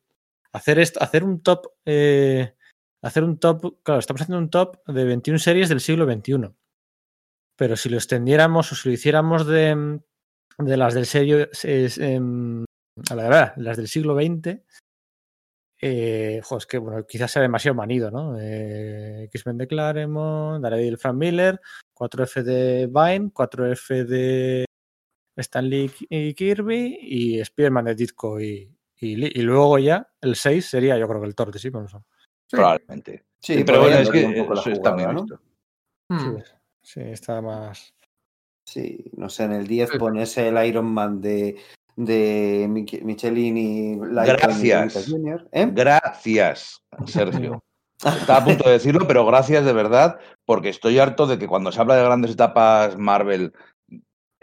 [0.52, 2.54] hacer esto, hacer un top, eh,
[3.02, 6.54] hacer un top, claro, estamos haciendo un top de 21 series del siglo XXI.
[7.56, 10.00] Pero si lo extendiéramos o si lo hiciéramos de,
[10.58, 12.64] de las del serio, es, em,
[13.10, 14.62] a la verdad, las del siglo XX,
[15.80, 18.38] eh, jo, es que bueno, quizás sea demasiado manido, ¿no?
[18.40, 21.60] Eh, X-Men de Claremont, Daredevil Frank Miller,
[21.94, 24.64] 4F de Vine, 4F de
[25.36, 29.38] Stan Lee y Kirby y Spider-Man de Ditko y, y.
[29.38, 32.02] Y luego ya el 6 sería yo creo que el Thor de Simonson.
[32.48, 32.56] Sí.
[32.56, 33.26] Probablemente.
[33.38, 35.22] Sí, pero bueno, es que darle un poco la eso está ¿no?
[35.22, 35.40] visto.
[36.08, 36.18] Hmm.
[36.18, 36.52] Sí,
[36.82, 37.94] sí, está más...
[38.66, 39.98] Sí, no sé, en el 10 Sí.
[39.98, 41.56] pones el Iron Man de,
[41.94, 45.06] de Mich- Michelini, Gracias.
[45.08, 45.68] Jr., ¿eh?
[45.72, 47.62] Gracias, Sergio.
[48.04, 51.72] Estaba a punto de decirlo, pero gracias de verdad, porque estoy harto de que cuando
[51.72, 53.54] se habla de grandes etapas Marvel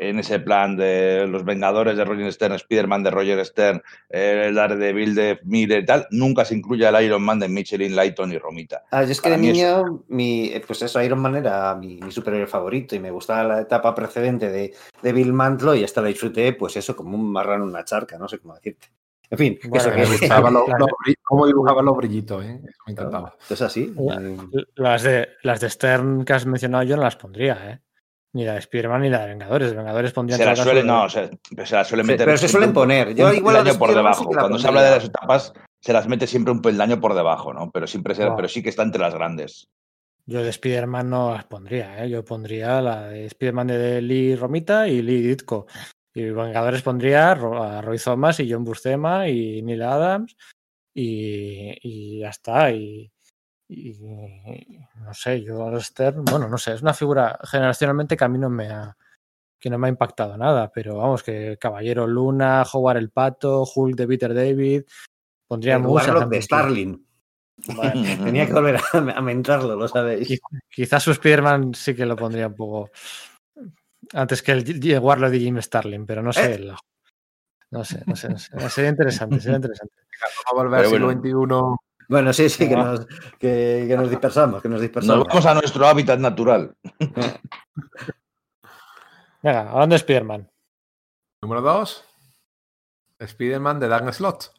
[0.10, 4.56] en ese plan de los Vengadores de Roger Stern, Spider-Man de Roger Stern, eh, el
[4.56, 8.38] Daredevil de Miller y tal, nunca se incluye el Iron Man de Michelin, Lighton y
[8.38, 8.84] Romita.
[8.92, 11.36] Ah, yo es que Para de mí es- niño, mi, eh, pues eso, Iron Man
[11.36, 15.76] era mi, mi superhéroe favorito y me gustaba la etapa precedente de, de Bill Mantlo
[15.76, 18.56] y hasta la disfruté, pues eso, como un marrano en una charca, no sé cómo
[18.56, 18.88] decirte.
[19.30, 20.28] En fin, Bueno, eso que
[21.24, 22.60] cómo dibujaban los brillitos, ¿eh?
[22.64, 23.36] Eso me encantaba.
[23.50, 23.92] es así.
[23.98, 24.16] Ya.
[24.22, 24.38] eh,
[24.76, 27.80] Las de, las de Stern que has mencionado yo no las pondría, ¿eh?
[28.34, 29.76] Ni la de Spider-Man ni la de Vengadores.
[29.76, 31.30] Vengadores pondría en Se la suelen, no, se,
[31.66, 32.26] se la suelen Sí, meter.
[32.26, 33.14] pero se suelen poner.
[33.14, 34.26] Yo igual peldaño por sí debajo.
[34.26, 37.70] Cuando se habla de las etapas, se las mete siempre un peldaño por debajo, ¿no?
[37.72, 38.36] Pero siempre se- Wow.
[38.36, 39.68] pero sí que está entre las grandes.
[40.26, 42.10] Yo de Spider-Man no las pondría, ¿eh?
[42.10, 45.68] Yo pondría la de Spider-Man de Lee Romita y Lee Ditko.
[46.16, 50.36] Y Vengadores pondría a Roy Thomas y John Buscema y Neil Adams
[50.94, 52.72] y, y ya está.
[52.72, 53.12] Y,
[53.68, 58.28] y no sé, yo a Stern, bueno, no sé, es una figura generacionalmente que a
[58.30, 58.96] mí no me ha,
[59.60, 63.96] que no me ha impactado nada, pero vamos, que Caballero Luna, Howard el Pato, Hulk
[63.96, 64.84] de Peter David,
[65.48, 65.78] pondría.
[65.78, 66.42] Warlock de.
[66.42, 67.08] Starling.
[68.24, 70.28] Tenía que volver a, a mentarlo, lo sabéis.
[70.30, 72.90] Qui- Quizás su Spider-Man sí que lo pondría un poco
[74.14, 76.56] antes que el Warlock de Jim Starlin, pero no sé.
[76.56, 76.60] ¿Eh?
[76.60, 76.78] la-
[77.72, 78.70] No sé, no sé, no sé.
[78.70, 79.96] Sería interesante, sería interesante.
[80.22, 81.93] Vamos a volver al siglo XXI.
[82.10, 82.84] Bueno, sí, sí, que Ah.
[82.84, 83.06] nos,
[83.40, 85.28] que, que nos dispersamos, que nos Nos dispersamos.
[85.28, 86.76] vamos a nuestro hábitat natural.
[89.42, 90.50] Venga, hablando de Spider-Man.
[91.42, 92.04] Número 2.
[93.20, 94.54] Spider-Man de Dan Slot.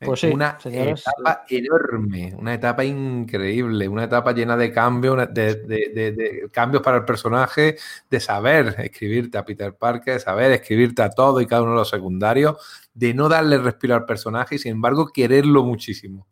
[0.00, 1.02] Pues sí, una señores.
[1.06, 6.48] etapa enorme, una etapa increíble, una etapa llena de cambios, una- de, de- de- de
[6.50, 7.78] cambios para el personaje,
[8.10, 11.88] de saber escribirte a Peter Parker, saber escribirte a todo y cada uno de los
[11.88, 12.56] secundarios,
[12.92, 16.26] de no darle respiro al personaje y sin embargo quererlo muchísimo.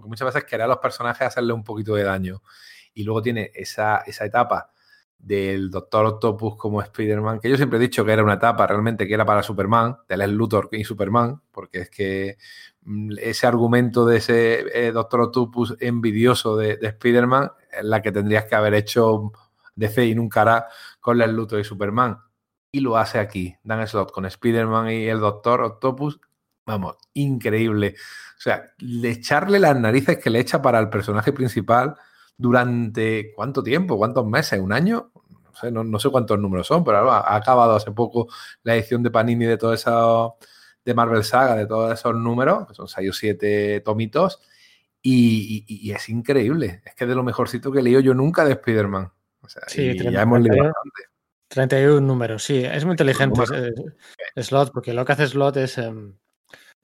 [0.00, 2.42] Porque muchas veces querer a los personajes hacerle un poquito de daño.
[2.94, 4.72] Y luego tiene esa, esa etapa
[5.18, 9.06] del Doctor Octopus como Spider-Man, que yo siempre he dicho que era una etapa realmente
[9.06, 12.38] que era para Superman, de Lex Luthor y Superman, porque es que
[12.82, 18.12] mm, ese argumento de ese eh, Doctor Octopus envidioso de, de Spider-Man es la que
[18.12, 19.30] tendrías que haber hecho
[19.76, 20.68] DC y nunca hará
[21.00, 22.18] con Lex Luthor y Superman.
[22.72, 26.20] Y lo hace aquí, Dan Slott con Spider-Man y el Doctor Octopus.
[26.66, 27.96] Vamos, increíble.
[28.40, 31.94] O sea, le echarle las narices que le echa para el personaje principal
[32.38, 35.12] durante cuánto tiempo, cuántos meses, un año,
[35.44, 38.28] no sé, no, no sé cuántos números son, pero ha, ha acabado hace poco
[38.62, 40.36] la edición de Panini de todo eso,
[40.82, 44.40] de Marvel Saga, de todos esos números, que son 6 o 7 tomitos,
[45.02, 46.80] y, y- y es increíble.
[46.86, 49.12] Es que es de lo mejorcito que he leído yo nunca de Spider-Man.
[49.42, 51.02] O sea, Sí, eh, y treinta- ya hemos leído bastante.
[51.48, 53.42] 31 números, sí, es muy inteligente
[54.34, 56.14] eh, Slot, porque lo que hace Slot es em,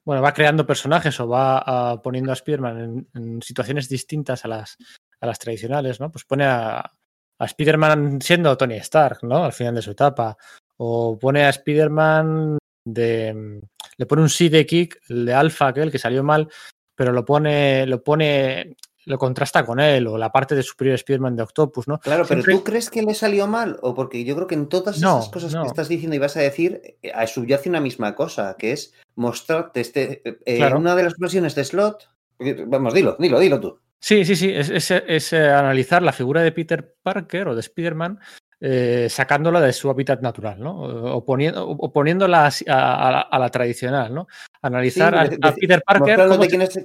[0.07, 4.77] bueno, va creando personajes o va ah, poniendo a Spider-Man en, situaciones distintas a las,
[5.21, 6.13] a las tradicionales, ¿no?
[6.13, 9.45] Pues pone a, a Spider-Man siendo Tony Stark, ¿no?
[9.45, 10.37] Al final de su etapa.
[10.77, 12.57] O pone a Spider-Man
[12.87, 13.61] de.
[13.99, 16.49] Le pone un de kick, el de Alpha, aquel que salió mal,
[16.95, 18.77] pero lo pone, lo pone
[19.07, 21.99] lo contrasta con él, o la parte de Superior Spider-Man de Octopus, ¿no?
[22.01, 23.79] Claro, pero ¿tú crees que le salió mal?
[23.81, 26.41] O porque yo creo que en todas esas cosas que estás diciendo y vas a
[26.41, 31.55] decir, eh, subyace una misma cosa, que es mostrarte este, eh, una de las versiones
[31.55, 32.09] de Slot.
[32.41, 33.79] Eh, vamos, dilo, dilo, dilo tú.
[34.01, 38.21] Sí, sí, sí, es, es, analizar la figura de Peter Parker o de Spider-Man
[38.59, 40.81] eh, sacándola de su hábitat natural, ¿no?
[41.15, 44.29] Oponiendo, oponiéndola a, la tradicional, ¿no?
[44.63, 46.21] Analizar a, Peter Parker.
[46.49, 46.81] quién, es,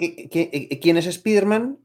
[0.82, 1.80] quién es Spider-Man,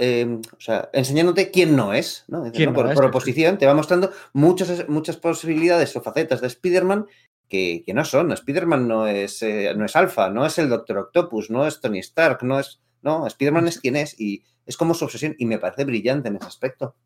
[0.00, 2.50] eh, o sea, enseñándote quién no es, ¿no?
[2.72, 7.06] por, oposición, te va mostrando muchas, muchas posibilidades o facetas de Spider-Man
[7.48, 8.32] que, no son.
[8.32, 12.00] Spider-Man no es, eh, no es Alpha, no es el Doctor Octopus, no es Tony
[12.00, 12.80] Stark, no es.
[13.02, 16.36] No, Spider-Man es quien es y es como su obsesión y me parece brillante en
[16.36, 16.96] ese aspecto.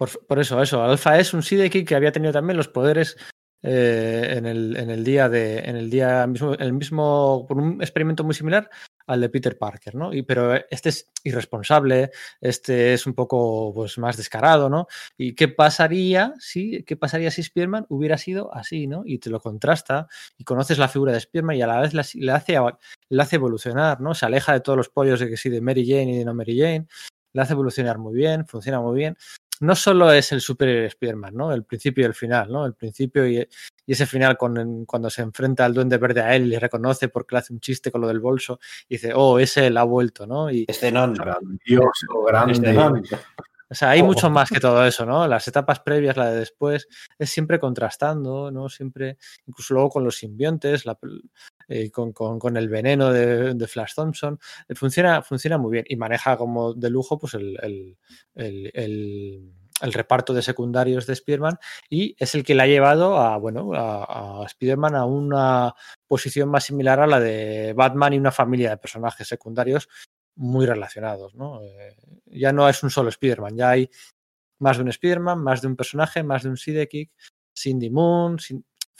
[0.00, 0.82] Por, eso, eso.
[0.82, 3.18] Alpha es un Sidekick que había tenido también los poderes
[3.62, 5.58] eh, en, el, día de.
[5.58, 7.44] En el día mismo, el mismo.
[7.46, 8.70] por un experimento muy similar
[9.06, 10.14] al de Peter Parker, ¿no?
[10.14, 14.86] Y, pero este es irresponsable, este es un poco pues, más descarado, ¿no?
[15.18, 19.02] ¿Y qué pasaría si, qué pasaría si Spearman hubiera sido así, ¿no?
[19.04, 20.08] Y te lo contrasta
[20.38, 22.58] y conoces la figura de Spearman y a la vez le hace,
[23.10, 24.14] le hace evolucionar, ¿no?
[24.14, 26.32] Se aleja de todos los pollos de que sí de Mary Jane y de no
[26.32, 26.86] Mary Jane,
[27.34, 29.18] le hace evolucionar muy bien, funciona muy bien
[29.60, 31.52] no solo es el Super Spider-Man, ¿no?
[31.52, 32.66] El principio y el final, ¿no?
[32.66, 33.46] El principio y,
[33.86, 37.34] ese final con, cuando se enfrenta al Duende Verde a él y le reconoce porque
[37.34, 40.26] le hace un chiste con lo del bolso y dice, oh, ese él ha vuelto,
[40.26, 40.50] ¿no?
[40.50, 41.14] Y, Escenón.
[41.14, 43.02] Grandioso, grande.
[43.72, 45.28] O sea, hay mucho más que todo eso, ¿no?
[45.28, 48.68] Las etapas previas, la de después, es siempre contrastando, ¿no?
[48.68, 49.16] Siempre,
[49.46, 50.84] incluso luego con los simbiontes,
[51.70, 54.40] eh, con, el veneno de, Flash Thompson.
[54.68, 57.96] Eh, funciona, funciona muy bien y maneja como de lujo pues el,
[59.80, 64.42] reparto de secundarios de Spider-Man y es el que le ha llevado a, bueno, a
[64.46, 65.72] Spider-Man a una
[66.08, 69.88] posición más similar a la de Batman y una familia de personajes secundarios
[70.34, 71.62] muy relacionados, ¿no?
[71.62, 73.90] Eh, ya no es un solo Spider-Man, ya hay
[74.58, 77.12] más de un Spider-Man, más de un personaje, más de un Sidekick,
[77.54, 78.38] Cindy Moon,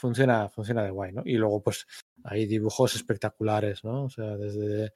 [0.01, 1.23] funciona, funciona de guay, ¿no?
[1.25, 1.87] Y luego, pues,
[2.25, 4.05] hay dibujos espectaculares, ¿no?
[4.05, 4.93] O sea, desde,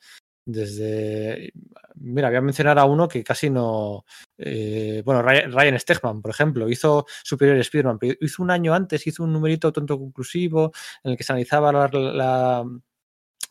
[0.47, 1.52] desde,
[1.97, 4.05] mira, voy a mencionar a uno que casi no,
[4.39, 9.24] eh, bueno, Ryan Stegman, por ejemplo, hizo Superior Spider-Man, pero hizo un año antes, hizo
[9.24, 10.72] un numerito tonto conclusivo
[11.02, 12.64] en el que se analizaba la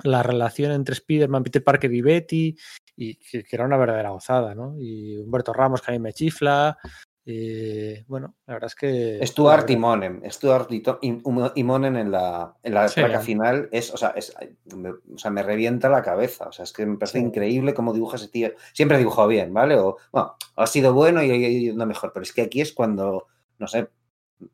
[0.04, 2.58] la relación entre Spider-Man, Peter Parker y Betty,
[2.96, 4.76] y que, era una verdadera gozada, ¿no?
[4.80, 6.78] Y Humberto Ramos, que a mí me chifla.
[7.26, 9.26] Eh, bueno, la verdad es que.
[9.26, 10.22] Stuart y Monen.
[10.30, 14.34] Stuart y, Monen en la, en la placa final es o sea, es,
[14.76, 16.48] me, o sea, me revienta la cabeza.
[16.48, 18.52] O sea, es que me parece increíble cómo dibuja ese tío.
[18.74, 19.76] Siempre ha dibujado bien, ¿vale?
[19.76, 23.28] O, bueno, ha sido bueno y, y, no mejor, pero es que aquí es cuando,
[23.58, 23.88] no sé,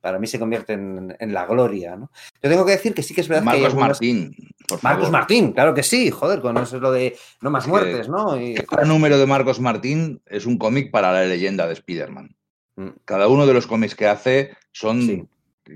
[0.02, 2.12] para mí se convierte en, la gloria, ¿no?
[2.42, 4.36] Yo tengo que decir que sí que es verdad Marcos Martín.
[4.82, 8.38] Marcos Martín, claro que sí, joder, con eso es lo de no más muertes, ¿no?
[8.70, 12.36] Cada número de Marcos Martín es un cómic para la leyenda de Spider-Man.
[13.06, 15.30] Cada uno de los cómics que hace son,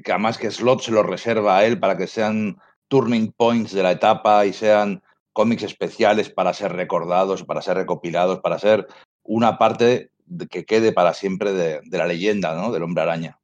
[0.03, 2.57] que además que Slot se los reserva a él para que sean
[2.87, 5.01] turning points de la etapa y sean
[5.33, 8.87] cómics especiales para ser recordados, para ser recopilados, para ser
[9.23, 10.11] una parte
[10.49, 12.71] que quede para siempre de, de la leyenda, ¿no?
[12.71, 13.39] Del hombre araña.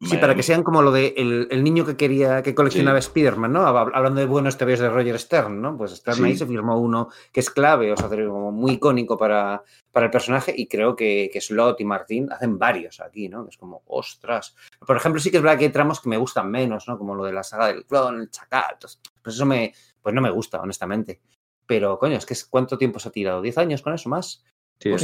[0.00, 3.66] Sí, para que sean como lo de el, niño que quería, que coleccionaba Spider-Man, ¿no?
[3.66, 5.76] Hablando de buenos TVs de Roger Stern, ¿no?
[5.76, 9.62] Pues Stern ahí se firmó uno que es clave, o sea, como muy icónico para,
[9.92, 13.48] para el personaje, y creo que, que, Slot y Martín hacen varios aquí, ¿no?
[13.48, 14.54] Es como, ostras.
[14.86, 16.98] Por ejemplo, sí que es verdad que hay tramos que me gustan menos, ¿no?
[16.98, 20.30] Como lo de la saga del clon, el chacal, pues eso me, pues no me
[20.30, 21.20] gusta, honestamente.
[21.66, 23.42] Pero, coño, es que ¿cuánto tiempo se ha tirado?
[23.42, 24.44] ¿10 años con eso más?
[24.78, 25.02] Sí, pues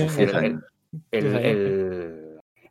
[1.11, 2.22] el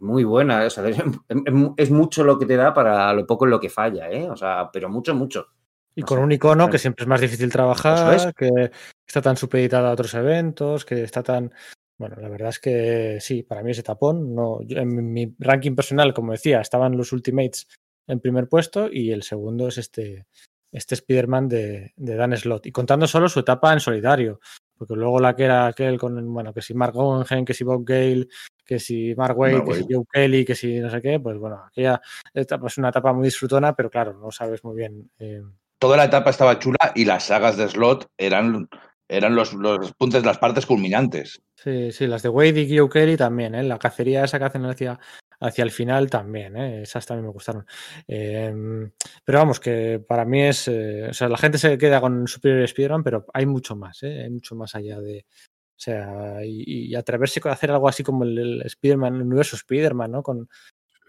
[0.01, 0.65] muy buena.
[1.77, 4.29] es, mucho lo que te da para lo poco en lo que falla, ¿eh?
[4.29, 5.47] O sea, pero mucho, mucho.
[5.95, 8.71] Y con un icono que siempre es más difícil trabajar, que
[9.05, 11.53] está tan supeditada a otros eventos, que está tan.
[11.97, 16.13] Bueno, la verdad es que sí, para mí ese tapón, no, en mi ranking personal,
[16.13, 17.67] como decía, estaban los Ultimates
[18.07, 20.25] en primer puesto y el segundo es este,
[20.71, 22.65] este Spider-Man de, de, Dan Slott.
[22.65, 24.39] Y contando solo su etapa en solitario,
[24.81, 27.83] porque luego la que era aquel con, bueno, que si Mark Guggenheim, que si Bob
[27.85, 28.27] Gale,
[28.65, 31.61] que si Mark Wade, que si Joe Kelly, que si no sé qué, pues bueno,
[31.67, 32.01] aquella
[32.33, 35.11] etapa es una etapa muy disfrutona, pero claro, no sabes muy bien.
[35.19, 35.43] Eh.
[35.77, 38.67] Toda la etapa estaba chula y las sagas de slot eran,
[39.07, 41.43] eran los, los puntos, las partes culminantes.
[41.53, 43.61] Sí, sí, las de Wade y Joe Kelly también, ¿eh?
[43.61, 44.99] La cacería esa que hacen hacia,
[45.41, 46.83] hacia el final también, ¿eh?
[46.83, 47.65] esas también me gustaron.
[48.07, 48.91] Em,
[49.25, 52.63] pero vamos, que para mí es, eh, o sea, la gente se queda con Superior
[52.63, 54.21] Spider-Man, pero hay mucho más, ¿eh?
[54.23, 58.37] hay mucho más allá de, o sea, y, atreverse a hacer algo así como el,
[58.37, 60.23] el Spider-Man, el universo Spider-Man, ¿no?
[60.23, 60.47] Con,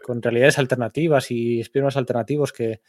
[0.02, 2.80] con realidades alternativas y Spider-Man alternativos que,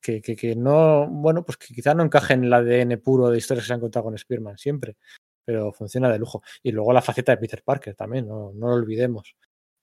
[0.00, 3.64] que, que, no, bueno, pues que quizá no encajen en el ADN puro de historias
[3.64, 4.96] que se han contado con Spider-Man siempre,
[5.44, 6.42] pero funciona de lujo.
[6.62, 9.36] Y luego la faceta de Peter Parker también, no, no lo olvidemos.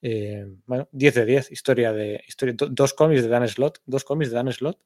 [0.06, 4.32] Eh, bueno, 10 de 10, historia de historia, dos cómics de Dan Slot, dos cómics
[4.32, 4.78] de Dan Slot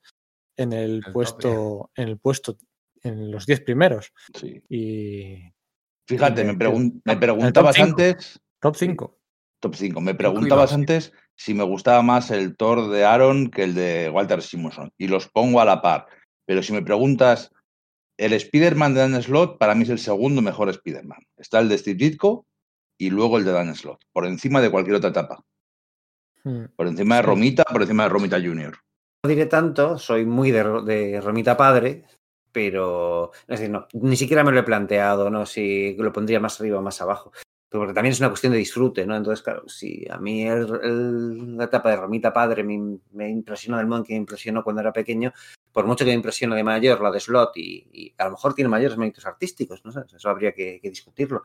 [0.55, 2.55] en el, puesto, en el puesto,
[3.01, 4.13] en los 10 primeros.
[4.39, 4.61] Sí.
[4.69, 5.51] Y
[6.07, 8.39] fíjate, me, me preguntabas antes.
[8.59, 9.17] Top 5.
[9.59, 10.01] Top 5.
[10.01, 14.43] Me preguntabas antes si me gustaba más el Thor de Aaron que el de Walter
[14.43, 14.93] Simonson.
[14.99, 16.05] Y los pongo a la par.
[16.45, 17.51] Pero si me preguntas,
[18.17, 21.25] el Spider-Man de Dan Slot para mí es el segundo mejor Spider-Man.
[21.37, 22.45] Está el de Steve Ditko
[22.97, 25.43] y luego el de Dan Slot, por encima de cualquier otra etapa.
[26.43, 26.65] Hmm.
[26.75, 28.77] Por encima de Romita, por encima de Romita Junior.
[29.23, 32.05] No diré tanto, soy muy de, Romita padre,
[32.51, 35.45] pero es decir, no, ni siquiera me lo he planteado, ¿no?
[35.45, 37.31] Si lo pondría más arriba o más abajo.
[37.69, 39.15] Porque también es una cuestión de disfrute, ¿no?
[39.15, 44.05] Entonces, claro, si a mí la etapa de Romita Padre me, me impresionó del modo
[44.05, 45.33] que me impresionó cuando era pequeño,
[45.73, 48.69] por mucho que me impresione de mayor la de Slot y, a lo mejor tiene
[48.69, 51.43] mayores méritos artísticos, no sé, eso habría que discutirlo.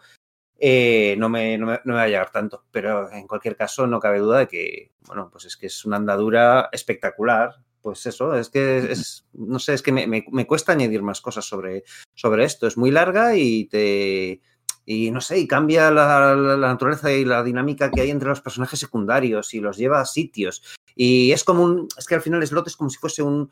[0.65, 2.65] Eh, no, me, no, me, va a llegar tanto.
[2.71, 5.97] Pero en cualquier caso, no cabe duda de que, bueno, pues es que es una
[5.97, 7.57] andadura espectacular.
[7.81, 11.45] Pues eso, es que es, no sé, es que me, me cuesta añadir más cosas
[11.45, 11.83] sobre,
[12.15, 12.69] sobre esto.
[12.69, 14.41] Es muy larga y te,
[14.85, 18.41] y no sé, y cambia la, la, naturaleza y la dinámica que hay entre los
[18.41, 20.63] personajes secundarios y los lleva a sitios.
[20.95, 23.51] Y es como un, es que al final Slot es como si fuese un,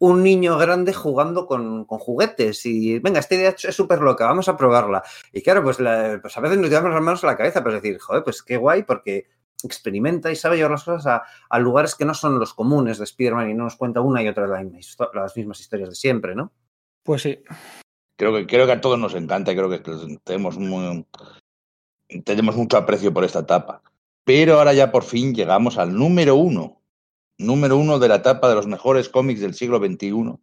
[0.00, 4.48] un niño grande jugando con, con, juguetes y venga, esta idea es súper loca, vamos
[4.48, 5.02] a probarla.
[5.30, 7.98] Y claro, pues, pues, a veces nos llevamos las manos a la cabeza, pues decir,
[7.98, 9.26] joder, pues qué guay, porque
[9.62, 13.04] experimenta y sabe llevar las cosas a, a lugares que no son los comunes de
[13.04, 14.82] Spider-Man y no nos cuenta una y otra de
[15.14, 16.50] las mismas historias de siempre, ¿no?
[17.02, 17.42] Pues sí.
[18.16, 19.82] Creo que, creo que a todos nos encanta, creo que
[20.24, 21.06] tenemos, muy,
[22.24, 23.82] tenemos mucho aprecio por esta etapa.
[24.24, 26.79] Pero ahora ya por fin llegamos al número uno
[27.40, 30.36] número uno de la etapa de los mejores cómics del siglo XXI.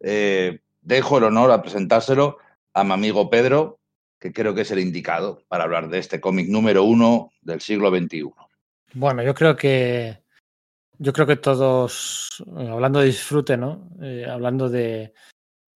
[0.00, 2.38] Eh, dejo el honor a presentárselo
[2.74, 3.80] a mi amigo Pedro,
[4.20, 7.90] que creo que es el indicado para hablar de este cómic número uno del siglo
[7.90, 8.30] XXI.
[8.94, 10.22] Bueno, yo creo que
[10.98, 13.90] yo creo que todos, eh, hablando de disfrute, ¿no?
[14.00, 15.12] Eh, hablando de,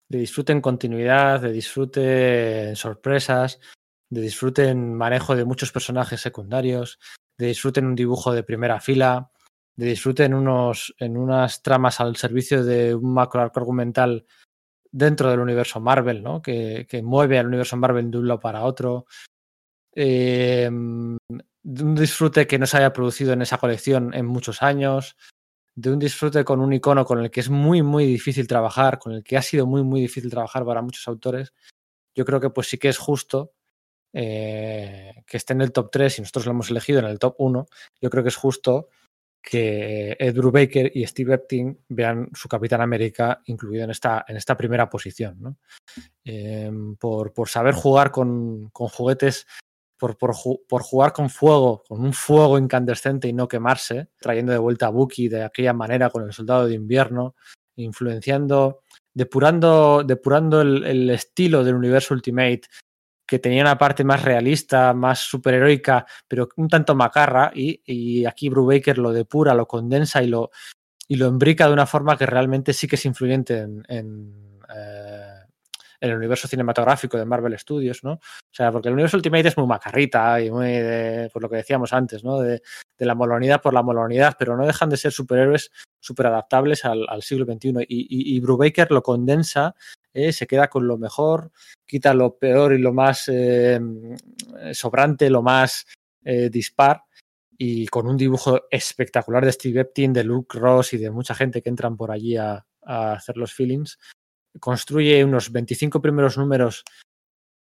[0.07, 3.60] de, disfrute en continuidad, de disfrute en sorpresas,
[4.10, 6.99] de disfrute en manejo de muchos personajes secundarios,
[7.38, 9.31] de disfrute en un dibujo de primera fila,
[9.80, 14.26] de disfrute en, unos, en unas tramas al servicio de un macro arco argumental
[14.91, 16.41] dentro del universo Marvel, ¿no?
[16.41, 19.06] que, que mueve al universo Marvel de un lado para otro.
[19.95, 21.19] Eh, un
[21.64, 25.15] disfrute que no se haya producido en esa colección en muchos años,
[25.76, 29.14] de un disfrute con un icono con el que es muy, muy difícil trabajar, con
[29.14, 31.53] el que ha sido muy, muy difícil trabajar para muchos autores,
[32.14, 33.53] yo creo que pues sí que es justo
[34.11, 37.35] eh, que esté en el top 3 y nosotros lo hemos elegido en el top
[37.38, 37.65] 1,
[38.01, 38.89] yo creo que es justo
[39.41, 44.55] que Ed Brubaker y Steve Epting vean su Capitán América incluido en esta, en esta
[44.55, 45.57] primera posición.
[46.23, 49.47] Eh, por, por, saber jugar con, con juguetes,
[49.97, 50.35] por, por,
[50.67, 54.91] por, jugar con fuego, con un fuego incandescente y no quemarse, trayendo de vuelta a
[54.91, 57.35] Bucky de aquella manera con el Soldado de Invierno,
[57.75, 58.83] influenciando,
[59.13, 62.61] depurando, depurando el, el estilo del universo Ultimate
[63.30, 68.97] que tenía una parte más realista, más superheroica, pero un tanto macarra, y, aquí Brubaker
[68.97, 70.49] lo depura, lo condensa y lo,
[71.07, 75.41] y lo embrica de una forma que realmente sí que es influyente en, en, eh,
[76.01, 78.14] en, el universo cinematográfico de Marvel Studios, ¿no?
[78.14, 81.57] O sea, porque el universo Ultimate es muy macarrita y muy de, pues lo que
[81.57, 82.39] decíamos antes, ¿no?
[82.39, 82.64] De,
[82.97, 87.45] la molonidad por la molonidad, pero no dejan de ser superhéroes súper adaptables al, siglo
[87.45, 87.85] XXI.
[87.88, 89.76] Y, y Brubaker lo condensa
[90.14, 91.52] eh, se queda con lo mejor,
[91.86, 93.80] quita lo peor y lo más eh,
[94.73, 95.86] sobrante, lo más
[96.23, 97.03] eh, dispar,
[97.57, 101.61] y con un dibujo espectacular de Steve Epting, de Luke Ross y de mucha gente
[101.61, 103.99] que entran por allí a, a hacer los feelings,
[104.60, 106.84] construye unos 25 primeros números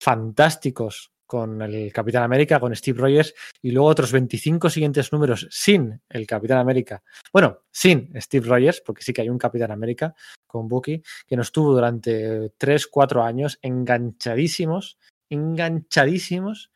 [0.01, 6.01] fantásticos con el Capitán América, con Steve Rogers, y luego otros 25 siguientes números sin
[6.09, 7.03] el Capitán América.
[7.33, 10.15] Bueno, sin Steve Rogers, porque sí que hay un Capitán América
[10.47, 14.99] con Bucky, que nos tuvo durante 3, 4 años enganchadísimos,
[15.29, 16.71] enganchadísimos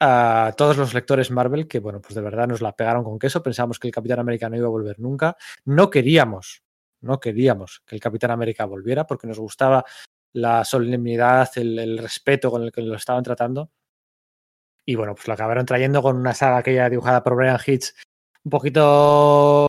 [0.00, 3.42] a todos los lectores Marvel que, bueno, pues de verdad nos la pegaron con queso.
[3.42, 5.36] Pensábamos que el Capitán América no iba a volver nunca.
[5.64, 6.62] No queríamos,
[7.00, 9.84] no queríamos que el Capitán América volviera porque nos gustaba
[10.34, 13.70] la solemnidad, el, el respeto con el que lo estaban tratando.
[14.86, 17.92] Y bueno, pues lo acabaron trayendo con una saga aquella dibujada por Brian Hitch
[18.44, 19.66] un poquito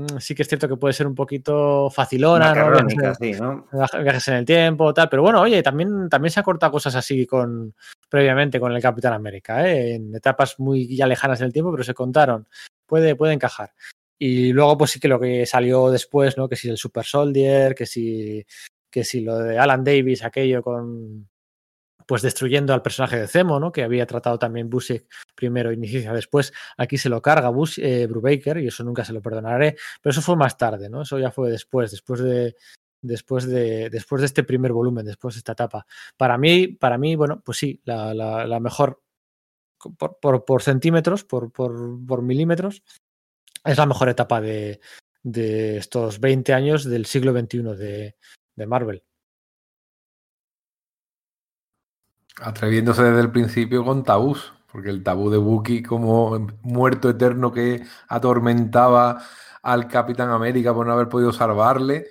[0.00, 3.66] Mm, sí que es cierto que puede ser un poquito facilona, ¿no?
[4.00, 7.26] Viajes, en el tiempo, tal, pero bueno, oye, también, también se ha cortado cosas así
[7.26, 7.74] con
[8.08, 9.94] previamente con el Capitán América, ¿eh?
[9.94, 12.46] en etapas muy ya lejanas del tiempo, pero se contaron,
[12.86, 13.72] puede, puede encajar.
[14.20, 16.48] Y luego, pues sí que lo que salió después, ¿no?
[16.48, 18.44] Que si el Super Soldier, que si,
[18.90, 21.28] que si lo de Alan Davis, aquello con,
[22.08, 23.70] pues destruyendo al personaje de Zemo, ¿no?
[23.70, 26.54] Que había tratado también Busiek primero, inicia después.
[26.78, 29.76] Aquí se lo carga eh, Brubaker y eso nunca se lo perdonaré.
[30.00, 31.02] Pero eso fue más tarde, ¿no?
[31.02, 32.56] Eso ya fue después, después de,
[33.02, 35.84] después de, después de este primer volumen, después de esta etapa.
[36.16, 39.02] Para mí, para mí bueno, pues sí, la, mejor
[39.98, 42.84] por, por, centímetros, por, por, milímetros,
[43.66, 44.80] es la mejor etapa de,
[45.22, 48.16] de estos 20 años del siglo XXI de,
[48.56, 49.04] de Marvel.
[52.40, 57.82] Atreviéndose desde el principio con tabús, porque el tabú de Bucky como muerto eterno que
[58.08, 59.22] atormentaba
[59.62, 62.06] al Capitán América por no haber podido salvarle,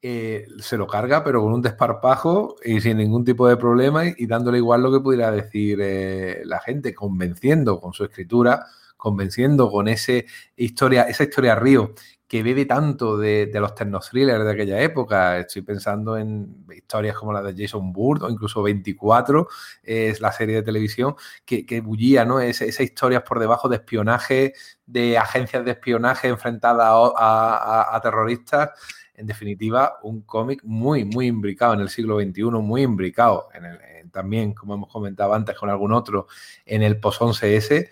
[0.00, 4.26] eh, se lo carga, pero con un desparpajo y sin ningún tipo de problema y,
[4.26, 8.64] dándole igual lo que pudiera decir eh, la gente, convenciendo con su escritura,
[8.98, 10.26] convenciendo con ese
[10.56, 11.94] historia, esa historia río
[12.28, 13.74] que bebe tanto de, los
[14.10, 15.38] thrillers de aquella época.
[15.38, 19.48] Estoy pensando en historias como la de Jason Bourne o incluso 24,
[19.82, 21.16] es la serie de televisión
[21.46, 22.38] que, que bullía, ¿no?
[22.38, 24.52] esas historias por debajo de espionaje,
[24.84, 28.70] de agencias de espionaje enfrentadas a, terroristas.
[29.14, 33.78] En definitiva, un cómic muy, muy imbricado en el siglo XXI, muy imbricado en el,
[34.10, 36.26] también, como hemos comentado antes con algún otro,
[36.64, 37.88] en el post-11S,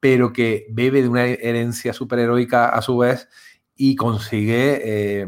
[0.00, 3.28] pero que bebe de una herencia superheroica a su vez
[3.76, 4.80] y consigue
[5.22, 5.26] eh,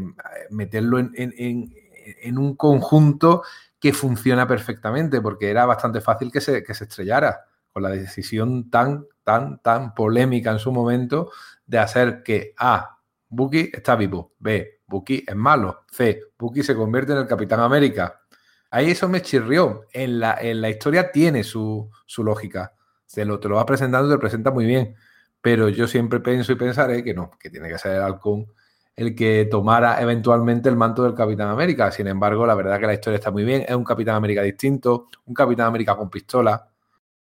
[0.49, 3.43] meterlo en, un conjunto
[3.79, 7.41] que funciona perfectamente, porque era bastante fácil que se, que se estrellara
[7.71, 11.31] con la decisión tan, tan, tan polémica en su momento
[11.65, 17.13] de hacer que A, Bucky está vivo, B, Bucky es malo, C, Bucky se convierte
[17.13, 18.21] en el Capitán América.
[18.69, 19.87] Ahí eso me chirrió.
[19.91, 22.73] En la, en la historia tiene su, su lógica.
[23.13, 24.95] Se lo, te lo va presentando, te presenta muy bien
[25.43, 28.47] pero yo siempre pienso y pensaré que no, que tiene que ser el halcón
[28.95, 31.91] el que tomara eventualmente el manto del Capitán América.
[31.91, 35.09] Sin embargo, la verdad que la historia está muy bien, es un Capitán América distinto,
[35.25, 36.69] un Capitán América con pistola,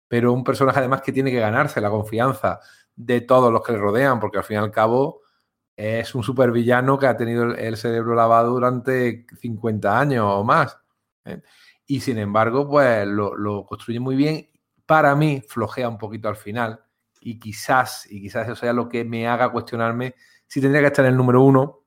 [0.07, 2.59] pero un personaje además que tiene que ganarse la confianza
[2.95, 5.21] de todos los que le rodean, porque al fin y al cabo
[5.77, 10.77] es un supervillano que ha tenido el cerebro lavado durante 50 años o más.
[11.25, 11.41] ¿eh?
[11.87, 14.48] Y sin embargo, pues lo construye muy bien.
[14.89, 16.81] Para mí, flojea un poquito al final
[17.21, 20.15] y quizás, y quizás eso sea lo que me haga cuestionarme
[20.47, 21.83] si tendría que estar en el número uno,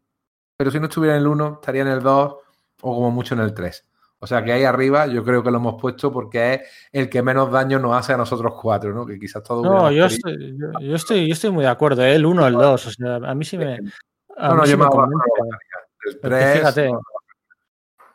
[0.56, 2.36] pero si no estuviera en el uno, estaría en el dos
[2.80, 3.88] o como mucho en el tres.
[4.20, 6.60] O sea que ahí arriba yo creo que lo hemos puesto porque es
[6.92, 9.04] el que menos daño nos hace a nosotros cuatro, ¿no?
[9.04, 9.64] Que quizás todo.
[9.64, 12.14] No, yo estoy, yo, estoy, yo estoy muy de acuerdo, ¿eh?
[12.14, 12.86] el uno, el dos.
[12.86, 13.80] O sea, a mí sí me.
[14.38, 16.58] no, no, yo me, el 3.
[16.58, 16.90] Fíjate,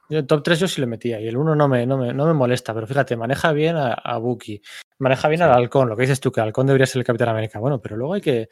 [0.10, 2.14] yo el top 3 yo sí le metía y el 1 no me, no, me,
[2.14, 4.62] no me molesta, pero fíjate, maneja bien a, a Buki,
[5.00, 7.60] maneja bien al Halcón, lo que dices tú, que Halcón debería ser el Capitán América.
[7.60, 8.50] Bueno, pero luego hay que,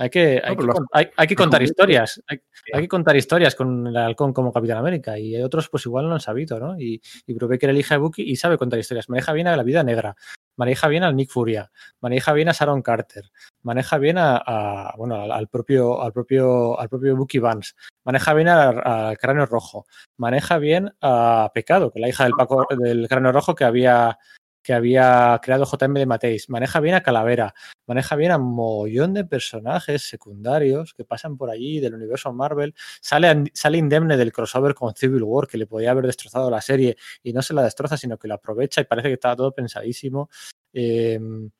[0.00, 2.22] hay que, hay, que, hay, que, contar historias.
[2.28, 5.18] Hay, que contar historias con el halcón como Capitán América.
[5.18, 6.78] Y otros, pues igual no han sabido, ¿no?
[6.78, 9.08] Y, y Brubaker elige a Bucky y sabe contar historias.
[9.08, 10.14] Maneja bien a la vida negra.
[10.58, 11.70] Maneja bien al Nick Furia.
[12.00, 13.30] Maneja bien a Sharon Carter.
[13.62, 17.74] Maneja bien a, bueno, al, propio, al propio, al propio Bucky Vance.
[18.04, 19.86] Maneja bien al, cráneo rojo.
[20.16, 24.18] Maneja bien a Pecado, que la hija del Paco del cráneo rojo que había
[24.62, 26.48] que había creado JM de Mateis.
[26.48, 27.54] Maneja bien a Calavera,
[27.86, 32.74] maneja bien a un mollón de personajes secundarios que pasan por allí del universo Marvel.
[33.00, 36.96] Sale, sale indemne del crossover con Civil War, que le podía haber destrozado la serie
[37.22, 40.28] y no se la destroza, sino que la aprovecha y parece que estaba todo pensadísimo.
[40.72, 41.50] Em,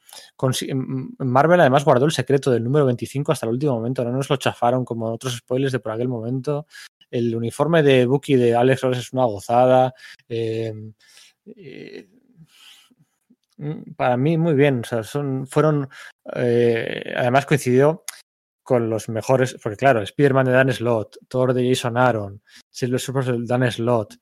[0.68, 4.28] em, Marvel además guardó el secreto del número 25 hasta el último momento, no nos
[4.28, 6.66] lo chafaron como otros spoilers de por aquel momento.
[7.10, 9.94] El uniforme de Bucky de Alex Ross es una gozada.
[10.28, 10.92] Em,
[11.46, 12.08] eh,
[13.97, 14.82] para mí muy bien.
[15.02, 15.89] Son, fueron,
[16.35, 18.05] eh, además coincidió
[18.62, 23.24] con los mejores, porque claro, Spider-Man de Dan Slott, Thor de Jason Aaron, Silver Surfer
[23.24, 24.16] de Dan Slott,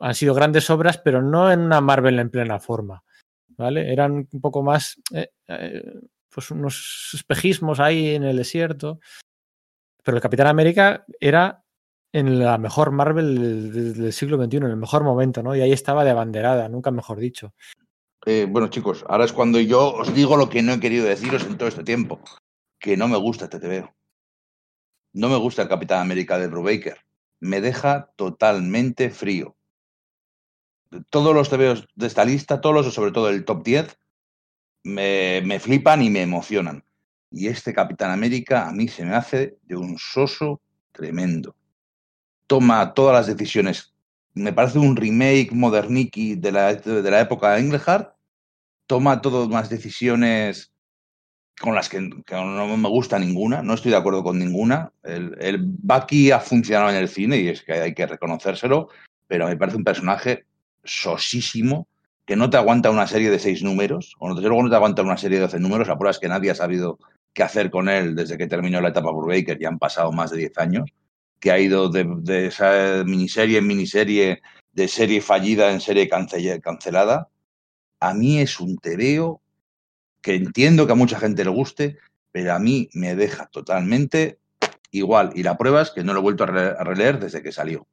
[0.00, 3.02] han sido grandes obras, pero no en una Marvel en plena forma.
[3.56, 3.90] ¿Vale?
[3.90, 5.82] Eran un poco más, eh, eh,
[6.28, 9.00] pues unos espejismos ahí en el desierto.
[10.02, 11.64] Pero el Capitán América era
[12.12, 15.56] en la mejor Marvel del, del, siglo XXI, en el mejor momento, ¿no?
[15.56, 17.54] Y ahí estaba de abanderada, nunca mejor dicho.
[18.28, 21.44] Eh, bueno, chicos, ahora es cuando yo os digo lo que no he querido deciros
[21.44, 22.20] en todo este tiempo.
[22.80, 23.94] Que no me gusta este TVO.
[25.12, 26.98] No me gusta el Capitán América de Brubaker.
[27.38, 29.56] Me deja totalmente frío.
[31.08, 33.96] Todos los TVOs de esta lista, todos los, sobre todo el top 10,
[34.82, 36.84] me, me flipan y me emocionan.
[37.30, 41.54] Y este Capitán América a mí se me hace de un soso tremendo.
[42.48, 43.94] Toma todas las decisiones.
[44.34, 48.15] Me parece un remake moderniki de la, de la época de Engelhardt.
[48.86, 50.72] Toma todas las decisiones
[51.60, 54.92] con las que, no me gusta ninguna, no estoy de acuerdo con ninguna.
[55.02, 58.88] El, el Bucky ha funcionado en el cine y es que hay que reconocérselo,
[59.26, 60.44] pero me parece un personaje
[60.84, 61.88] sosísimo
[62.26, 65.02] que no te aguanta una serie de seis números, o no, luego no te aguanta
[65.02, 66.98] una serie de doce números, la prueba es que nadie ha sabido
[67.32, 70.38] qué hacer con él desde que terminó la etapa Baker, ya han pasado más de
[70.38, 70.90] diez años,
[71.38, 74.42] que ha ido de, de, esa miniserie en miniserie,
[74.72, 77.28] de serie fallida en serie cancelada.
[78.06, 79.42] A mí es un tebeo
[80.22, 81.98] que entiendo que a mucha gente le guste,
[82.30, 84.38] pero a mí me deja totalmente
[84.92, 85.32] igual.
[85.34, 87.88] Y la prueba es que no lo he vuelto a, releer desde que salió.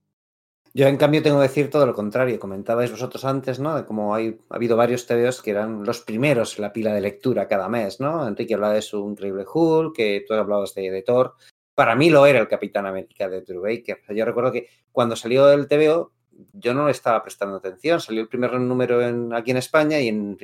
[0.75, 2.39] Yo, en cambio, tengo que decir todo lo contrario.
[2.39, 3.75] Comentabais vosotros antes, ¿no?
[3.75, 7.01] De cómo hay, ha habido varios TVOs que eran los primeros en la pila de
[7.01, 8.27] lectura cada mes, ¿no?
[8.27, 11.33] Enrique hablaba de su increíble Hulk, que tú hablabas de, de Thor.
[11.73, 13.97] Para mí lo era el Capitán América de Drew Baker.
[14.09, 16.11] Yo recuerdo que cuando salió el TVO,
[16.53, 17.99] yo no estaba prestando atención.
[17.99, 20.37] Salió el primer número en, aquí en España y en,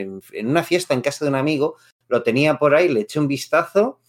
[0.44, 1.76] una fiesta en casa de un amigo
[2.08, 4.00] lo tenía por ahí, le eché un vistazo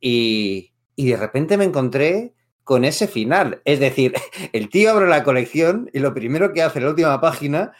[0.00, 2.34] y, y de repente me encontré
[2.64, 3.62] con ese final.
[3.64, 4.14] Es decir,
[4.52, 7.72] el tío abre la colección y lo primero que hace en la última página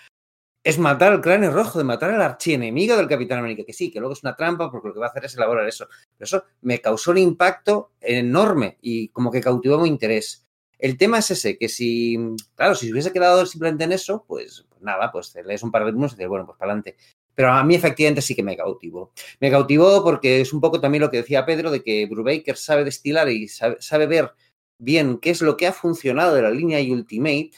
[0.67, 4.01] es matar al cráneo rojo, de matar al archienemigo del Capitán América, que sí, que
[4.01, 5.87] luego es una trampa porque lo que va a hacer es elaborar eso.
[6.19, 10.46] Eso me causó un impacto enorme y como que cautivó mi interés.
[10.79, 12.19] El tema es ese, que si,
[12.55, 15.93] claro, si se hubiese quedado simplemente en eso, pues, nada, pues lees un par de
[15.93, 16.97] números y dices, bueno, pues para adelante.
[17.35, 19.13] Pero a mí efectivamente sí que me cautivó.
[19.41, 22.85] Me cautivó porque es un poco también lo que decía Pedro, de que Brubaker sabe
[22.85, 24.33] destilar y sabe, ver
[24.79, 27.51] bien qué es lo que ha funcionado de la línea Ultimate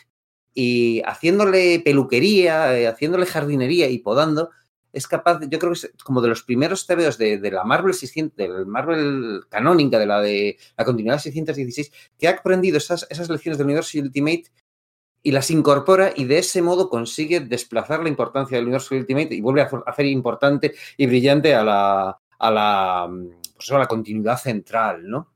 [0.53, 4.51] y haciéndole peluquería, eh, haciéndole jardinería y podando,
[4.99, 7.95] es capaz, yo creo que es como de los primeros TVOs de, de la Marvel
[7.95, 13.29] 600, del Marvel canónica, de la de la continuidad 616, que ha aprendido esas, esas
[13.31, 14.45] lecciones del universo Ultimate
[15.23, 19.41] y las incorpora y de ese modo consigue desplazar la importancia del universo Ultimate y
[19.41, 23.09] vuelve a hacer importante y brillante a la, a la,
[23.55, 25.33] pues a la continuidad central, ¿no?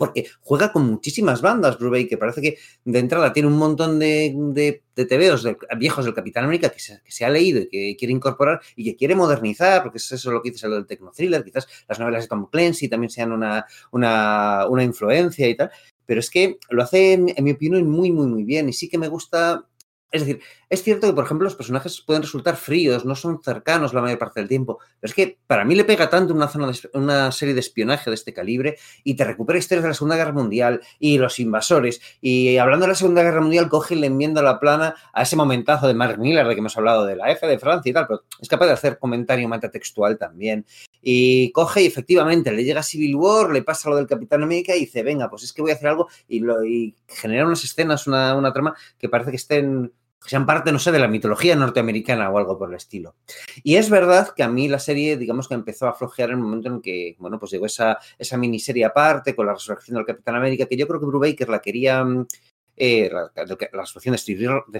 [0.00, 2.18] Porque juega con muchísimas bandas, Brubaker.
[2.18, 2.56] Parece que
[2.86, 7.02] de entrada tiene un montón de, de, de de, viejos del Capitán América que se,
[7.02, 10.40] que ha leído y que quiere incorporar y que quiere modernizar, porque es eso lo
[10.40, 11.44] que dices el del Tecno-Thriller.
[11.44, 15.70] Quizás las novelas de Tom Clancy también sean una, una, una influencia y tal.
[16.06, 18.70] Pero es que lo hace, en mi opinión, muy, muy, muy bien.
[18.70, 19.66] Y sí que me gusta
[20.10, 23.94] es decir, es cierto que, por ejemplo, los personajes pueden resultar fríos, no son cercanos
[23.94, 26.68] la mayor parte del tiempo, pero es que para mí le pega tanto una, zona
[26.68, 30.16] de, una serie de espionaje de este calibre y te recupera historias de la Segunda
[30.16, 32.00] Guerra Mundial y los invasores.
[32.20, 35.36] Y hablando de la Segunda Guerra Mundial, coge y le enmienda la plana a ese
[35.36, 38.06] momentazo de Mark Miller, de que hemos hablado de la F de Francia y tal,
[38.06, 40.66] pero es capaz de hacer comentario metatextual también.
[41.02, 44.80] Y coge y efectivamente le llega Civil War, le pasa lo del Capitán América y
[44.80, 48.06] dice, venga, pues es que voy a hacer algo y, lo, y genera unas escenas,
[48.06, 49.92] una, una trama que parece que estén
[50.24, 53.16] sean parte, no sé, de la mitología norteamericana o algo por el estilo.
[53.62, 56.42] Y es verdad que a mí la serie, digamos que empezó a flojear en el
[56.42, 60.36] momento en que, bueno, pues llegó esa, esa miniserie aparte con la resurrección del Capitán
[60.36, 62.04] América, que yo creo que Brubaker la quería
[62.76, 63.30] eh, la,
[63.72, 64.18] la, situación de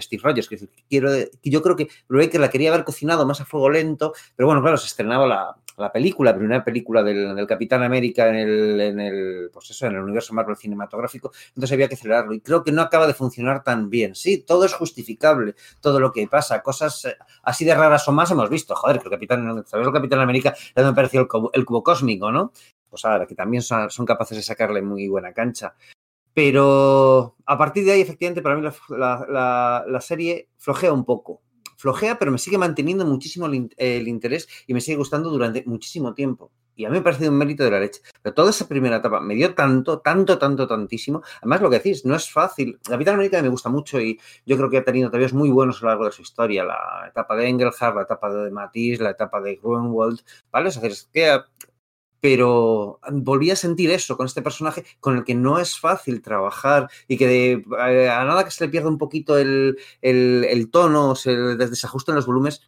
[0.01, 0.57] Steve, Rogers, que,
[0.89, 1.11] quiero,
[1.43, 4.77] yo creo que Brubaker la quería haber cocinado más a fuego lento, pero bueno, claro,
[4.77, 9.49] se estrenaba la, la película, la primera película del, Capitán América en el, en el,
[9.51, 12.81] pues eso, en el universo Marvel cinematográfico, entonces había que acelerarlo y creo que no
[12.81, 14.15] acaba de funcionar tan bien.
[14.15, 18.31] Sí, todo es justificable, todo lo que pasa, cosas eh, así de raras o más
[18.31, 19.87] hemos visto, joder, que el Capitán, ¿sabes?
[19.87, 22.51] El Capitán América le me pareció el cubo, el cubo cósmico, ¿no?
[22.89, 25.75] Pues ahora, que también son, capaces de sacarle muy buena cancha.
[26.33, 31.41] Pero a partir de ahí, efectivamente, para mí la, la, la serie flojea un poco.
[31.81, 36.51] Flojea, pero me sigue manteniendo muchísimo el, interés y me sigue gustando durante muchísimo tiempo.
[36.75, 38.01] Y a mí me ha parecido un mérito de la leche.
[38.21, 41.23] Pero toda esa primera etapa me dio tanto, tanto, tanto, tantísimo.
[41.41, 42.79] Además, lo que decís, no es fácil.
[42.87, 45.79] La vida América me gusta mucho y yo creo que ha tenido todavía muy buenos
[45.79, 46.63] a lo largo de su historia.
[46.63, 50.21] La etapa de Engelhardt, la etapa de Matisse, la etapa de Grunwald,
[50.51, 50.69] ¿vale?
[50.69, 51.41] Es decir, es que
[52.21, 56.89] pero volví a sentir eso con este personaje con el que no es fácil trabajar
[57.07, 60.69] y que de, eh, a nada que se le pierda un poquito el, el, el
[60.69, 62.61] tono, se desajuste en los volúmenes,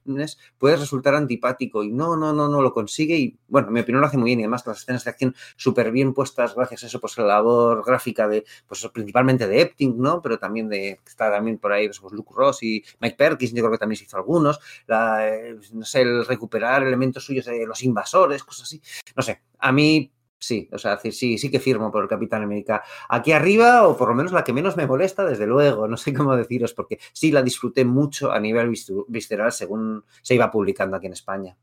[0.57, 4.01] puede resultar antipático y no, no, no, no lo consigue y bueno, en mi opinión
[4.01, 6.87] lo hace muy bien y además las escenas de acción súper bien puestas gracias a
[6.87, 10.21] eso, pues la labor gráfica de, pues principalmente de Epting, ¿no?
[10.21, 13.71] Pero también de, está también por ahí, pues Luke Ross y Mike Perkins, yo creo
[13.71, 17.83] que también se hizo algunos, la, eh, no sé, el recuperar elementos suyos de los
[17.83, 18.81] invasores, cosas así,
[19.15, 20.13] no sé, a mí
[20.43, 22.83] sí, o sea, sí, sí que firmo por el Capitán América.
[23.09, 26.13] Aquí arriba, o por lo menos la que menos me molesta, desde luego, no sé
[26.13, 28.73] cómo deciros, porque sí la disfruté mucho a nivel
[29.07, 31.57] visceral según se iba publicando aquí en España.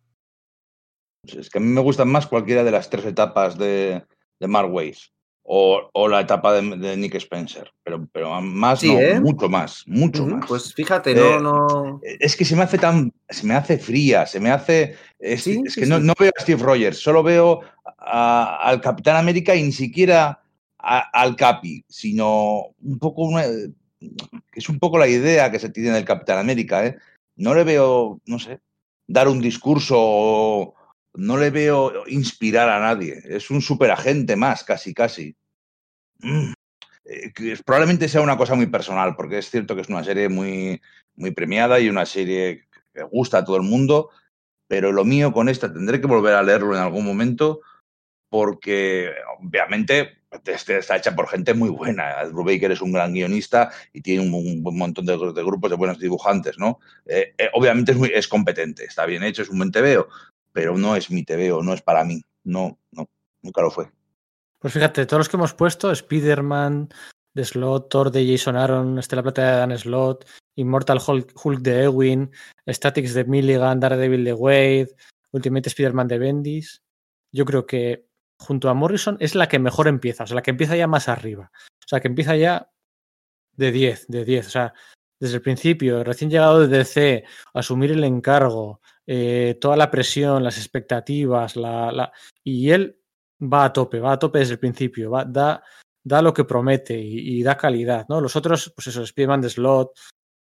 [1.25, 4.03] Es que a mí me gustan más cualquiera de las tres etapas de,
[4.39, 5.13] de Mark Ways
[5.53, 9.19] o, la etapa de, Nick Spencer, pero, pero más, no, ¿eh?
[9.19, 10.47] mucho más, mucho más.
[10.47, 12.01] Pues fíjate, no, eh, no.
[12.21, 14.95] Es que se me hace tan, se me hace fría, se me hace.
[15.19, 17.63] Es, que No, no, veo a Steve Rogers, solo veo
[17.99, 20.41] al Capitán América y ni siquiera
[20.79, 26.05] al Capi, sino un poco una, es un poco la idea que se tiene del
[26.05, 26.97] Capitán América, ¿eh?
[27.35, 28.61] No le veo, no sé,
[29.09, 30.75] dar un discurso
[31.15, 33.21] no le veo inspirar a nadie.
[33.25, 35.35] Es un superagente más, casi, casi.
[36.23, 36.53] Mm.
[37.05, 37.33] Eh,
[37.65, 40.81] probablemente sea una cosa muy personal, porque es cierto que es una serie muy,
[41.17, 44.11] muy premiada y una serie que gusta a todo el mundo,
[44.69, 47.61] pero lo mío con esta tendré que volver a leerlo en algún momento,
[48.29, 49.11] porque
[49.41, 52.25] obviamente este está hecha por gente muy buena.
[52.25, 56.59] Drew Baker es un gran guionista y tiene un, montón de, grupos de buenos dibujantes,
[56.59, 56.79] ¿no?
[57.07, 60.07] Eh, eh, obviamente es, es competente, está bien hecho, es un buen TVO,
[60.53, 62.23] pero no es mi TVO, no es para mí.
[62.45, 63.09] No, no,
[63.43, 63.91] nunca lo fue.
[64.61, 66.91] Pues fíjate, todos los que hemos puesto, Spider-Man,
[67.35, 72.31] de Slot, Thor de Jason Aaron, Estela Plata de Dan Slot, Immortal Hulk, de Ewing,
[72.69, 74.95] Statics de Milligan, Daredevil de Wade,
[75.33, 76.83] Ultimate Spider-Man de Bendis.
[77.33, 78.07] Yo creo que
[78.39, 81.09] junto a Morrison es la que mejor empieza, o sea, la que empieza ya más
[81.09, 81.51] arriba.
[81.83, 82.71] O sea, que empieza ya
[83.57, 84.47] de 10, de 10.
[84.47, 84.75] O sea,
[85.19, 87.25] desde el principio, recién llegado de DC,
[87.55, 92.13] asumir el encargo, eh, toda la presión, las expectativas, la,
[92.45, 93.00] y él
[93.41, 95.63] va a tope, va a tope desde el principio, va, da,
[96.03, 98.21] da lo que promete y, da calidad, ¿no?
[98.21, 99.93] Los otros, pues eso, Spider-Man de Slot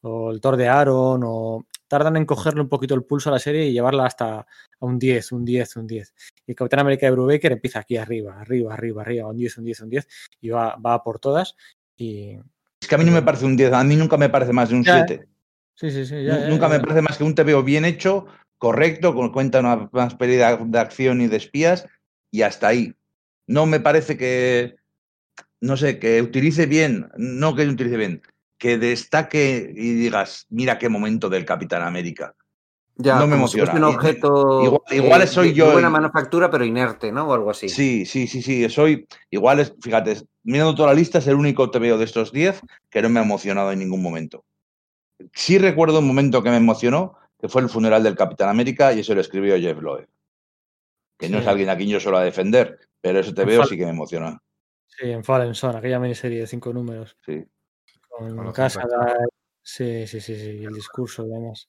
[0.03, 3.39] o el Thor de Aaron o tardan en cogerle un poquito el pulso a la
[3.39, 4.47] serie y llevarla hasta a
[4.81, 6.15] un 10, un 10, un 10.
[6.47, 9.81] Y Capitán América de Brubaker empieza aquí arriba, arriba, arriba, arriba, un 10, un 10,
[9.81, 10.09] un 10
[10.41, 11.57] y va, va por todas
[11.97, 12.39] y,
[12.81, 14.69] es que a mí no me parece un 10, a mí nunca me parece más
[14.69, 15.29] de un 7.
[15.75, 16.27] Sí, sí, sí.
[16.49, 18.27] nunca me parece más que un TVO bien hecho,
[18.59, 21.87] correcto, con cuenta una, más pérdida de acción y de espías,
[22.31, 22.95] y hasta ahí.
[23.47, 24.77] No me parece que,
[25.61, 28.23] no sé, que utilice bien, no que utilice bien,
[28.59, 32.35] que destaque y digas, mira qué momento del Capitán América
[32.99, 33.71] no me emociona.
[33.71, 34.83] Es un objeto.
[34.91, 35.73] Igual, soy yo.
[35.73, 37.29] buena manufactura, pero inerte, ¿no?
[37.29, 37.69] O algo así.
[37.69, 38.69] Sí, sí, sí, sí.
[38.69, 39.07] Soy.
[39.31, 42.61] Igual es, fíjate, mirando toda la lista, es el único te veo de estos 10
[42.91, 44.45] que no me ha emocionado en ningún momento.
[45.33, 49.01] Sí recuerdo un momento que me emocionó, que fue el funeral del Capitán América, y
[49.01, 50.09] eso lo escribió Jeff Loeb.
[51.19, 53.85] Que no es alguien a quien yo suelo defender, pero eso te veo sí que
[53.85, 54.41] me emociona.
[54.87, 57.17] Sí, en Fallen Son, aquella miniserie de cinco números.
[57.27, 57.45] Sí.
[58.09, 58.83] Con casa.
[59.63, 61.69] Sí, sí, sí, sí, el discurso y demás.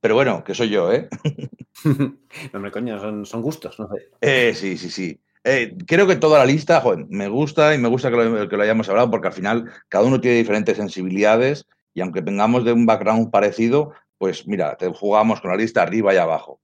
[0.00, 1.08] Pero bueno, que soy yo, ¿eh?
[2.52, 4.10] no me coño, son, gustos, no sé.
[4.20, 5.20] Eh, sí, sí, sí.
[5.44, 8.88] Eh, creo que toda la lista, joder, me gusta y me gusta que lo, hayamos
[8.88, 13.30] hablado porque al final cada uno tiene diferentes sensibilidades y aunque tengamos de un background
[13.30, 16.60] parecido, pues mira, te jugamos con la lista arriba y abajo.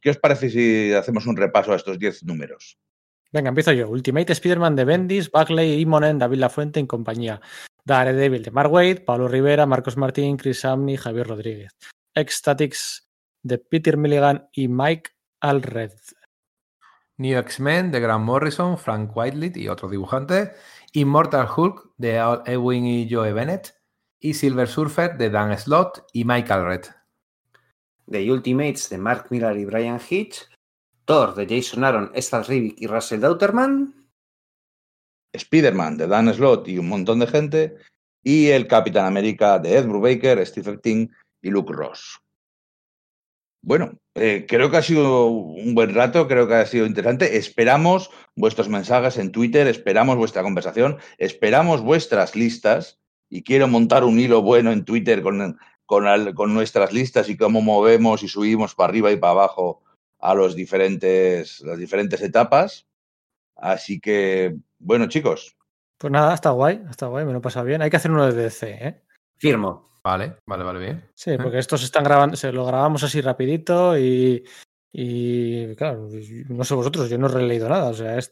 [0.00, 2.78] ¿Qué os parece si hacemos un repaso a estos 10 números?
[3.32, 3.88] Venga, empiezo yo.
[3.88, 7.40] Ultimate Spider-Man de Bendis, Buckley, Imonen, David Lafuente en compañía.
[7.84, 11.72] Daredevil de Mark Wade, Pablo Rivera, Marcos Martín, Chris Amni, Javier Rodríguez.
[12.14, 13.08] Ecstatics
[13.42, 15.92] de Peter Milligan y Mike Alred.
[17.16, 20.50] New X-Men de Grant Morrison, Frank Whiteley y otros dibujantes.
[20.92, 22.16] Immortal Hulk de
[22.46, 23.74] Ewing y Joe Bennett.
[24.20, 26.82] Y Silver Surfer de Dan Slott y Mike Alred.
[28.10, 30.48] The Ultimates de Mark Millar y Brian Hitch.
[31.04, 34.08] Thor de Jason Aaron, Stan Rivik y Russell Dauterman.
[35.32, 37.76] Spider-Man de Dan Slott y un montón de gente.
[38.22, 41.08] Y el Capitán América de Ed Brubaker, Stephen King
[41.42, 42.20] y Luke Ross.
[43.64, 47.36] Bueno, eh, creo que ha sido un buen rato, creo que ha sido interesante.
[47.36, 52.98] Esperamos vuestros mensajes en Twitter, esperamos vuestra conversación, esperamos vuestras listas
[53.30, 55.58] y quiero montar un hilo bueno en Twitter con,
[56.34, 59.82] con, nuestras listas y cómo movemos y subimos para arriba y para abajo
[60.20, 62.86] a los diferentes, las diferentes etapas.
[63.56, 65.54] Así que, bueno, chicos.
[65.98, 67.82] Pues nada, está guay, está guay, me lo pasa bien.
[67.82, 69.02] Hay que hacer uno de DC, ¿eh?
[69.36, 69.90] Firmo.
[70.02, 71.10] Vale, vale, vale, bien.
[71.14, 74.42] Sí, porque estos están grabando, se lo grabamos así rapidito y,
[74.92, 76.08] y claro,
[76.48, 78.30] no sé vosotros, yo no he releído nada, o sea, es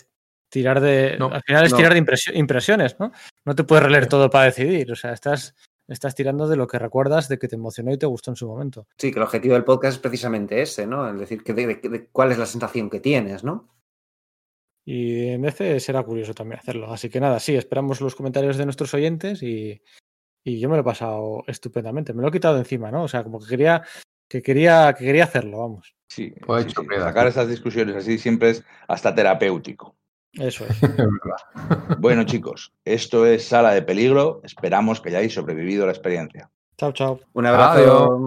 [0.48, 2.04] tirar de, al final es tirar de
[2.34, 3.12] impresiones, ¿no?
[3.44, 5.54] No te puedes releer todo para decidir, o sea, estás,
[5.90, 8.48] estás tirando de lo que recuerdas, de que te emocionó y te gustó en su
[8.48, 8.86] momento.
[8.96, 11.08] Sí, que el objetivo del podcast es precisamente ese, ¿no?
[11.10, 13.68] Es decir, que de, cuál es la sensación que tienes, ¿no?
[14.84, 16.92] Y en DC será curioso también hacerlo.
[16.92, 19.82] Así que nada, sí, esperamos los comentarios de nuestros oyentes y,
[20.44, 22.14] y yo me lo he pasado estupendamente.
[22.14, 23.04] Me lo he quitado encima, ¿no?
[23.04, 23.82] O sea, como que quería,
[24.28, 25.94] que quería, que quería hacerlo, vamos.
[26.08, 29.96] Sí, pues sacar esas discusiones así siempre es hasta terapéutico.
[30.32, 30.78] Eso es.
[31.98, 34.40] bueno, chicos, esto es Sala de Peligro.
[34.44, 36.50] Esperamos que hayáis sobrevivido a la experiencia.
[36.76, 37.20] Chao, chao.
[37.32, 38.18] Un abrazo.